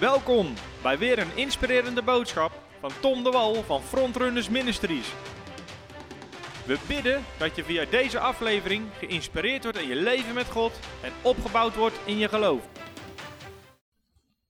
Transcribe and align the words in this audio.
Welkom 0.00 0.54
bij 0.82 0.98
weer 0.98 1.18
een 1.18 1.36
inspirerende 1.36 2.02
boodschap 2.02 2.52
van 2.80 2.90
Tom 3.00 3.24
de 3.24 3.30
Wal 3.30 3.54
van 3.54 3.80
Frontrunners 3.80 4.48
Ministries. 4.48 5.14
We 6.66 6.78
bidden 6.88 7.24
dat 7.38 7.56
je 7.56 7.64
via 7.64 7.84
deze 7.90 8.18
aflevering 8.18 8.86
geïnspireerd 8.98 9.62
wordt 9.62 9.78
in 9.78 9.88
je 9.88 9.94
leven 9.94 10.34
met 10.34 10.50
God 10.50 10.78
en 11.02 11.12
opgebouwd 11.22 11.76
wordt 11.76 12.00
in 12.04 12.18
je 12.18 12.28
geloof. 12.28 12.68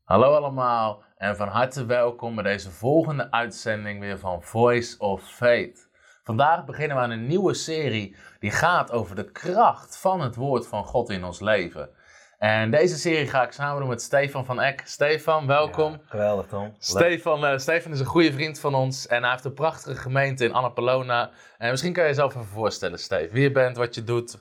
Hallo 0.04 0.34
allemaal 0.34 1.02
en 1.16 1.36
van 1.36 1.48
harte 1.48 1.86
welkom 1.86 2.34
bij 2.34 2.44
deze 2.44 2.70
volgende 2.70 3.30
uitzending 3.30 4.00
weer 4.00 4.18
van 4.18 4.42
Voice 4.42 4.98
of 4.98 5.22
Faith. 5.22 5.88
Vandaag 6.22 6.64
beginnen 6.64 6.96
we 6.96 7.02
aan 7.02 7.10
een 7.10 7.26
nieuwe 7.26 7.54
serie 7.54 8.16
die 8.38 8.50
gaat 8.50 8.92
over 8.92 9.16
de 9.16 9.30
kracht 9.30 9.98
van 9.98 10.20
het 10.20 10.36
woord 10.36 10.66
van 10.66 10.84
God 10.84 11.10
in 11.10 11.24
ons 11.24 11.40
leven. 11.40 11.90
En 12.38 12.70
deze 12.70 12.98
serie 12.98 13.26
ga 13.26 13.42
ik 13.42 13.52
samen 13.52 13.80
doen 13.80 13.88
met 13.88 14.02
Stefan 14.02 14.44
van 14.44 14.60
Eck. 14.60 14.82
Stefan, 14.84 15.46
welkom. 15.46 15.92
Ja, 15.92 15.98
geweldig 16.04 16.46
Tom. 16.46 16.74
Stefan, 16.78 17.44
uh, 17.44 17.58
Stefan 17.58 17.92
is 17.92 18.00
een 18.00 18.06
goede 18.06 18.32
vriend 18.32 18.60
van 18.60 18.74
ons 18.74 19.06
en 19.06 19.22
hij 19.22 19.30
heeft 19.30 19.44
een 19.44 19.54
prachtige 19.54 20.00
gemeente 20.00 20.44
in 20.44 20.52
Annapolona. 20.52 21.30
En 21.58 21.70
misschien 21.70 21.92
kan 21.92 22.02
je 22.02 22.08
jezelf 22.08 22.34
even 22.34 22.46
voorstellen, 22.46 22.98
Steve, 22.98 23.32
wie 23.32 23.42
je 23.42 23.52
bent, 23.52 23.76
wat 23.76 23.94
je 23.94 24.04
doet. 24.04 24.38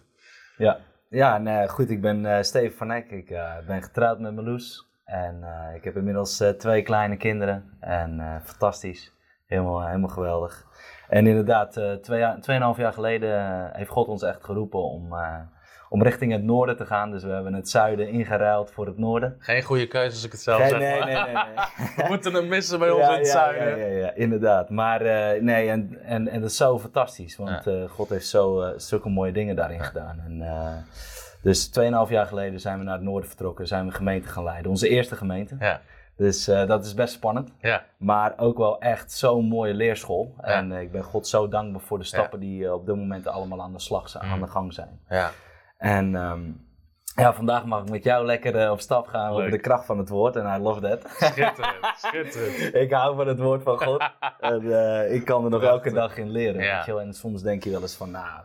Ja, 0.57 0.77
ja 1.09 1.37
nee, 1.37 1.67
goed, 1.67 1.89
ik 1.89 2.01
ben 2.01 2.23
uh, 2.23 2.41
Steven 2.41 2.77
van 2.77 2.91
Eck. 2.91 3.11
Ik 3.11 3.29
uh, 3.29 3.51
ben 3.67 3.83
getrouwd 3.83 4.19
met 4.19 4.35
Marloes 4.35 4.87
en 5.05 5.45
ik 5.75 5.83
heb 5.83 5.95
inmiddels 5.95 6.43
twee 6.57 6.81
kleine 6.81 7.17
kinderen. 7.17 7.77
En 7.79 8.41
fantastisch, 8.43 9.13
helemaal, 9.45 9.85
helemaal 9.85 10.09
geweldig. 10.09 10.65
En 11.09 11.27
inderdaad, 11.27 11.71
twee, 12.01 12.39
tweeënhalf 12.39 12.77
jaar 12.77 12.93
geleden 12.93 13.69
heeft 13.73 13.89
God 13.89 14.07
ons 14.07 14.23
echt 14.23 14.43
geroepen 14.43 14.83
om 14.83 15.15
om 15.89 16.03
richting 16.03 16.31
het 16.31 16.43
noorden 16.43 16.77
te 16.77 16.85
gaan. 16.85 17.11
Dus 17.11 17.23
we 17.23 17.29
hebben 17.29 17.53
het 17.53 17.69
zuiden 17.69 18.09
ingeruild 18.09 18.71
voor 18.71 18.85
het 18.85 18.97
noorden. 18.97 19.35
Geen 19.39 19.61
goede 19.61 19.87
keuze 19.87 20.11
als 20.11 20.23
ik 20.23 20.31
het 20.31 20.41
zelf 20.41 20.67
zeg. 20.67 20.79
Nee, 20.79 21.03
nee, 21.03 21.03
nee, 21.03 21.23
nee. 21.23 21.33
we 21.95 22.03
moeten 22.07 22.33
hem 22.33 22.47
missen 22.47 22.79
bij 22.79 22.91
ons 22.91 23.07
in 23.07 23.13
het 23.13 23.25
ja, 23.25 23.31
zuiden. 23.31 23.77
Ja, 23.77 23.85
ja, 23.85 23.97
ja, 23.97 24.13
inderdaad. 24.13 24.69
Maar 24.69 25.01
uh, 25.05 25.41
nee, 25.41 25.69
en, 25.69 25.97
en, 26.03 26.27
en 26.27 26.41
dat 26.41 26.49
is 26.49 26.57
zo 26.57 26.79
fantastisch. 26.79 27.37
Want 27.37 27.67
uh, 27.67 27.89
God 27.89 28.09
heeft 28.09 28.27
zo, 28.27 28.61
uh, 28.61 28.69
zulke 28.75 29.09
mooie 29.09 29.31
dingen 29.31 29.55
daarin 29.55 29.83
gedaan. 29.83 30.19
En, 30.25 30.43
dus 31.41 31.69
2,5 31.79 31.83
jaar 32.09 32.25
geleden 32.25 32.59
zijn 32.59 32.77
we 32.77 32.83
naar 32.83 32.93
het 32.93 33.03
noorden 33.03 33.29
vertrokken. 33.29 33.67
Zijn 33.67 33.85
we 33.85 33.91
gemeente 33.91 34.27
gaan 34.27 34.43
leiden. 34.43 34.71
Onze 34.71 34.89
eerste 34.89 35.15
gemeente. 35.15 35.55
Ja. 35.59 35.81
Dus 36.17 36.49
uh, 36.49 36.67
dat 36.67 36.85
is 36.85 36.93
best 36.93 37.13
spannend. 37.13 37.51
Ja. 37.59 37.85
Maar 37.97 38.33
ook 38.37 38.57
wel 38.57 38.79
echt 38.79 39.11
zo'n 39.11 39.45
mooie 39.45 39.73
leerschool. 39.73 40.35
Ja. 40.41 40.43
En 40.43 40.71
uh, 40.71 40.81
ik 40.81 40.91
ben 40.91 41.03
God 41.03 41.27
zo 41.27 41.47
dankbaar 41.47 41.81
voor 41.81 41.97
de 41.97 42.03
stappen 42.03 42.39
ja. 42.39 42.45
die 42.45 42.61
uh, 42.61 42.73
op 42.73 42.85
dit 42.85 42.95
moment 42.95 43.27
allemaal 43.27 43.61
aan 43.61 43.73
de 43.73 43.79
slag 43.79 44.09
zijn, 44.09 44.25
mm. 44.25 44.31
aan 44.31 44.39
de 44.39 44.47
gang 44.47 44.73
zijn. 44.73 44.99
En 45.77 46.15
um, 46.15 46.67
ja, 47.15 47.33
vandaag 47.33 47.65
mag 47.65 47.81
ik 47.81 47.89
met 47.89 48.03
jou 48.03 48.25
lekker 48.25 48.71
op 48.71 48.79
stap 48.79 49.07
gaan 49.07 49.29
Leuk. 49.29 49.37
over 49.39 49.51
de 49.51 49.59
kracht 49.59 49.85
van 49.85 49.97
het 49.97 50.09
woord. 50.09 50.35
En 50.35 50.59
I 50.59 50.61
love 50.61 50.81
that. 50.81 51.01
Schitterend, 51.15 51.85
schitterend. 52.05 52.75
ik 52.75 52.91
hou 52.91 53.15
van 53.15 53.27
het 53.27 53.39
woord 53.39 53.63
van 53.63 53.77
God. 53.77 54.03
en 54.39 55.13
ik 55.13 55.25
kan 55.25 55.43
er 55.43 55.49
nog 55.49 55.63
elke 55.63 55.91
dag 55.91 56.17
in 56.17 56.29
leren. 56.29 56.63
Ja. 56.63 56.75
Weet 56.75 56.85
je 56.85 56.93
wel? 56.93 57.01
En 57.01 57.13
soms 57.13 57.41
denk 57.41 57.63
je 57.63 57.69
wel 57.69 57.81
eens 57.81 57.95
van, 57.95 58.11
nou... 58.11 58.39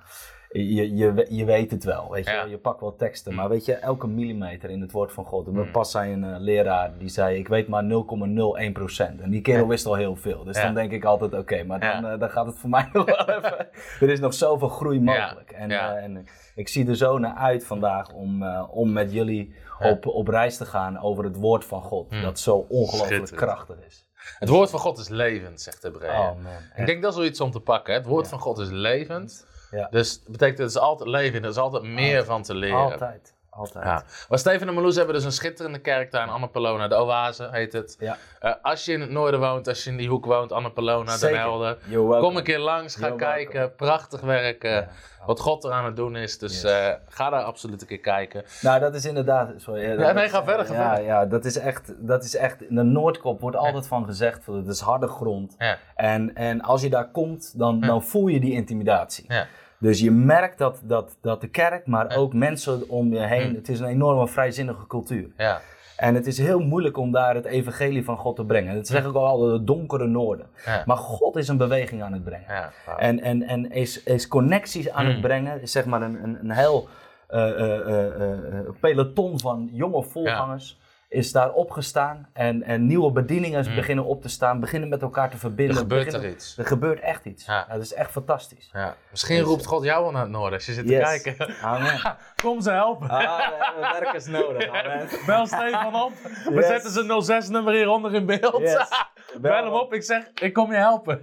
Je, 0.52 0.94
je, 0.96 1.26
je 1.28 1.44
weet 1.44 1.70
het 1.70 1.84
wel, 1.84 2.10
weet 2.10 2.24
je 2.24 2.30
Ja. 2.30 2.36
wel. 2.36 2.46
Je 2.50 2.58
pakt 2.58 2.80
wel 2.80 2.96
teksten, 2.96 3.32
Mm. 3.32 3.38
maar 3.38 3.48
weet 3.48 3.64
je, 3.64 3.74
elke 3.74 4.06
millimeter 4.06 4.70
in 4.70 4.80
het 4.80 4.92
woord 4.92 5.12
van 5.12 5.24
God. 5.24 5.46
En 5.46 5.52
Mm. 5.52 5.70
pas 5.70 5.90
zei 5.90 6.12
een 6.12 6.24
uh, 6.24 6.34
leraar, 6.38 6.98
die 6.98 7.08
zei, 7.08 7.38
ik 7.38 7.48
weet 7.48 7.68
maar 7.68 7.84
0,01%. 7.84 9.20
En 9.20 9.30
die 9.30 9.40
kerel 9.40 9.66
wist 9.68 9.86
al 9.86 9.94
heel 9.94 10.16
veel. 10.16 10.44
Dus 10.44 10.56
Ja. 10.56 10.62
dan 10.62 10.74
denk 10.74 10.92
ik 10.92 11.04
altijd, 11.04 11.34
oké, 11.34 11.62
maar 11.64 11.80
dan, 11.80 12.12
uh, 12.12 12.18
dan 12.18 12.30
gaat 12.30 12.46
het 12.46 12.58
voor 12.58 12.70
mij 12.70 12.88
nog 12.92 13.04
wel 13.16 13.28
even. 13.28 13.68
Er 14.00 14.10
is 14.10 14.20
nog 14.20 14.34
zoveel 14.34 14.68
groei 14.68 15.00
mogelijk. 15.00 15.50
En, 15.50 15.70
uh, 15.70 16.02
en 16.04 16.26
ik 16.54 16.68
zie 16.68 16.88
er 16.88 16.96
zo 16.96 17.18
naar 17.18 17.34
uit 17.34 17.66
vandaag 17.66 18.12
om, 18.12 18.44
om 18.54 18.92
met 18.92 19.12
jullie 19.12 19.54
op, 19.80 20.06
op 20.06 20.28
reis 20.28 20.56
te 20.56 20.64
gaan 20.66 20.98
over 21.00 21.24
het 21.24 21.36
woord 21.36 21.64
van 21.64 21.82
God. 21.82 22.10
Mm. 22.10 22.22
Dat 22.22 22.38
zo 22.38 22.66
ongelooflijk 22.68 23.36
krachtig 23.36 23.76
is. 23.86 24.06
Het 24.38 24.48
woord 24.48 24.70
van 24.70 24.80
God 24.80 24.98
is 24.98 25.08
levend, 25.08 25.60
zegt 25.60 25.82
de 25.82 25.88
Hebreeën. 25.88 26.20
Oh. 26.20 26.30
Ik 26.76 26.86
denk 26.86 27.02
dat 27.02 27.10
is 27.12 27.16
wel 27.18 27.26
iets 27.26 27.40
om 27.40 27.50
te 27.50 27.60
pakken. 27.60 27.92
hè. 27.92 27.98
Het 27.98 28.08
woord 28.08 28.28
van 28.28 28.38
God 28.38 28.58
is 28.58 28.70
levend. 28.70 29.46
Ja. 29.72 29.88
Dus 29.90 30.22
dat 30.22 30.32
betekent 30.32 30.58
dat 30.58 30.68
is 30.68 30.78
altijd 30.78 31.08
leven. 31.08 31.42
Er 31.42 31.48
is 31.48 31.56
altijd 31.56 31.82
meer 31.82 32.24
van 32.24 32.42
te 32.42 32.54
leren. 32.54 32.76
Altijd. 32.78 33.34
Altijd. 33.54 33.84
Ja. 33.84 34.04
Maar 34.28 34.38
Steven 34.38 34.68
en 34.68 34.74
Marloes 34.74 34.96
hebben 34.96 35.14
dus 35.14 35.24
een 35.24 35.32
schitterende 35.32 35.78
kerk 35.78 36.10
daar 36.10 36.22
in 36.22 36.28
Annapolona. 36.32 36.88
De 36.88 36.94
Oase 36.94 37.48
heet 37.50 37.72
het. 37.72 37.96
Ja. 37.98 38.16
Eh, 38.40 38.52
als 38.62 38.84
je 38.84 38.92
in 38.92 39.00
het 39.00 39.10
noorden 39.10 39.40
woont, 39.40 39.68
als 39.68 39.84
je 39.84 39.90
in 39.90 39.96
die 39.96 40.08
hoek 40.08 40.24
woont, 40.24 40.52
Annapolona, 40.52 41.10
Den 41.10 41.18
Zeker. 41.18 41.38
Helder. 41.38 41.78
You're 41.84 42.08
welcome. 42.08 42.20
Kom 42.28 42.36
een 42.36 42.42
keer 42.42 42.58
langs, 42.58 42.94
ga 42.94 43.00
You're 43.06 43.16
kijken. 43.24 43.52
welcome. 43.58 43.76
Prachtig 43.76 44.20
werk. 44.20 44.64
eh, 44.64 44.70
Ja. 44.70 44.88
Wat 45.26 45.40
God 45.40 45.64
er 45.64 45.70
aan 45.72 45.84
het 45.84 45.96
doen 45.96 46.16
is. 46.16 46.38
Dus 46.38 46.60
Yes. 46.62 46.70
eh, 46.72 46.92
ga 47.08 47.30
daar 47.30 47.42
absoluut 47.42 47.80
een 47.80 47.86
keer 47.86 47.98
kijken. 48.00 48.44
Nou, 48.60 48.80
dat 48.80 48.94
is 48.94 49.04
inderdaad. 49.04 49.50
Sorry, 49.56 49.82
eh, 49.82 49.88
Ja, 49.88 49.96
dat 49.96 50.14
nee, 50.14 50.28
ga 50.28 50.44
verder, 50.44 50.66
ga 50.66 50.74
ja, 50.74 50.88
verder. 50.88 51.04
Ja, 51.04 51.26
dat 51.26 51.44
is 51.44 51.58
echt. 51.58 51.92
Dat 51.98 52.24
is 52.24 52.36
echt 52.36 52.62
in 52.62 52.74
de 52.74 52.82
Noordkop 52.82 53.40
wordt 53.40 53.56
altijd 53.56 53.86
van 53.86 54.04
gezegd: 54.04 54.46
het 54.46 54.68
is 54.68 54.80
harde 54.80 55.06
grond. 55.08 55.56
En, 55.94 56.34
en 56.34 56.60
als 56.60 56.82
je 56.82 56.90
daar 56.90 57.10
komt, 57.10 57.58
dan, 57.58 57.80
dan 57.80 58.02
voel 58.04 58.26
je 58.26 58.40
die 58.40 58.52
intimidatie. 58.52 59.24
Ja. 59.28 59.46
Dus 59.82 60.00
je 60.00 60.10
merkt 60.10 60.58
dat, 60.58 60.80
dat, 60.84 61.16
dat 61.20 61.40
de 61.40 61.48
kerk, 61.48 61.86
maar 61.86 62.16
ook 62.16 62.34
mensen 62.34 62.88
om 62.88 63.12
je 63.12 63.20
heen. 63.20 63.48
Hm. 63.48 63.54
Het 63.54 63.68
is 63.68 63.80
een 63.80 63.86
enorme 63.86 64.28
vrijzinnige 64.28 64.86
cultuur. 64.86 65.28
Ja. 65.36 65.60
En 65.96 66.14
het 66.14 66.26
is 66.26 66.38
heel 66.38 66.60
moeilijk 66.60 66.96
om 66.96 67.12
daar 67.12 67.34
het 67.34 67.44
evangelie 67.44 68.04
van 68.04 68.16
God 68.16 68.36
te 68.36 68.44
brengen. 68.44 68.74
Dat 68.74 68.86
zeg 68.86 69.04
ik 69.04 69.14
al 69.14 69.26
altijd, 69.26 69.52
het 69.52 69.66
donkere 69.66 70.06
noorden. 70.06 70.46
Ja. 70.64 70.82
Maar 70.86 70.96
God 70.96 71.36
is 71.36 71.48
een 71.48 71.56
beweging 71.56 72.02
aan 72.02 72.12
het 72.12 72.24
brengen. 72.24 72.46
Ja. 72.48 72.72
En, 72.96 73.20
en, 73.20 73.42
en 73.42 73.70
is, 73.70 74.02
is 74.02 74.28
connecties 74.28 74.90
aan 74.90 75.06
het 75.06 75.20
brengen. 75.20 75.62
Is 75.62 75.72
zeg 75.72 75.84
maar 75.84 76.02
een, 76.02 76.24
een, 76.24 76.38
een 76.42 76.50
heel 76.50 76.88
eh, 77.26 77.60
eh, 77.60 78.06
eh, 78.06 78.66
peloton 78.80 79.40
van 79.40 79.68
jonge 79.72 80.02
voorgangers. 80.02 80.80
Is 81.12 81.32
daar 81.32 81.52
opgestaan. 81.52 82.28
En, 82.32 82.62
en 82.62 82.86
nieuwe 82.86 83.10
bedieningen 83.12 83.64
Hmm. 83.64 83.74
beginnen 83.74 84.04
op 84.04 84.22
te 84.22 84.28
staan. 84.28 84.60
Beginnen 84.60 84.88
met 84.88 85.02
elkaar 85.02 85.30
te 85.30 85.36
verbinden. 85.38 85.74
Er 85.76 85.80
gebeurt 85.82 86.04
beginnen- 86.04 86.28
er 86.28 86.34
iets. 86.36 86.58
Er 86.58 86.66
gebeurt 86.66 87.00
echt 87.00 87.24
iets. 87.24 87.44
Ja. 87.46 87.66
dat 87.72 87.80
is 87.82 87.94
echt 87.94 88.10
fantastisch. 88.10 88.70
Ja. 88.72 88.96
Misschien 89.10 89.36
Dus, 89.38 89.46
roept 89.46 89.66
God 89.66 89.84
jou 89.84 90.02
wel 90.02 90.12
naar 90.12 90.22
het 90.22 90.30
noorden 90.30 90.52
als 90.52 90.66
je 90.66 90.72
zit 90.72 90.86
te 90.86 90.92
kijken. 91.22 91.56
Amen. 91.62 92.00
Kom 92.42 92.60
ze 92.60 92.70
helpen. 92.70 93.08
Ah, 93.08 93.18
we 93.48 93.64
hebben 93.64 94.00
werkers 94.00 94.26
nodig. 94.26 94.68
Amen. 94.82 95.08
Bel 95.26 95.46
Stefan 95.46 95.94
op. 96.02 96.12
We 96.44 96.54
Yes. 96.54 96.66
zetten 96.66 96.90
zijn 96.90 97.42
06-nummer 97.42 97.72
hieronder 97.74 98.14
in 98.14 98.26
beeld. 98.26 98.58
Yes. 98.58 98.88
Bel 99.40 99.64
hem 99.64 99.72
op. 99.72 99.94
Ik 99.94 100.02
zeg, 100.02 100.24
ik 100.34 100.52
kom 100.52 100.70
je 100.70 100.78
helpen. 100.78 101.22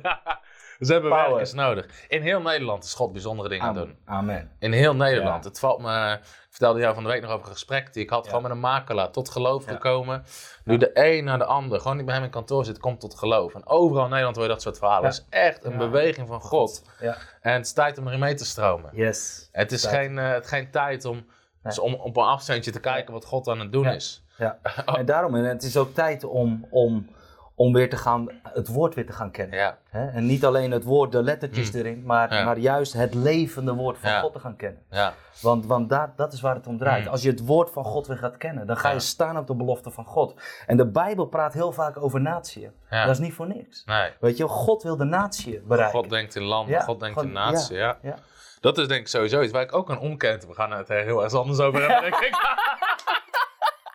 Ze 0.80 0.92
hebben 0.92 1.10
Power. 1.12 1.28
werkers 1.28 1.54
nodig. 1.54 1.86
In 2.08 2.22
heel 2.22 2.42
Nederland 2.42 2.84
is 2.84 2.94
God 2.94 3.12
bijzondere 3.12 3.50
dingen 3.50 3.66
aan 3.66 3.74
doen. 3.74 3.98
Amen. 4.06 4.52
In 4.60 4.72
heel 4.72 4.96
Nederland. 4.96 5.44
Ja. 5.44 5.50
Het 5.50 5.60
valt 5.60 5.80
me... 5.82 6.18
Ik 6.22 6.56
vertelde 6.56 6.80
jou 6.80 6.94
van 6.94 7.04
de 7.04 7.10
week 7.10 7.22
nog 7.22 7.32
over 7.32 7.46
een 7.48 7.52
gesprek 7.54 7.94
die 7.94 8.04
ik 8.04 8.10
had. 8.10 8.24
Ja. 8.24 8.28
Gewoon 8.28 8.44
met 8.44 8.52
een 8.52 8.60
makelaar. 8.60 9.12
Tot 9.12 9.30
geloof 9.30 9.66
Ja. 9.66 9.72
gekomen. 9.72 10.24
Nu 10.64 10.78
de 10.78 10.90
een 10.94 11.24
naar 11.24 11.38
de 11.38 11.46
ander. 11.46 11.80
Gewoon 11.80 11.98
die 11.98 12.06
bij 12.06 12.16
hem 12.16 12.24
in 12.24 12.30
kantoor 12.30 12.66
zit. 12.66 12.80
Komt 12.80 13.00
tot 13.00 13.16
geloof. 13.18 13.54
En 13.56 13.68
overal 13.68 14.04
in 14.04 14.10
Nederland 14.10 14.36
hoor 14.36 14.46
je 14.46 14.52
dat 14.52 14.62
soort 14.62 14.78
verhalen. 14.78 15.04
Het 15.06 15.14
is 15.14 15.26
echt 15.30 15.64
een 15.66 15.78
beweging 15.78 16.28
van 16.28 16.42
God. 16.42 16.84
Ja. 17.00 17.18
En 17.42 17.54
het 17.54 17.66
is 17.66 17.74
tijd 17.74 17.98
om 17.98 18.08
erin 18.08 18.20
mee 18.20 18.34
te 18.34 18.46
stromen. 18.46 18.90
Yes. 18.94 19.50
Het 19.52 19.72
is 19.72 19.82
Tijd. 19.82 19.96
geen, 19.96 20.18
eh, 20.20 20.32
het 20.32 20.48
geen 20.48 20.72
tijd 20.72 21.06
om, 21.06 21.26
dus 21.64 21.80
om 21.80 21.94
op 21.94 22.18
een 22.18 22.24
afstandje 22.24 22.72
te 22.72 22.80
kijken 22.80 23.14
wat 23.14 23.26
God 23.26 23.48
aan 23.48 23.60
het 23.60 23.72
doen 23.72 23.88
is. 23.88 24.24
Ja. 24.38 24.60
En 24.86 25.06
daarom, 25.06 25.36
en 25.36 25.44
het 25.44 25.64
is 25.64 25.78
ook 25.78 25.94
tijd 25.94 26.24
om, 26.24 26.68
om, 26.70 27.10
om 27.60 27.74
weer 27.74 27.90
te 27.90 27.98
gaan, 27.98 28.30
het 28.44 28.68
woord 28.68 28.96
weer 28.96 29.06
te 29.06 29.14
gaan 29.14 29.32
kennen. 29.32 29.58
Ja. 29.58 29.78
Hè? 29.90 30.08
En 30.08 30.26
niet 30.26 30.46
alleen 30.46 30.72
het 30.72 30.84
woord, 30.84 31.12
de 31.12 31.24
lettertjes 31.24 31.74
erin, 31.74 32.04
maar. 32.06 32.34
Ja. 32.34 32.44
maar 32.44 32.58
juist 32.58 32.94
het 32.94 33.14
levende 33.14 33.74
woord 33.74 33.98
van 33.98 34.10
Ja. 34.10 34.20
God 34.20 34.34
te 34.34 34.40
gaan 34.40 34.56
kennen. 34.56 34.82
Ja. 34.90 35.14
Want, 35.42 35.66
want 35.66 35.90
daar, 35.90 36.14
dat 36.16 36.34
is 36.34 36.42
waar 36.42 36.56
het 36.56 36.68
om 36.68 36.78
draait. 36.78 37.04
Mm. 37.04 37.10
Als 37.10 37.22
je 37.22 37.30
het 37.30 37.46
woord 37.46 37.70
van 37.72 37.84
God 37.84 38.08
weer 38.08 38.18
gaat 38.18 38.38
kennen, 38.38 38.68
dan 38.68 38.78
ga 38.78 38.92
je 38.92 39.00
staan 39.00 39.38
op 39.38 39.48
de 39.48 39.56
belofte 39.56 39.92
van 39.92 40.06
God. 40.06 40.42
En 40.66 40.78
de 40.78 40.88
Bijbel 40.88 41.26
praat 41.26 41.54
heel 41.54 41.72
vaak 41.72 42.02
over 42.04 42.22
natieën. 42.22 42.72
Dat 42.90 43.10
is 43.10 43.20
niet 43.20 43.34
voor 43.34 43.48
niks. 43.48 43.84
Nee. 43.86 44.12
Weet 44.20 44.38
je, 44.38 44.48
God 44.48 44.84
wil 44.84 44.98
de 44.98 45.04
natie 45.04 45.62
bereiken. 45.62 46.00
God 46.00 46.10
denkt 46.10 46.36
in 46.36 46.44
landen, 46.44 46.82
God 46.82 47.00
denkt 47.00 47.22
in 47.22 47.32
natie. 47.32 47.78
Ja. 47.78 47.98
ja. 48.02 48.16
Dat 48.60 48.78
is 48.78 48.88
denk 48.88 49.02
ik 49.02 49.08
sowieso 49.08 49.42
iets 49.42 49.52
waar 49.52 49.62
ik 49.64 49.74
ook 49.74 49.90
een 49.90 50.00
omkent. 50.00 50.46
We 50.46 50.54
gaan 50.54 50.72
het 50.72 50.90
er 50.90 51.04
heel 51.04 51.24
erg 51.24 51.34
anders 51.34 51.60
over 51.60 51.80
hebben, 51.80 52.12
denk 52.12 52.24
ik. 52.24 52.36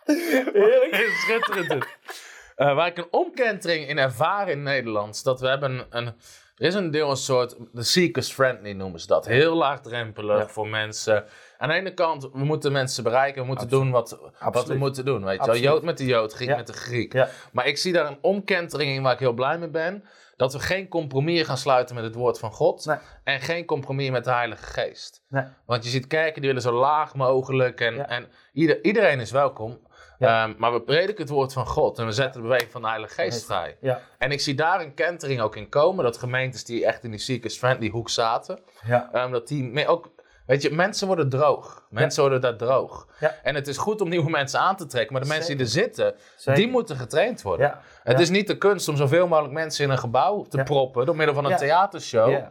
Heerlijk. 0.53 1.13
Schitterend 1.25 1.87
Eh, 2.57 2.75
waar 2.75 2.87
ik 2.87 2.97
een 2.99 3.07
omkentering 3.11 3.89
in 3.89 3.99
ervaar 3.99 4.49
in 4.49 4.63
Nederland, 4.63 5.25
dat 5.25 5.41
we 5.41 5.49
hebben 5.49 5.87
een... 5.91 6.15
Er 6.57 6.67
is 6.67 6.75
een 6.75 6.91
deel 6.91 7.11
een 7.11 7.17
soort, 7.17 7.57
de 7.73 7.83
seekers 7.83 8.33
friendly 8.33 8.73
noemen 8.73 9.01
ze 9.01 9.07
dat. 9.07 9.27
Heel 9.27 9.55
laagdrempelig 9.55 10.39
Ja. 10.39 10.47
voor 10.49 10.69
mensen. 10.69 11.25
Aan 11.59 11.69
de 11.69 11.75
ene 11.75 11.95
kant, 11.95 12.23
we 12.33 12.45
moeten 12.45 12.73
mensen 12.73 13.03
bereiken, 13.05 13.41
we 13.41 13.47
moeten 13.47 13.65
Absoluut. 13.65 13.85
doen 13.85 13.93
wat, 13.93 14.19
wat 14.53 14.67
we 14.67 14.75
moeten 14.75 15.05
doen. 15.05 15.25
Weet 15.25 15.41
je 15.45 15.51
wel. 15.51 15.61
Jood 15.61 15.83
met 15.83 15.99
de 15.99 16.05
Jood, 16.05 16.33
Griek 16.33 16.49
Ja. 16.49 16.57
met 16.57 16.67
de 16.67 16.73
Griek. 16.73 17.13
Ja. 17.13 17.29
Maar 17.53 17.67
ik 17.67 17.79
zie 17.79 17.93
daar 17.93 18.07
een 18.07 18.19
omkentering 18.21 18.95
in 18.97 19.03
waar 19.03 19.13
ik 19.13 19.19
heel 19.19 19.33
blij 19.33 19.59
mee 19.59 19.69
ben. 19.69 20.05
Dat 20.37 20.53
we 20.53 20.59
geen 20.59 20.89
compromis 20.89 21.43
gaan 21.47 21.57
sluiten 21.57 21.95
met 21.95 22.05
het 22.05 22.15
woord 22.15 22.39
van 22.39 22.53
God. 22.53 22.87
Nee. 22.87 22.97
En 23.25 23.41
geen 23.41 23.65
compromis 23.65 24.11
met 24.11 24.25
de 24.25 24.33
Heilige 24.33 24.65
Geest. 24.65 25.23
Nee. 25.29 25.45
Want 25.67 25.85
je 25.85 25.91
ziet 25.91 26.07
kerken 26.07 26.41
die 26.41 26.51
willen 26.51 26.63
zo 26.63 26.73
laag 26.73 27.15
mogelijk. 27.15 27.81
En, 27.81 28.09
en 28.09 28.27
ieder, 28.53 28.85
iedereen 28.85 29.21
is 29.21 29.31
welkom. 29.31 29.79
Ja. 30.19 30.45
Ehm, 30.45 30.55
maar 30.59 30.73
we 30.73 30.81
prediken 30.83 31.23
het 31.23 31.29
woord 31.33 31.53
van 31.53 31.67
God. 31.67 31.99
En 31.99 32.07
we 32.07 32.13
zetten 32.13 32.41
de 32.41 32.47
beweging 32.47 32.71
van 32.71 32.83
de 32.83 32.89
Heilige 32.89 33.15
Geest 33.15 33.45
vrij. 33.45 33.77
Ja. 33.81 34.01
En 34.19 34.31
ik 34.31 34.41
zie 34.41 34.55
daar 34.55 34.81
een 34.81 34.95
kentering 34.95 35.41
ook 35.41 35.57
in 35.57 35.69
komen. 35.69 36.05
Dat 36.05 36.17
gemeentes 36.17 36.65
die 36.65 36.87
echt 36.87 37.05
in 37.05 37.11
die 37.11 37.21
seekers 37.21 37.59
friendly 37.59 37.89
hoek 37.89 38.11
zaten. 38.11 38.59
Ja. 38.87 39.09
ehm, 39.13 39.31
dat 39.31 39.49
die 39.49 39.63
mee 39.65 39.89
ook 39.89 40.13
Weet 40.47 40.63
je, 40.63 40.71
mensen 40.71 41.07
worden 41.07 41.29
droog. 41.29 41.87
Mensen 41.91 42.21
worden 42.23 42.41
daar 42.41 42.57
droog. 42.57 43.07
En 43.43 43.55
het 43.55 43.69
is 43.69 43.77
goed 43.77 44.01
om 44.01 44.09
nieuwe 44.09 44.31
mensen 44.31 44.61
aan 44.61 44.77
te 44.77 44.87
trekken, 44.87 45.13
maar 45.13 45.23
de 45.23 45.29
mensen 45.29 45.57
die 45.57 45.65
er 45.65 45.71
zitten, 45.73 46.15
Zeker. 46.37 46.61
die 46.61 46.71
moeten 46.71 46.97
getraind 46.97 47.43
worden. 47.43 47.79
Het 48.03 48.21
is 48.21 48.31
niet 48.31 48.47
de 48.47 48.59
kunst 48.59 48.89
om 48.89 48.97
zoveel 48.97 49.27
mogelijk 49.27 49.55
mensen 49.55 49.85
in 49.85 49.91
een 49.91 49.99
gebouw 49.99 50.43
te 50.43 50.63
proppen 50.63 51.07
door 51.07 51.17
middel 51.17 51.35
van 51.35 51.45
een 51.45 51.51
Ja. 51.51 51.57
theatershow. 51.57 52.43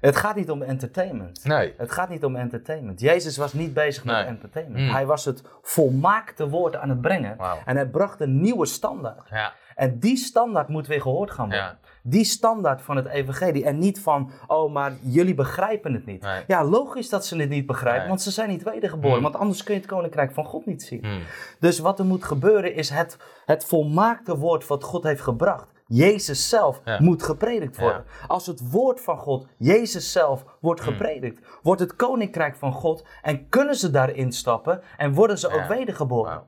Het 0.00 0.16
gaat 0.16 0.36
niet 0.36 0.50
om 0.50 0.62
entertainment. 0.62 1.44
Nee. 1.44 1.74
Het 1.76 1.92
gaat 1.92 2.08
niet 2.08 2.24
om 2.24 2.36
entertainment. 2.36 3.00
Jezus 3.00 3.36
was 3.36 3.52
niet 3.52 3.74
bezig 3.74 4.04
Nee. 4.04 4.16
met 4.16 4.26
entertainment. 4.26 4.84
Mm. 4.84 4.90
Hij 4.90 5.06
was 5.06 5.24
het 5.24 5.42
volmaakte 5.62 6.48
woord 6.48 6.76
aan 6.76 6.88
het 6.88 7.00
brengen. 7.00 7.36
En 7.64 7.76
hij 7.76 7.86
bracht 7.88 8.20
een 8.20 8.40
nieuwe 8.40 8.66
standaard. 8.66 9.28
Ja. 9.30 9.52
En 9.74 9.98
die 9.98 10.16
standaard 10.16 10.68
moet 10.68 10.86
weer 10.86 11.00
gehoord 11.00 11.30
gaan 11.30 11.48
worden. 11.48 11.64
Ja. 11.64 11.78
Die 12.02 12.24
standaard 12.24 12.82
van 12.82 12.96
het 12.96 13.06
evangelie. 13.06 13.64
En 13.64 13.78
niet 13.78 14.00
van, 14.00 14.30
oh, 14.46 14.72
maar 14.72 14.92
jullie 15.00 15.34
begrijpen 15.34 15.92
het 15.92 16.06
niet. 16.06 16.22
Nee. 16.22 16.42
Ja, 16.46 16.64
logisch 16.64 17.08
dat 17.08 17.26
ze 17.26 17.36
het 17.36 17.48
niet 17.48 17.66
begrijpen, 17.66 17.98
Nee. 18.00 18.08
want 18.08 18.22
ze 18.22 18.30
zijn 18.30 18.48
niet 18.48 18.62
wedergeboren. 18.62 19.16
Mm. 19.16 19.22
Want 19.22 19.36
anders 19.36 19.62
kun 19.62 19.74
je 19.74 19.80
het 19.80 19.88
koninkrijk 19.88 20.32
van 20.32 20.44
God 20.44 20.66
niet 20.66 20.82
zien. 20.82 21.04
Hmm. 21.04 21.22
Dus 21.60 21.78
wat 21.78 21.98
er 21.98 22.04
moet 22.04 22.24
gebeuren 22.24 22.74
is 22.74 22.90
het, 22.90 23.16
het 23.46 23.64
volmaakte 23.64 24.36
woord 24.38 24.66
wat 24.66 24.84
God 24.84 25.02
heeft 25.02 25.20
gebracht. 25.22 25.74
Jezus 25.88 26.48
zelf 26.48 26.80
Ja. 26.84 26.96
moet 27.00 27.22
gepredikt 27.22 27.78
worden. 27.78 28.04
Als 28.26 28.46
het 28.46 28.70
woord 28.70 29.00
van 29.00 29.18
God, 29.18 29.46
Jezus 29.56 30.12
zelf, 30.12 30.44
wordt 30.60 30.80
Hmm. 30.80 30.92
gepredikt, 30.92 31.40
wordt 31.62 31.80
het 31.80 31.96
koninkrijk 31.96 32.56
van 32.56 32.72
God 32.72 33.04
en 33.22 33.48
kunnen 33.48 33.74
ze 33.76 33.90
daarin 33.90 34.32
stappen 34.32 34.82
en 34.96 35.12
worden 35.14 35.38
ze 35.38 35.48
ook 35.48 35.66
wedergeboren. 35.68 36.42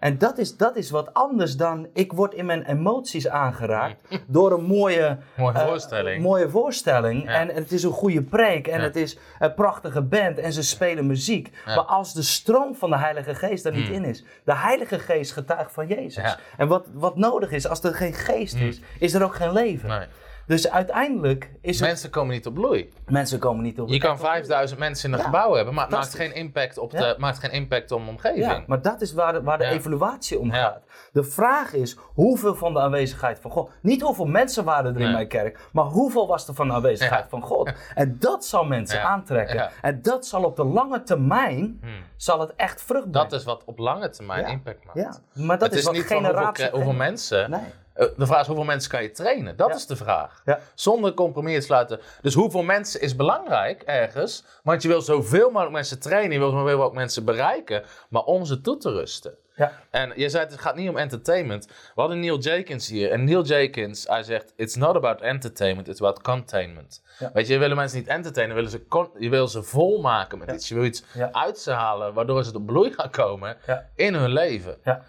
En 0.00 0.18
dat 0.18 0.38
is, 0.38 0.56
dat 0.56 0.76
is 0.76 0.90
wat 0.90 1.14
anders 1.14 1.56
dan 1.56 1.86
ik 1.92 2.12
word 2.12 2.34
in 2.34 2.46
mijn 2.46 2.64
emoties 2.64 3.28
aangeraakt 3.28 3.96
door 4.26 4.52
een 4.52 4.64
mooie, 4.64 5.18
Mooie 5.36 5.54
eh, 5.58 5.66
voorstelling. 5.66 6.22
mooie 6.22 6.48
voorstelling. 6.48 7.28
En 7.28 7.48
het 7.48 7.72
is 7.72 7.82
een 7.82 7.90
goede 7.92 8.22
preek 8.22 8.66
en 8.66 8.80
het 8.80 8.96
is 8.96 9.18
een 9.38 9.54
prachtige 9.54 10.02
band 10.02 10.38
en 10.38 10.52
ze 10.52 10.62
spelen 10.62 11.06
muziek. 11.06 11.50
Hmm. 11.64 11.74
Maar 11.74 11.84
als 11.84 12.14
de 12.14 12.22
stroom 12.22 12.74
van 12.74 12.90
de 12.90 12.98
Heilige 12.98 13.34
Geest 13.34 13.64
er 13.64 13.72
niet 13.72 13.88
in 13.88 14.04
is, 14.04 14.24
de 14.44 14.56
Heilige 14.56 14.98
Geest 14.98 15.32
getuigt 15.32 15.72
van 15.72 15.86
Jezus. 15.86 16.36
En 16.56 16.68
wat, 16.68 16.86
wat 16.92 17.16
nodig 17.16 17.50
is, 17.50 17.68
als 17.68 17.82
er 17.82 17.94
geen 17.94 18.12
geest 18.14 18.54
is, 18.54 18.80
is 18.98 19.14
er 19.14 19.22
ook 19.24 19.34
geen 19.34 19.52
leven. 19.52 19.88
Nee. 19.88 20.06
Dus 20.46 20.70
uiteindelijk 20.70 21.50
is 21.60 21.78
het, 21.80 21.88
Mensen 21.88 22.10
komen 22.10 22.34
niet 22.34 22.46
op 22.46 22.54
bloei. 22.54 22.92
mensen 23.06 23.38
komen 23.38 23.62
niet 23.62 23.80
op 23.80 23.88
Je 23.88 23.98
kan 23.98 24.18
5000 24.18 24.78
mensen 24.80 25.06
in 25.08 25.12
een 25.14 25.18
Ja, 25.20 25.24
gebouw 25.24 25.54
hebben, 25.54 25.74
maar 25.74 25.84
het 25.84 25.92
maakt 25.94 26.14
geen 26.14 26.34
impact 26.34 26.78
op, 26.78 26.92
Ja. 26.92 26.98
de, 26.98 27.14
maakt 27.18 27.38
geen 27.38 27.50
impact 27.50 27.90
op 27.90 28.04
de 28.04 28.10
omgeving. 28.10 28.44
Ja, 28.44 28.62
maar 28.66 28.82
dat 28.82 29.00
is 29.00 29.12
waar 29.12 29.32
de, 29.32 29.42
waar 29.42 29.58
de 29.58 29.64
evaluatie 29.64 30.38
om 30.38 30.50
gaat. 30.50 30.80
De 31.12 31.24
vraag 31.24 31.72
is 31.72 31.96
hoeveel 32.14 32.54
van 32.54 32.72
de 32.72 32.80
aanwezigheid 32.80 33.38
van 33.40 33.50
God. 33.50 33.70
Niet 33.82 34.02
hoeveel 34.02 34.26
mensen 34.26 34.64
waren 34.64 34.94
er 34.94 35.00
in 35.00 35.12
mijn 35.12 35.28
kerk, 35.28 35.58
maar 35.72 35.84
hoeveel 35.84 36.26
was 36.26 36.48
er 36.48 36.54
van 36.54 36.68
de 36.68 36.74
aanwezigheid 36.74 37.26
van 37.28 37.42
God. 37.42 37.72
En 37.94 38.16
dat 38.18 38.44
zal 38.44 38.64
mensen 38.64 39.02
aantrekken. 39.02 39.70
En 39.82 40.02
dat 40.02 40.26
zal 40.26 40.44
op 40.44 40.56
de 40.56 40.64
lange 40.64 41.02
termijn, 41.02 41.78
Hmm. 41.80 41.90
zal 42.16 42.40
het 42.40 42.52
echt 42.56 42.82
vrucht 42.82 43.10
brengen. 43.10 43.28
Dat 43.30 43.38
is 43.40 43.44
wat 43.46 43.62
op 43.64 43.78
lange 43.78 44.08
termijn 44.10 44.46
impact 44.46 44.84
maakt. 44.84 44.98
ja, 44.98 45.42
maar 45.42 45.58
dat 45.58 45.68
het 45.68 45.72
is, 45.72 45.78
is 45.78 45.84
wat 45.84 45.94
niet 45.94 46.02
hoeveel, 46.08 46.26
generatie... 46.26 46.70
hoeveel 46.70 46.92
mensen. 46.92 47.50
Nee. 47.50 47.60
Eh, 47.94 48.06
de 48.16 48.26
vraag 48.26 48.40
is 48.40 48.46
hoeveel 48.46 48.64
mensen 48.64 48.90
kan 48.90 49.02
je 49.02 49.10
trainen? 49.10 49.56
Dat 49.56 49.68
Ja. 49.68 49.74
is 49.74 49.86
de 49.86 49.96
vraag. 49.96 50.42
Ja. 50.44 50.58
Zonder 50.74 51.14
compromis 51.14 51.54
te 51.54 51.60
sluiten. 51.60 52.00
Dus 52.22 52.34
hoeveel 52.34 52.62
mensen 52.62 53.00
is 53.00 53.16
belangrijk 53.16 53.82
ergens? 53.82 54.44
Want 54.62 54.82
je 54.82 54.88
wil 54.88 55.00
zoveel 55.02 55.50
mogelijk 55.50 55.72
mensen 55.72 56.00
trainen. 56.00 56.32
Je 56.32 56.38
wil 56.38 56.50
zoveel 56.50 56.82
ook 56.82 56.94
mensen 56.94 57.24
bereiken. 57.24 57.82
Maar 58.08 58.22
om 58.22 58.44
ze 58.44 58.60
toe 58.60 58.76
te 58.76 58.90
rusten. 58.90 59.34
Ja. 59.56 59.72
En 59.90 60.12
je 60.16 60.28
zei 60.28 60.44
het 60.44 60.60
gaat 60.60 60.76
niet 60.76 60.88
om 60.88 60.96
entertainment. 60.96 61.66
We 61.66 62.00
hadden 62.00 62.20
Neil 62.20 62.38
Jakins 62.38 62.88
hier. 62.88 63.10
En 63.10 63.24
Neil 63.24 63.44
Jakins, 63.44 64.06
hij 64.06 64.22
zegt... 64.22 64.52
It's 64.56 64.74
not 64.74 64.96
about 64.96 65.20
entertainment, 65.20 65.88
it's 65.88 66.00
about 66.00 66.22
containment. 66.22 67.02
Ja. 67.18 67.30
Weet 67.32 67.46
je, 67.46 67.52
je 67.52 67.58
wil 67.58 67.74
mensen 67.74 67.98
niet 67.98 68.08
entertainen. 68.08 68.54
Willen 68.54 68.70
ze 68.70 69.10
je 69.18 69.28
wil 69.28 69.48
ze 69.48 69.62
volmaken 69.62 70.38
met 70.38 70.48
Ja. 70.48 70.54
iets. 70.54 70.68
Je 70.68 70.74
wil 70.74 70.84
iets 70.84 71.04
uit 71.32 71.58
ze 71.58 71.70
halen. 71.70 72.14
Waardoor 72.14 72.44
ze 72.44 72.52
tot 72.52 72.66
bloei 72.66 72.92
gaan 72.92 73.10
komen 73.10 73.56
in 73.94 74.14
hun 74.14 74.30
leven. 74.32 74.76
Ja. 74.84 75.02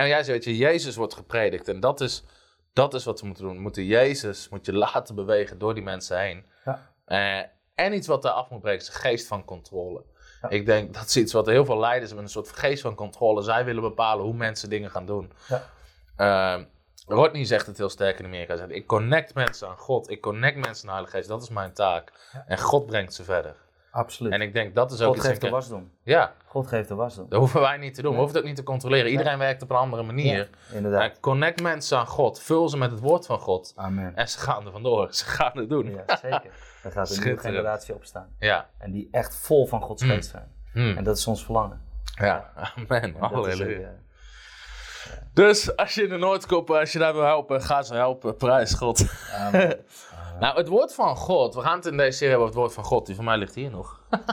En 0.00 0.08
jij 0.08 0.22
zegt, 0.22 0.44
je, 0.44 0.56
Jezus 0.56 0.96
wordt 0.96 1.14
gepredikt. 1.14 1.68
En 1.68 1.80
dat 1.80 2.00
is, 2.00 2.24
dat 2.72 2.94
is 2.94 3.04
wat 3.04 3.20
we 3.20 3.26
moeten 3.26 3.44
doen. 3.44 3.54
We 3.54 3.60
moeten 3.60 3.84
Jezus 3.84 4.48
moet 4.48 4.66
je 4.66 4.72
laten 4.72 5.14
bewegen 5.14 5.58
door 5.58 5.74
die 5.74 5.82
mensen 5.82 6.20
heen. 6.20 6.46
Ja. 6.64 6.92
Eh, 7.04 7.44
en 7.74 7.92
iets 7.92 8.06
wat 8.06 8.22
daar 8.22 8.32
af 8.32 8.50
moet 8.50 8.60
breken 8.60 8.80
is 8.80 8.86
de 8.86 8.92
geest 8.92 9.26
van 9.26 9.44
controle. 9.44 10.04
Ja. 10.42 10.48
Ik 10.48 10.66
denk 10.66 10.94
dat 10.94 11.04
is 11.04 11.16
iets 11.16 11.32
wat 11.32 11.46
heel 11.46 11.64
veel 11.64 11.78
leiders 11.78 12.14
met 12.14 12.22
een 12.22 12.28
soort 12.28 12.52
geest 12.52 12.82
van 12.82 12.94
controle. 12.94 13.42
Zij 13.42 13.64
willen 13.64 13.82
bepalen 13.82 14.24
hoe 14.24 14.34
mensen 14.34 14.70
dingen 14.70 14.90
gaan 14.90 15.06
doen. 15.06 15.32
Ja. 15.48 15.64
Eh, 16.16 16.64
Rodney 17.06 17.44
zegt 17.44 17.66
het 17.66 17.78
heel 17.78 17.88
sterk 17.88 18.18
in 18.18 18.24
Amerika. 18.24 18.56
Zegt, 18.56 18.70
ik 18.70 18.86
connect 18.86 19.34
mensen 19.34 19.68
aan 19.68 19.78
God. 19.78 20.10
Ik 20.10 20.20
connect 20.20 20.56
mensen 20.56 20.88
aan 20.88 20.94
de 20.94 21.00
Heilige 21.00 21.16
Geest. 21.16 21.28
Dat 21.28 21.42
is 21.42 21.48
mijn 21.48 21.72
taak. 21.72 22.12
En 22.46 22.58
God 22.58 22.86
brengt 22.86 23.14
ze 23.14 23.24
verder. 23.24 23.56
Absoluut. 23.92 24.32
En 24.32 24.40
ik 24.40 24.52
denk 24.52 24.74
dat 24.74 24.92
is 24.92 25.00
ook 25.00 25.06
God 25.06 25.16
iets... 25.16 25.26
geeft 25.26 25.40
de 25.40 25.48
wasdom. 25.50 25.90
Ja, 26.02 26.32
God 26.46 26.66
geeft 26.66 26.88
de 26.88 26.94
wasdom. 26.94 27.28
dat 27.28 27.38
hoeven 27.38 27.60
wij 27.60 27.76
niet 27.76 27.94
te 27.94 28.02
doen. 28.02 28.10
We 28.12 28.16
hoeven 28.18 28.34
het 28.34 28.42
ook 28.44 28.48
niet 28.48 28.58
te 28.58 28.62
controleren. 28.64 29.10
Iedereen 29.10 29.38
werkt 29.38 29.62
op 29.62 29.70
een 29.70 29.76
andere 29.76 30.02
manier. 30.02 30.36
Ja, 30.36 30.76
inderdaad. 30.76 31.20
Connect 31.20 31.62
mensen 31.62 31.98
aan 31.98 32.06
God. 32.06 32.40
Vul 32.40 32.68
ze 32.68 32.76
met 32.76 32.90
het 32.90 33.00
woord 33.00 33.26
van 33.26 33.38
God. 33.38 33.72
Amen. 33.76 34.16
En 34.16 34.28
ze 34.28 34.38
gaan 34.38 34.66
er 34.66 34.72
vandoor. 34.72 35.08
Ze 35.14 35.24
gaan 35.24 35.52
het 35.58 35.68
doen. 35.68 35.90
Ja, 35.90 36.16
zeker. 36.22 36.50
Er 36.82 36.92
gaat 36.92 37.10
een 37.16 37.22
nieuwe 37.24 37.38
generatie 37.40 37.94
opstaan. 37.94 38.28
Ja. 38.38 38.68
En 38.78 38.90
die 38.92 39.08
echt 39.10 39.36
vol 39.36 39.66
van 39.66 39.82
Gods 39.82 40.02
Mm. 40.02 40.08
geest 40.10 40.30
zijn. 40.30 40.52
Hmm. 40.72 40.96
En 40.96 41.04
dat 41.04 41.16
is 41.16 41.26
ons 41.26 41.44
verlangen. 41.44 41.80
Ja. 42.14 42.50
Amen. 42.76 43.14
Halleluja. 43.18 43.88
Dus 45.34 45.76
als 45.76 45.94
je 45.94 46.02
in 46.02 46.08
de 46.08 46.16
Noordkop, 46.16 46.70
als 46.70 46.92
je 46.92 46.98
daar 46.98 47.12
wil 47.12 47.22
helpen, 47.24 47.62
ga 47.62 47.82
ze 47.82 47.94
helpen. 47.94 48.36
Prijs 48.36 48.74
God. 48.74 49.04
amen. 49.34 49.78
Nou, 50.40 50.56
het 50.56 50.68
woord 50.68 50.94
van 50.94 51.16
God. 51.16 51.54
We 51.54 51.60
gaan 51.60 51.76
het 51.76 51.86
in 51.86 51.96
deze 51.96 52.16
serie 52.16 52.28
hebben 52.28 52.48
over 52.48 52.60
het 52.60 52.72
woord 52.74 52.86
van 52.86 52.96
God. 52.96 53.06
Die 53.06 53.14
van 53.14 53.24
mij 53.24 53.36
ligt 53.36 53.54
hier 53.54 53.70
nog. 53.70 54.00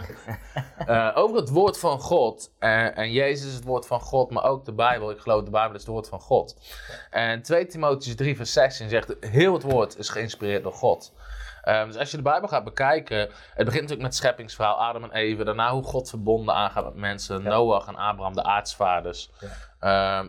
Eh, 0.77 1.12
over 1.15 1.36
het 1.38 1.50
woord 1.50 1.80
van 1.80 2.00
God. 2.00 2.51
Eh, 2.59 2.98
en 2.98 3.12
Jezus 3.12 3.48
is 3.48 3.54
het 3.54 3.63
woord 3.63 3.88
van 3.88 4.00
God, 4.00 4.31
maar 4.31 4.44
ook 4.44 4.65
de 4.65 4.74
Bijbel. 4.74 5.12
Ik 5.12 5.19
geloof 5.19 5.44
de 5.44 5.51
Bijbel 5.51 5.75
is 5.75 5.81
het 5.81 5.89
woord 5.89 6.07
van 6.07 6.19
God. 6.19 6.56
En 7.09 7.42
2 7.42 7.68
Timotheüs 7.68 8.15
3 8.15 8.36
vers 8.36 8.54
16 8.54 8.89
zegt, 8.89 9.15
heel 9.19 9.54
het 9.54 9.63
woord 9.63 9.98
is 9.98 10.09
geïnspireerd 10.09 10.63
door 10.63 10.74
God. 10.74 11.13
Eh, 11.62 11.86
dus 11.86 11.98
als 11.98 12.12
je 12.12 12.18
de 12.18 12.24
Bijbel 12.24 12.48
gaat 12.48 12.63
bekijken, 12.63 13.18
het 13.19 13.65
begint 13.65 13.74
natuurlijk 13.74 14.01
met 14.01 14.01
het 14.01 14.15
scheppingsverhaal, 14.15 14.81
Adam 14.81 15.04
en 15.04 15.12
Eve. 15.12 15.44
Daarna 15.44 15.71
hoe 15.71 15.83
God 15.83 16.09
verbonden 16.09 16.56
aangaat 16.56 16.83
met 16.83 16.95
mensen, 16.95 17.44
Ja. 17.44 17.50
Noach 17.50 17.88
en 17.88 17.95
Abraham, 17.95 18.33
de 18.33 18.44
aartsvaders. 18.44 19.30
Ehm, 19.80 20.27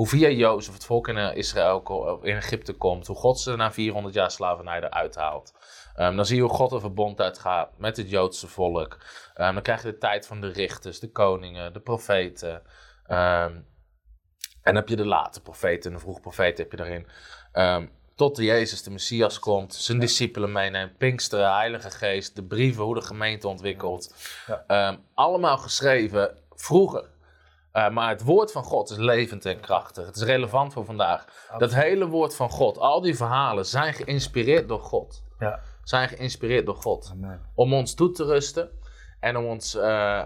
hoe 0.00 0.08
via 0.08 0.28
Jozef 0.28 0.74
het 0.74 0.84
volk 0.84 1.08
in 1.08 1.16
eh, 1.16 1.36
Israël, 1.36 1.78
of 1.78 2.24
in 2.24 2.36
Egypte 2.36 2.72
komt. 2.72 3.06
Hoe 3.06 3.16
God 3.16 3.40
ze 3.40 3.56
na 3.56 3.72
400 3.72 4.14
jaar 4.14 4.30
slavernij 4.30 4.76
eruit 4.82 5.14
haalt. 5.14 5.54
Ehm, 5.94 6.16
dan 6.16 6.26
zie 6.26 6.36
je 6.36 6.42
hoe 6.42 6.50
God 6.50 6.72
een 6.72 6.80
verbond 6.80 7.20
uitgaat 7.20 7.78
met 7.78 7.96
het 7.96 8.10
Joodse 8.10 8.48
volk. 8.48 8.98
Ehm, 9.34 9.54
dan 9.54 9.62
krijg 9.62 9.82
je 9.82 9.90
de 9.90 9.98
tijd 9.98 10.26
van 10.26 10.40
de 10.40 10.48
richters, 10.48 11.00
de 11.00 11.12
koningen, 11.12 11.72
de 11.72 11.80
profeten. 11.80 12.62
Ehm, 13.06 13.52
en 13.52 13.64
dan 14.62 14.74
heb 14.74 14.88
je 14.88 14.96
de 14.96 15.06
late 15.06 15.42
profeten 15.42 15.90
en 15.90 15.96
de 15.96 16.02
vroege 16.02 16.20
profeten 16.20 16.62
heb 16.62 16.70
je 16.70 16.76
daarin. 16.76 17.88
Tot 18.14 18.36
de 18.36 18.44
Jezus, 18.44 18.82
de 18.82 18.90
Messias, 18.90 19.38
komt, 19.38 19.74
zijn 19.74 19.98
discipelen 19.98 20.52
meeneemt, 20.52 20.98
Pinksteren, 20.98 21.54
Heilige 21.54 21.90
Geest, 21.90 22.36
de 22.36 22.44
brieven, 22.44 22.84
hoe 22.84 22.94
de 22.94 23.02
gemeente 23.02 23.48
ontwikkelt. 23.48 24.14
Ja. 24.46 24.98
Allemaal 25.14 25.58
geschreven 25.58 26.36
vroeger. 26.50 27.04
Eh, 27.72 27.88
maar 27.90 28.08
het 28.08 28.22
woord 28.22 28.52
van 28.52 28.62
God 28.64 28.90
is 28.90 28.96
levend 28.96 29.46
en 29.46 29.60
krachtig. 29.60 30.06
Het 30.06 30.16
is 30.16 30.22
relevant 30.22 30.72
voor 30.72 30.84
vandaag. 30.84 31.24
Dat 31.58 31.74
hele 31.74 32.06
woord 32.06 32.34
van 32.36 32.50
God, 32.50 32.78
al 32.78 33.00
die 33.00 33.16
verhalen 33.16 33.66
zijn 33.66 33.94
geïnspireerd 33.94 34.68
door 34.68 34.80
God. 34.80 35.22
Ja, 35.38 35.60
Zijn 35.84 36.08
geïnspireerd 36.08 36.66
door 36.66 36.76
God. 36.76 37.08
amen. 37.12 37.40
Om 37.54 37.74
ons 37.74 37.94
toe 37.94 38.10
te 38.10 38.24
rusten 38.24 38.70
en 39.20 39.36
om 39.36 39.44
ons, 39.44 39.74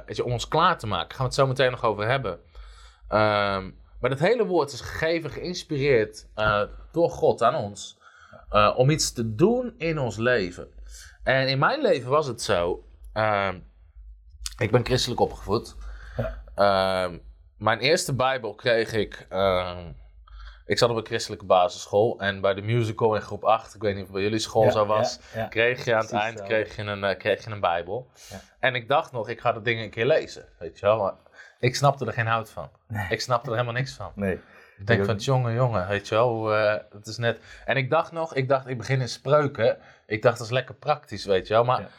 weet 0.07 0.17
je, 0.17 0.25
om 0.25 0.33
ons 0.33 0.49
klaar 0.49 0.79
te 0.79 0.87
maken. 0.87 1.09
Daar 1.09 1.17
gaan 1.17 1.27
we 1.27 1.33
het 1.33 1.35
zo 1.35 1.47
meteen 1.47 1.71
nog 1.71 1.85
over 1.85 2.07
hebben. 2.09 2.39
Ehm, 3.09 3.71
maar 4.01 4.11
dat 4.11 4.19
hele 4.19 4.47
woord 4.47 4.73
is 4.73 4.81
gegeven, 4.81 5.31
geïnspireerd 5.31 6.29
eh, 6.35 6.63
door 6.93 7.11
God 7.11 7.43
aan 7.43 7.55
ons. 7.55 8.03
om 8.77 8.91
iets 8.91 9.13
te 9.13 9.35
doen 9.35 9.75
in 9.79 9.99
ons 9.99 10.17
leven. 10.17 10.69
En 11.23 11.49
in 11.49 11.59
mijn 11.59 11.81
leven 11.83 12.11
was 12.11 12.27
het 12.27 12.43
zo. 12.43 12.85
ehm, 13.13 13.59
ik 14.59 14.71
ben 14.71 14.85
christelijk 14.85 15.21
opgevoed. 15.21 15.77
Ehm, 16.55 17.19
mijn 17.57 17.79
eerste 17.79 18.15
Bijbel 18.15 18.55
kreeg 18.55 18.93
ik. 18.93 19.27
ehm, 19.29 19.91
ik 20.67 20.79
zat 20.79 20.91
op 20.91 20.97
een 20.97 21.07
christelijke 21.07 21.45
basisschool. 21.45 22.21
En 22.21 22.41
bij 22.41 22.55
de 22.55 22.63
musical 22.63 23.15
in 23.15 23.21
groep 23.21 23.45
8, 23.45 23.75
ik 23.75 23.81
weet 23.83 23.91
niet 23.93 24.01
of 24.01 24.07
het 24.09 24.15
bij 24.17 24.23
jullie 24.25 24.39
school 24.39 24.65
Ja, 24.65 24.71
zo 24.71 24.87
was. 24.87 25.19
ja, 25.35 25.41
ja. 25.41 25.47
Kreeg 25.47 25.85
je 25.85 25.93
aan 25.95 25.99
het 25.99 26.09
Precies 26.09 26.25
eind 26.27 26.39
zo. 26.39 26.45
kreeg 26.45 26.77
je 26.77 26.83
een, 26.83 27.05
eh, 27.05 27.19
kreeg 27.19 27.45
je 27.45 27.51
een 27.51 27.61
Bijbel. 27.61 28.11
Ja. 28.31 28.41
En 28.61 28.75
ik 28.75 28.89
dacht 28.89 29.13
nog, 29.13 29.29
ik 29.29 29.41
ga 29.41 29.53
dat 29.53 29.65
ding 29.65 29.81
een 29.83 29.91
keer 29.91 30.07
lezen. 30.07 30.49
Weet 30.59 30.79
je 30.79 30.87
wel. 30.87 30.99
Maar 30.99 31.15
ik 31.59 31.75
snapte 31.77 32.07
er 32.07 32.13
geen 32.13 32.27
hout 32.27 32.51
van. 32.51 32.71
Nee. 32.89 33.07
Ik 33.11 33.21
snapte 33.21 33.47
er 33.51 33.53
helemaal 33.57 33.75
niks 33.77 33.93
van. 33.95 34.13
Nee. 34.15 34.41
Ik 34.79 34.87
denk 34.87 35.05
van, 35.05 35.17
jongen, 35.17 35.55
jongen, 35.55 35.89
weet 35.89 36.09
je 36.09 36.15
wel, 36.15 36.55
eh, 36.55 36.81
het 36.91 37.07
is 37.07 37.17
net... 37.17 37.39
En 37.65 37.77
ik 37.77 37.91
dacht 37.91 38.13
nog, 38.13 38.35
ik 38.35 38.49
dacht, 38.49 38.67
ik 38.69 38.79
begin 38.79 39.01
in 39.01 39.09
spreuken. 39.09 39.79
Ik 40.07 40.23
dacht, 40.23 40.37
dat 40.39 40.47
is 40.47 40.53
lekker 40.53 40.75
praktisch, 40.75 41.25
weet 41.25 41.47
je 41.47 41.55
wel. 41.55 41.65
Maar. 41.65 41.91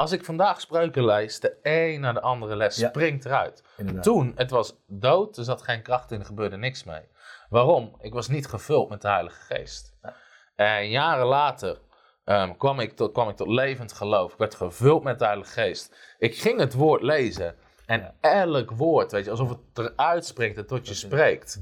Als 0.00 0.12
ik 0.12 0.24
vandaag 0.24 0.60
spreuken 0.60 1.04
lees, 1.04 1.40
de 1.40 1.56
een 1.62 2.00
naar 2.00 2.14
de 2.14 2.20
andere 2.20 2.56
les 2.56 2.76
Ja. 2.76 2.88
springt 2.88 3.24
eruit. 3.24 3.62
Inderdaad. 3.76 4.02
Toen, 4.02 4.32
het 4.36 4.50
was 4.50 4.76
dood, 4.86 5.36
er 5.36 5.44
zat 5.44 5.62
geen 5.62 5.82
kracht 5.82 6.10
in, 6.10 6.18
er 6.20 6.26
gebeurde 6.26 6.56
niks 6.56 6.84
mee. 6.84 7.08
Waarom? 7.48 7.96
Ik 8.00 8.12
was 8.12 8.28
niet 8.28 8.46
gevuld 8.46 8.88
met 8.88 9.02
de 9.02 9.08
Heilige 9.08 9.40
Geest. 9.54 9.94
En 10.56 10.88
jaren 10.88 11.26
later 11.26 11.78
ehm, 12.24 12.56
kwam, 12.56 12.80
ik 12.80 12.96
tot, 12.96 13.12
kwam 13.12 13.28
ik 13.28 13.36
tot 13.36 13.48
levend 13.48 13.92
geloof. 13.92 14.32
Ik 14.32 14.38
werd 14.38 14.54
gevuld 14.54 15.02
met 15.02 15.18
de 15.18 15.24
Heilige 15.24 15.52
Geest. 15.52 15.96
Ik 16.18 16.36
ging 16.38 16.58
het 16.58 16.74
woord 16.74 17.02
lezen. 17.02 17.54
En 17.86 18.14
elk 18.20 18.70
woord, 18.70 19.12
weet 19.12 19.24
je, 19.24 19.30
alsof 19.30 19.48
het 19.48 19.58
eruit 19.74 20.26
springt 20.26 20.56
en 20.58 20.66
tot 20.66 20.88
je 20.88 20.94
spreekt. 20.94 21.60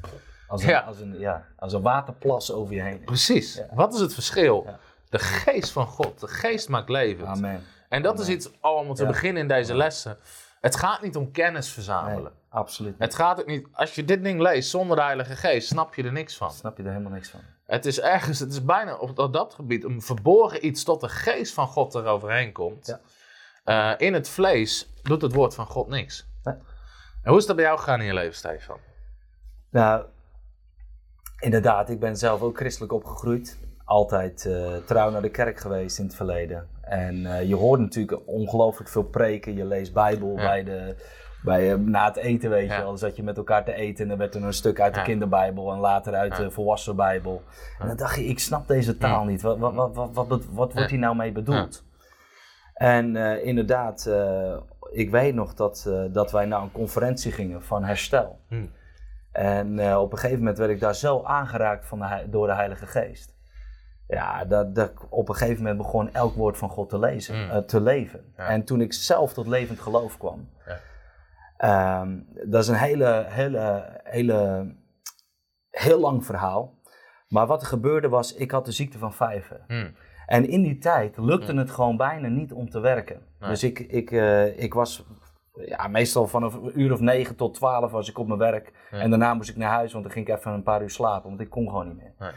Als 0.49 0.63
een, 0.63 0.69
Ja. 0.69 0.81
als 0.81 1.01
een, 1.01 1.19
ja, 1.19 1.47
als 1.57 1.73
een 1.73 1.83
waterplas 1.83 2.53
over 2.53 2.75
je 2.75 2.83
heen. 2.83 3.01
Precies. 3.05 3.63
Wat 3.75 3.95
is 3.95 4.01
het 4.01 4.15
verschil? 4.15 4.67
De 5.09 5.19
geest 5.19 5.71
van 5.73 5.87
God. 5.87 6.21
De 6.21 6.29
geest 6.29 6.69
maakt 6.69 6.89
levend. 6.89 7.29
Amen. 7.29 7.63
En 7.89 8.03
dat 8.03 8.21
is 8.21 8.29
iets 8.29 8.51
al 8.61 8.75
om 8.75 8.95
te 8.95 9.07
beginnen 9.07 9.43
in 9.43 9.49
deze 9.49 9.75
lessen. 9.75 10.19
Het 10.61 10.77
gaat 10.77 11.03
niet 11.03 11.17
om 11.17 11.31
kennis 11.31 11.71
verzamelen. 11.71 12.23
Nee, 12.23 12.33
absoluut 12.49 12.93
niet. 12.93 13.01
Het 13.01 13.15
gaat 13.15 13.41
ook 13.41 13.47
niet, 13.47 13.69
als 13.73 13.95
je 13.95 14.05
dit 14.05 14.23
ding 14.23 14.41
leest 14.41 14.71
zonder 14.71 14.97
de 14.97 15.03
Heilige 15.03 15.37
Geest, 15.37 15.69
snap 15.69 15.95
je 15.95 16.03
er 16.03 16.13
niks 16.13 16.37
van. 16.37 16.53
Snap 16.53 16.77
je 16.77 16.83
er 16.83 16.91
helemaal 16.91 17.13
niks 17.13 17.29
van. 17.29 17.41
Het 17.67 17.87
is 17.87 18.01
ergens, 18.01 18.39
het 18.39 18.53
is 18.53 18.65
bijna 18.65 18.97
op, 18.97 19.33
dat 19.33 19.55
gebied 19.55 19.85
een 19.85 20.03
verborgen 20.03 20.67
iets 20.67 20.85
tot 20.85 21.01
de 21.01 21.09
geest 21.09 21.55
van 21.55 21.67
God 21.67 21.95
eroverheen 21.95 22.53
komt. 22.53 22.87
Ja. 22.87 23.01
Eh, 23.65 24.07
in 24.07 24.15
het 24.15 24.29
vlees 24.29 24.91
doet 25.03 25.23
het 25.23 25.33
woord 25.33 25.55
van 25.55 25.67
God 25.67 25.89
niks. 25.89 26.27
Nee. 26.43 26.55
En 27.23 27.31
hoe 27.31 27.39
is 27.39 27.47
dat 27.47 27.57
bij 27.57 27.65
jou 27.65 27.79
gegaan 27.79 28.01
in 28.01 28.07
je 28.07 28.15
leven, 28.15 28.35
Stefan? 28.35 28.79
Nou, 29.71 30.05
inderdaad, 31.39 31.91
ik 31.91 32.01
ben 32.01 32.17
zelf 32.17 32.41
ook 32.41 32.57
christelijk 32.57 32.93
opgegroeid. 32.93 33.59
Altijd 33.85 34.47
eh, 34.47 34.77
trouw 34.77 35.11
naar 35.11 35.23
de 35.23 35.31
kerk 35.31 35.61
geweest 35.61 35.99
in 35.99 36.05
het 36.05 36.15
verleden. 36.15 36.69
En 36.89 37.27
eh, 37.27 37.49
je 37.49 37.55
hoort 37.55 37.81
natuurlijk 37.81 38.21
ongelooflijk 38.29 38.91
veel 38.91 39.03
preken. 39.05 39.55
Je 39.55 39.65
leest 39.65 39.93
Bijbel 39.93 40.37
Ja. 40.37 40.47
bij 40.47 40.65
de, 40.65 40.95
bij, 41.43 41.73
eh, 41.73 41.79
na 41.79 42.05
het 42.05 42.17
eten, 42.17 42.51
weet 42.51 42.71
je 42.71 42.77
wel. 42.77 42.87
Dan 42.87 42.99
zat 42.99 43.17
je 43.17 43.23
met 43.23 43.37
elkaar 43.37 43.65
te 43.65 43.73
eten 43.75 44.03
en 44.03 44.09
dan 44.09 44.19
werd 44.19 44.35
er 44.35 44.43
een 44.45 44.53
stuk 44.53 44.81
uit 44.81 44.93
de 44.95 44.99
Ja. 45.01 45.05
kinderbijbel 45.07 45.73
en 45.73 45.79
later 45.79 46.15
uit 46.15 46.37
de 46.37 46.51
volwassen 46.51 46.97
Bijbel. 46.97 47.43
En 47.79 47.87
dan 47.87 47.97
dacht 47.97 48.17
je, 48.17 48.25
ik 48.25 48.39
snap 48.39 48.69
deze 48.69 48.97
taal 48.97 49.25
niet. 49.25 49.43
Wat, 49.43 49.59
wat, 49.59 49.75
wat, 49.75 49.95
wat, 49.95 50.11
wat, 50.29 50.45
wat 50.53 50.73
wordt 50.73 50.91
hier 50.91 50.99
nou 50.99 51.17
mee 51.17 51.33
bedoeld? 51.33 51.85
En 52.75 53.17
eh, 53.17 53.45
inderdaad, 53.47 54.11
ik 54.91 55.11
weet 55.11 55.35
nog 55.35 55.55
dat, 55.55 55.91
dat 56.13 56.31
wij 56.33 56.45
naar 56.45 56.63
een 56.63 56.73
conferentie 56.73 57.33
gingen 57.33 57.63
van 57.63 57.85
herstel. 57.85 58.41
Hm. 58.49 58.67
En 59.33 59.97
op 59.97 60.13
een 60.13 60.19
gegeven 60.19 60.39
moment 60.39 60.59
werd 60.59 60.71
ik 60.71 60.81
daar 60.81 60.95
zo 60.95 61.23
aangeraakt 61.23 61.87
van 61.87 61.99
de, 61.99 62.27
door 62.31 62.47
de 62.47 62.55
Heilige 62.55 62.87
Geest. 62.87 63.37
Ja, 64.09 64.45
dat, 64.45 64.75
dat 64.75 64.91
ik 64.91 65.13
op 65.13 65.29
een 65.29 65.35
gegeven 65.35 65.63
moment 65.63 65.77
begon 65.79 66.13
elk 66.13 66.35
woord 66.35 66.57
van 66.59 66.69
God 66.69 66.89
te 66.89 66.99
lezen, 66.99 67.37
Mm. 67.45 67.51
eh, 67.51 67.59
te 67.59 67.81
leven. 67.81 68.33
Ja. 68.37 68.47
En 68.49 68.65
toen 68.65 68.81
ik 68.81 68.93
zelf 68.93 69.33
tot 69.33 69.47
levend 69.47 69.81
geloof 69.81 70.19
kwam. 70.19 70.49
Ja. 70.67 70.79
Ehm, 71.57 72.19
dat 72.51 72.63
is 72.63 72.69
een 72.69 72.75
hele, 72.75 73.25
hele, 73.29 73.85
hele, 74.05 74.67
heel 75.71 76.01
lang 76.01 76.25
verhaal. 76.27 76.77
Maar 77.29 77.47
wat 77.47 77.61
er 77.61 77.67
gebeurde 77.67 78.09
was, 78.09 78.35
ik 78.35 78.51
had 78.51 78.65
de 78.65 78.73
ziekte 78.73 78.99
van 78.99 79.13
vijven. 79.13 79.61
Hm. 79.67 79.91
En 80.27 80.49
in 80.49 80.63
die 80.63 80.79
tijd 80.79 81.17
lukte 81.17 81.55
het 81.55 81.71
gewoon 81.71 81.97
bijna 81.97 82.29
niet 82.29 82.53
om 82.53 82.71
te 82.71 82.81
werken. 82.81 83.23
Nee. 83.39 83.51
Dus 83.51 83.63
ik, 83.65 83.79
ik, 83.79 84.11
eh, 84.11 84.59
ik 84.63 84.75
was 84.75 85.07
ja, 85.53 85.89
meestal 85.89 86.27
van 86.27 86.43
een 86.43 86.81
uur 86.81 86.93
of 86.93 87.01
negen 87.01 87.37
tot 87.37 87.55
twaalf 87.55 87.91
was 87.91 88.09
ik 88.09 88.19
op 88.19 88.27
mijn 88.27 88.39
werk. 88.39 88.73
En 88.91 89.11
daarna 89.11 89.35
moest 89.35 89.51
ik 89.51 89.57
naar 89.57 89.71
huis, 89.71 89.93
want 89.93 90.05
dan 90.05 90.13
ging 90.13 90.29
ik 90.29 90.37
even 90.37 90.53
een 90.53 90.63
paar 90.63 90.83
uur 90.83 90.91
slapen, 90.91 91.29
want 91.29 91.41
ik 91.41 91.51
kon 91.51 91.69
gewoon 91.69 91.87
niet 91.89 91.97
meer. 91.97 92.15
Nee. 92.19 92.31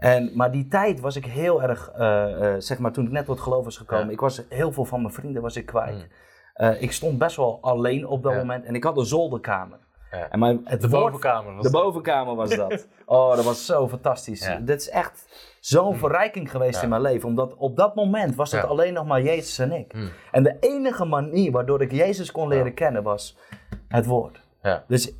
En, 0.00 0.30
maar 0.34 0.50
die 0.50 0.68
tijd 0.68 1.00
was 1.00 1.16
ik 1.16 1.24
heel 1.24 1.62
erg, 1.62 1.90
eh, 1.90 2.54
eh, 2.54 2.60
zeg 2.60 2.78
maar, 2.78 2.92
toen 2.92 3.04
ik 3.04 3.10
net 3.12 3.24
tot 3.24 3.40
geloof 3.40 3.64
was 3.64 3.76
gekomen, 3.76 4.06
Ja. 4.06 4.12
ik 4.12 4.20
was 4.20 4.42
heel 4.48 4.72
veel 4.72 4.84
van 4.84 5.02
mijn 5.02 5.14
vrienden 5.14 5.42
was 5.42 5.56
ik 5.56 5.66
kwijt. 5.66 5.94
Mm. 5.94 6.06
Eh, 6.54 6.82
ik 6.82 6.92
stond 6.92 7.18
best 7.18 7.36
wel 7.36 7.58
alleen 7.60 8.06
op 8.06 8.22
dat 8.22 8.32
Ja. 8.32 8.38
moment 8.38 8.64
en 8.64 8.74
ik 8.74 8.84
had 8.84 8.96
een 8.96 9.04
zolderkamer. 9.06 9.78
Ja. 10.10 10.28
En 10.30 10.38
mijn, 10.38 10.60
het 10.64 10.80
De 10.80 10.88
woord- 10.88 11.02
bovenkamer 11.04 11.54
was 11.54 11.62
de 11.64 11.70
dat. 11.70 11.82
bovenkamer 11.82 12.34
was 12.34 12.56
dat. 12.56 12.86
Oh, 13.06 13.34
dat 13.36 13.44
was 13.44 13.66
zo 13.66 13.88
fantastisch. 13.88 14.46
Ja. 14.46 14.56
Dit 14.58 14.80
is 14.80 14.88
echt 14.90 15.26
zo'n 15.60 15.96
verrijking 15.96 16.50
geweest 16.50 16.76
Ja. 16.76 16.82
in 16.82 16.88
mijn 16.88 17.02
leven. 17.02 17.28
Omdat 17.28 17.54
op 17.54 17.76
dat 17.76 17.94
moment 17.94 18.34
was 18.34 18.52
het 18.52 18.62
Ja. 18.62 18.66
alleen 18.68 18.92
nog 18.92 19.06
maar 19.06 19.22
Jezus 19.22 19.58
en 19.58 19.72
ik. 19.72 19.92
Mm. 19.94 20.08
En 20.32 20.42
de 20.42 20.56
enige 20.60 21.04
manier 21.04 21.52
waardoor 21.52 21.82
ik 21.82 21.92
Jezus 21.92 22.30
kon 22.32 22.48
leren 22.48 22.66
Ja. 22.66 22.72
kennen 22.72 23.02
was 23.02 23.38
het 23.88 24.06
woord. 24.06 24.40
Ja. 24.62 24.84
Dus 24.88 25.12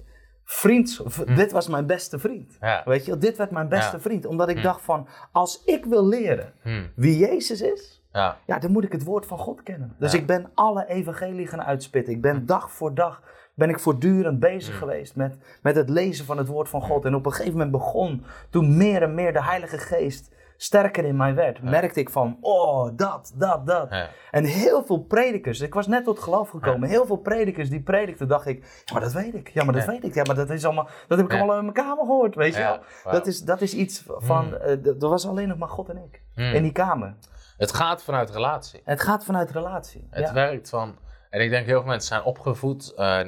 vriend, 0.52 1.00
v- 1.04 1.18
dit 1.36 1.52
was 1.52 1.68
mijn 1.68 1.86
beste 1.86 2.18
vriend. 2.18 2.56
Hm. 2.60 2.66
Ja. 2.66 2.82
Weet 2.84 3.04
je, 3.04 3.18
dit 3.18 3.36
werd 3.36 3.50
mijn 3.50 3.68
beste 3.68 3.96
Ja. 3.96 4.02
vriend. 4.02 4.26
Omdat 4.26 4.48
ik 4.48 4.56
Mm. 4.56 4.62
dacht 4.62 4.82
van, 4.82 5.08
als 5.32 5.62
ik 5.64 5.84
wil 5.84 6.06
leren 6.06 6.52
Hm. 6.62 6.82
wie 6.94 7.18
Jezus 7.18 7.60
is, 7.60 8.02
Ja. 8.12 8.36
ja, 8.46 8.58
dan 8.58 8.70
moet 8.72 8.84
ik 8.84 8.92
het 8.92 9.04
woord 9.04 9.26
van 9.26 9.38
God 9.38 9.62
kennen. 9.62 9.94
Dus 9.98 10.14
ik 10.14 10.26
ben 10.26 10.50
alle 10.54 10.86
evangelie 10.88 11.46
gaan 11.46 11.62
uitspitten. 11.62 12.12
Ik 12.14 12.20
ben 12.20 12.46
dag 12.46 12.70
voor 12.72 12.94
dag 12.94 13.22
ben 13.54 13.68
ik 13.68 13.78
voortdurend 13.78 14.40
bezig 14.40 14.78
geweest 14.78 15.16
met, 15.16 15.36
met 15.62 15.76
het 15.76 15.88
lezen 15.88 16.24
van 16.24 16.38
het 16.38 16.46
woord 16.48 16.68
van 16.68 16.82
God. 16.82 17.04
En 17.04 17.14
op 17.14 17.26
een 17.26 17.32
gegeven 17.32 17.52
moment 17.52 17.70
begon, 17.70 18.24
toen 18.50 18.76
meer 18.76 19.02
en 19.02 19.14
meer 19.14 19.32
de 19.32 19.42
Heilige 19.42 19.78
Geest 19.78 20.30
sterker 20.62 21.04
in 21.04 21.16
mij 21.16 21.34
werd, 21.34 21.62
merkte 21.62 22.00
ik 22.00 22.10
van, 22.10 22.38
oh, 22.40 22.88
dat, 22.96 23.32
dat, 23.34 23.66
dat. 23.66 23.86
Ja. 23.90 24.08
En 24.30 24.44
heel 24.44 24.84
veel 24.84 24.98
predikers, 24.98 25.60
ik 25.60 25.74
was 25.74 25.86
net 25.86 26.04
tot 26.04 26.18
geloof 26.18 26.50
gekomen, 26.50 26.88
heel 26.88 27.06
veel 27.06 27.16
predikers 27.16 27.70
die 27.70 27.82
predikten, 27.82 28.28
dacht 28.28 28.46
ik, 28.46 28.82
ja, 28.84 28.92
maar 28.92 29.02
dat 29.02 29.12
weet 29.12 29.34
ik, 29.34 29.48
ja, 29.48 29.64
maar 29.64 29.74
dat 29.74 29.84
weet 29.84 30.04
ik, 30.04 30.14
ja, 30.14 30.22
maar 30.26 30.34
dat 30.34 30.50
is 30.50 30.64
allemaal, 30.64 30.88
dat 31.08 31.18
heb 31.18 31.26
ik 31.30 31.36
allemaal 31.38 31.56
in 31.58 31.62
mijn 31.62 31.74
kamer 31.86 32.04
gehoord, 32.04 32.34
weet 32.34 32.54
je 32.54 32.60
wel. 32.62 32.78
Dat, 33.12 33.26
is, 33.26 33.40
dat 33.42 33.60
is 33.60 33.74
iets 33.74 34.04
van, 34.06 34.44
Mm. 34.46 34.52
eh, 34.54 34.86
er 34.86 35.08
was 35.08 35.26
alleen 35.26 35.48
nog 35.48 35.58
maar 35.58 35.68
God 35.68 35.88
en 35.88 35.96
ik, 35.96 36.22
Hm. 36.34 36.40
in 36.40 36.62
die 36.62 36.72
kamer. 36.72 37.14
Het 37.56 37.72
gaat 37.74 38.02
vanuit 38.02 38.30
relatie. 38.30 38.80
Het 38.84 39.00
gaat 39.00 39.24
vanuit 39.24 39.50
relatie. 39.50 40.06
Het 40.10 40.32
werkt 40.32 40.68
van. 40.68 40.96
En 41.30 41.40
ik 41.40 41.50
denk 41.50 41.66
heel 41.66 41.78
veel 41.80 41.88
mensen 41.88 42.08
zijn 42.08 42.22
opgevoed. 42.22 42.94
eh, 42.96 43.20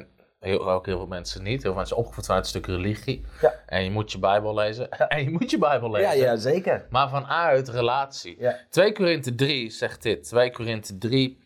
heel, 0.43 0.71
ook 0.71 0.85
heel 0.85 0.97
veel 0.97 1.07
mensen 1.07 1.43
niet. 1.43 1.51
Heel 1.61 1.71
veel 1.71 1.73
mensen 1.79 1.97
opgevoed 1.97 2.25
vanuit 2.25 2.43
een 2.43 2.49
stuk 2.49 2.65
religie. 2.65 3.25
Ja. 3.41 3.53
En 3.65 3.83
je 3.83 3.91
moet 3.91 4.11
je 4.11 4.19
Bijbel 4.19 4.53
lezen. 4.53 4.89
En 5.09 5.23
je 5.23 5.29
moet 5.29 5.49
je 5.51 5.57
Bijbel 5.57 5.91
lezen. 5.91 6.17
ja, 6.17 6.23
ja, 6.23 6.35
zeker. 6.35 6.85
Maar 6.89 7.09
vanuit 7.09 7.69
relatie. 7.69 8.35
Ja. 8.39 8.57
2 8.69 8.91
Korinthe 8.93 9.35
3 9.35 9.69
zegt 9.69 10.01
dit. 10.01 10.23
2 10.23 10.51
Korinthe 10.51 10.97
3, 10.97 11.39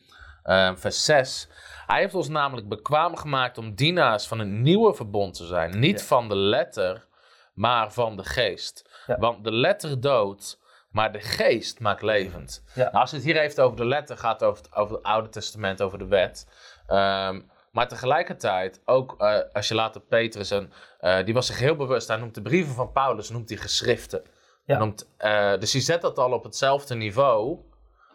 eh, 0.44 0.72
vers 0.76 1.06
6. 1.06 1.48
Hij 1.88 2.00
heeft 2.02 2.16
ons 2.16 2.28
namelijk 2.30 2.68
bekwaam 2.68 3.16
gemaakt 3.16 3.58
om 3.58 3.76
dienaars 3.76 4.28
van 4.28 4.40
een 4.40 4.62
nieuwe 4.62 4.94
verbond 4.94 5.34
te 5.34 5.46
zijn. 5.46 5.80
Niet 5.80 6.00
Ja. 6.00 6.06
van 6.06 6.30
de 6.30 6.36
letter, 6.36 7.06
maar 7.54 7.92
van 7.94 8.18
de 8.18 8.24
geest. 8.24 8.90
Want 9.20 9.44
de 9.44 9.52
letter 9.52 10.02
doodt, 10.02 10.60
maar 10.92 11.12
de 11.12 11.20
geest 11.20 11.80
maakt 11.80 12.02
levend. 12.02 12.64
Nou, 12.76 12.92
als 12.92 13.12
het 13.12 13.24
hier 13.24 13.36
heeft 13.38 13.60
over 13.60 13.78
de 13.78 13.86
letter, 13.86 14.18
gaat 14.18 14.40
het 14.40 14.50
over 14.50 14.64
het, 14.64 14.76
over 14.76 14.96
het 14.96 15.04
Oude 15.06 15.30
Testament, 15.30 15.82
over 15.82 15.98
de 15.98 16.08
wet. 16.08 16.48
Ehm, 16.88 17.42
maar 17.78 17.88
tegelijkertijd, 17.88 18.82
ook 18.86 19.16
eh, 19.18 19.40
als 19.54 19.68
je 19.68 19.76
later 19.76 20.02
Petrus, 20.02 20.52
en, 20.52 20.72
eh, 21.00 21.26
die 21.26 21.34
was 21.34 21.46
zich 21.48 21.60
heel 21.60 21.76
bewust, 21.76 22.08
hij 22.08 22.18
noemt 22.18 22.36
de 22.36 22.42
brieven 22.42 22.74
van 22.74 22.92
Paulus, 22.92 23.30
noemt 23.30 23.50
hij 23.50 23.58
geschriften. 23.58 24.24
Ja. 24.66 24.78
Noemt, 24.78 25.10
eh, 25.18 25.58
dus 25.58 25.72
hij 25.72 25.82
zet 25.82 26.02
dat 26.02 26.18
al 26.18 26.32
op 26.32 26.44
hetzelfde 26.44 26.96
niveau 26.96 27.60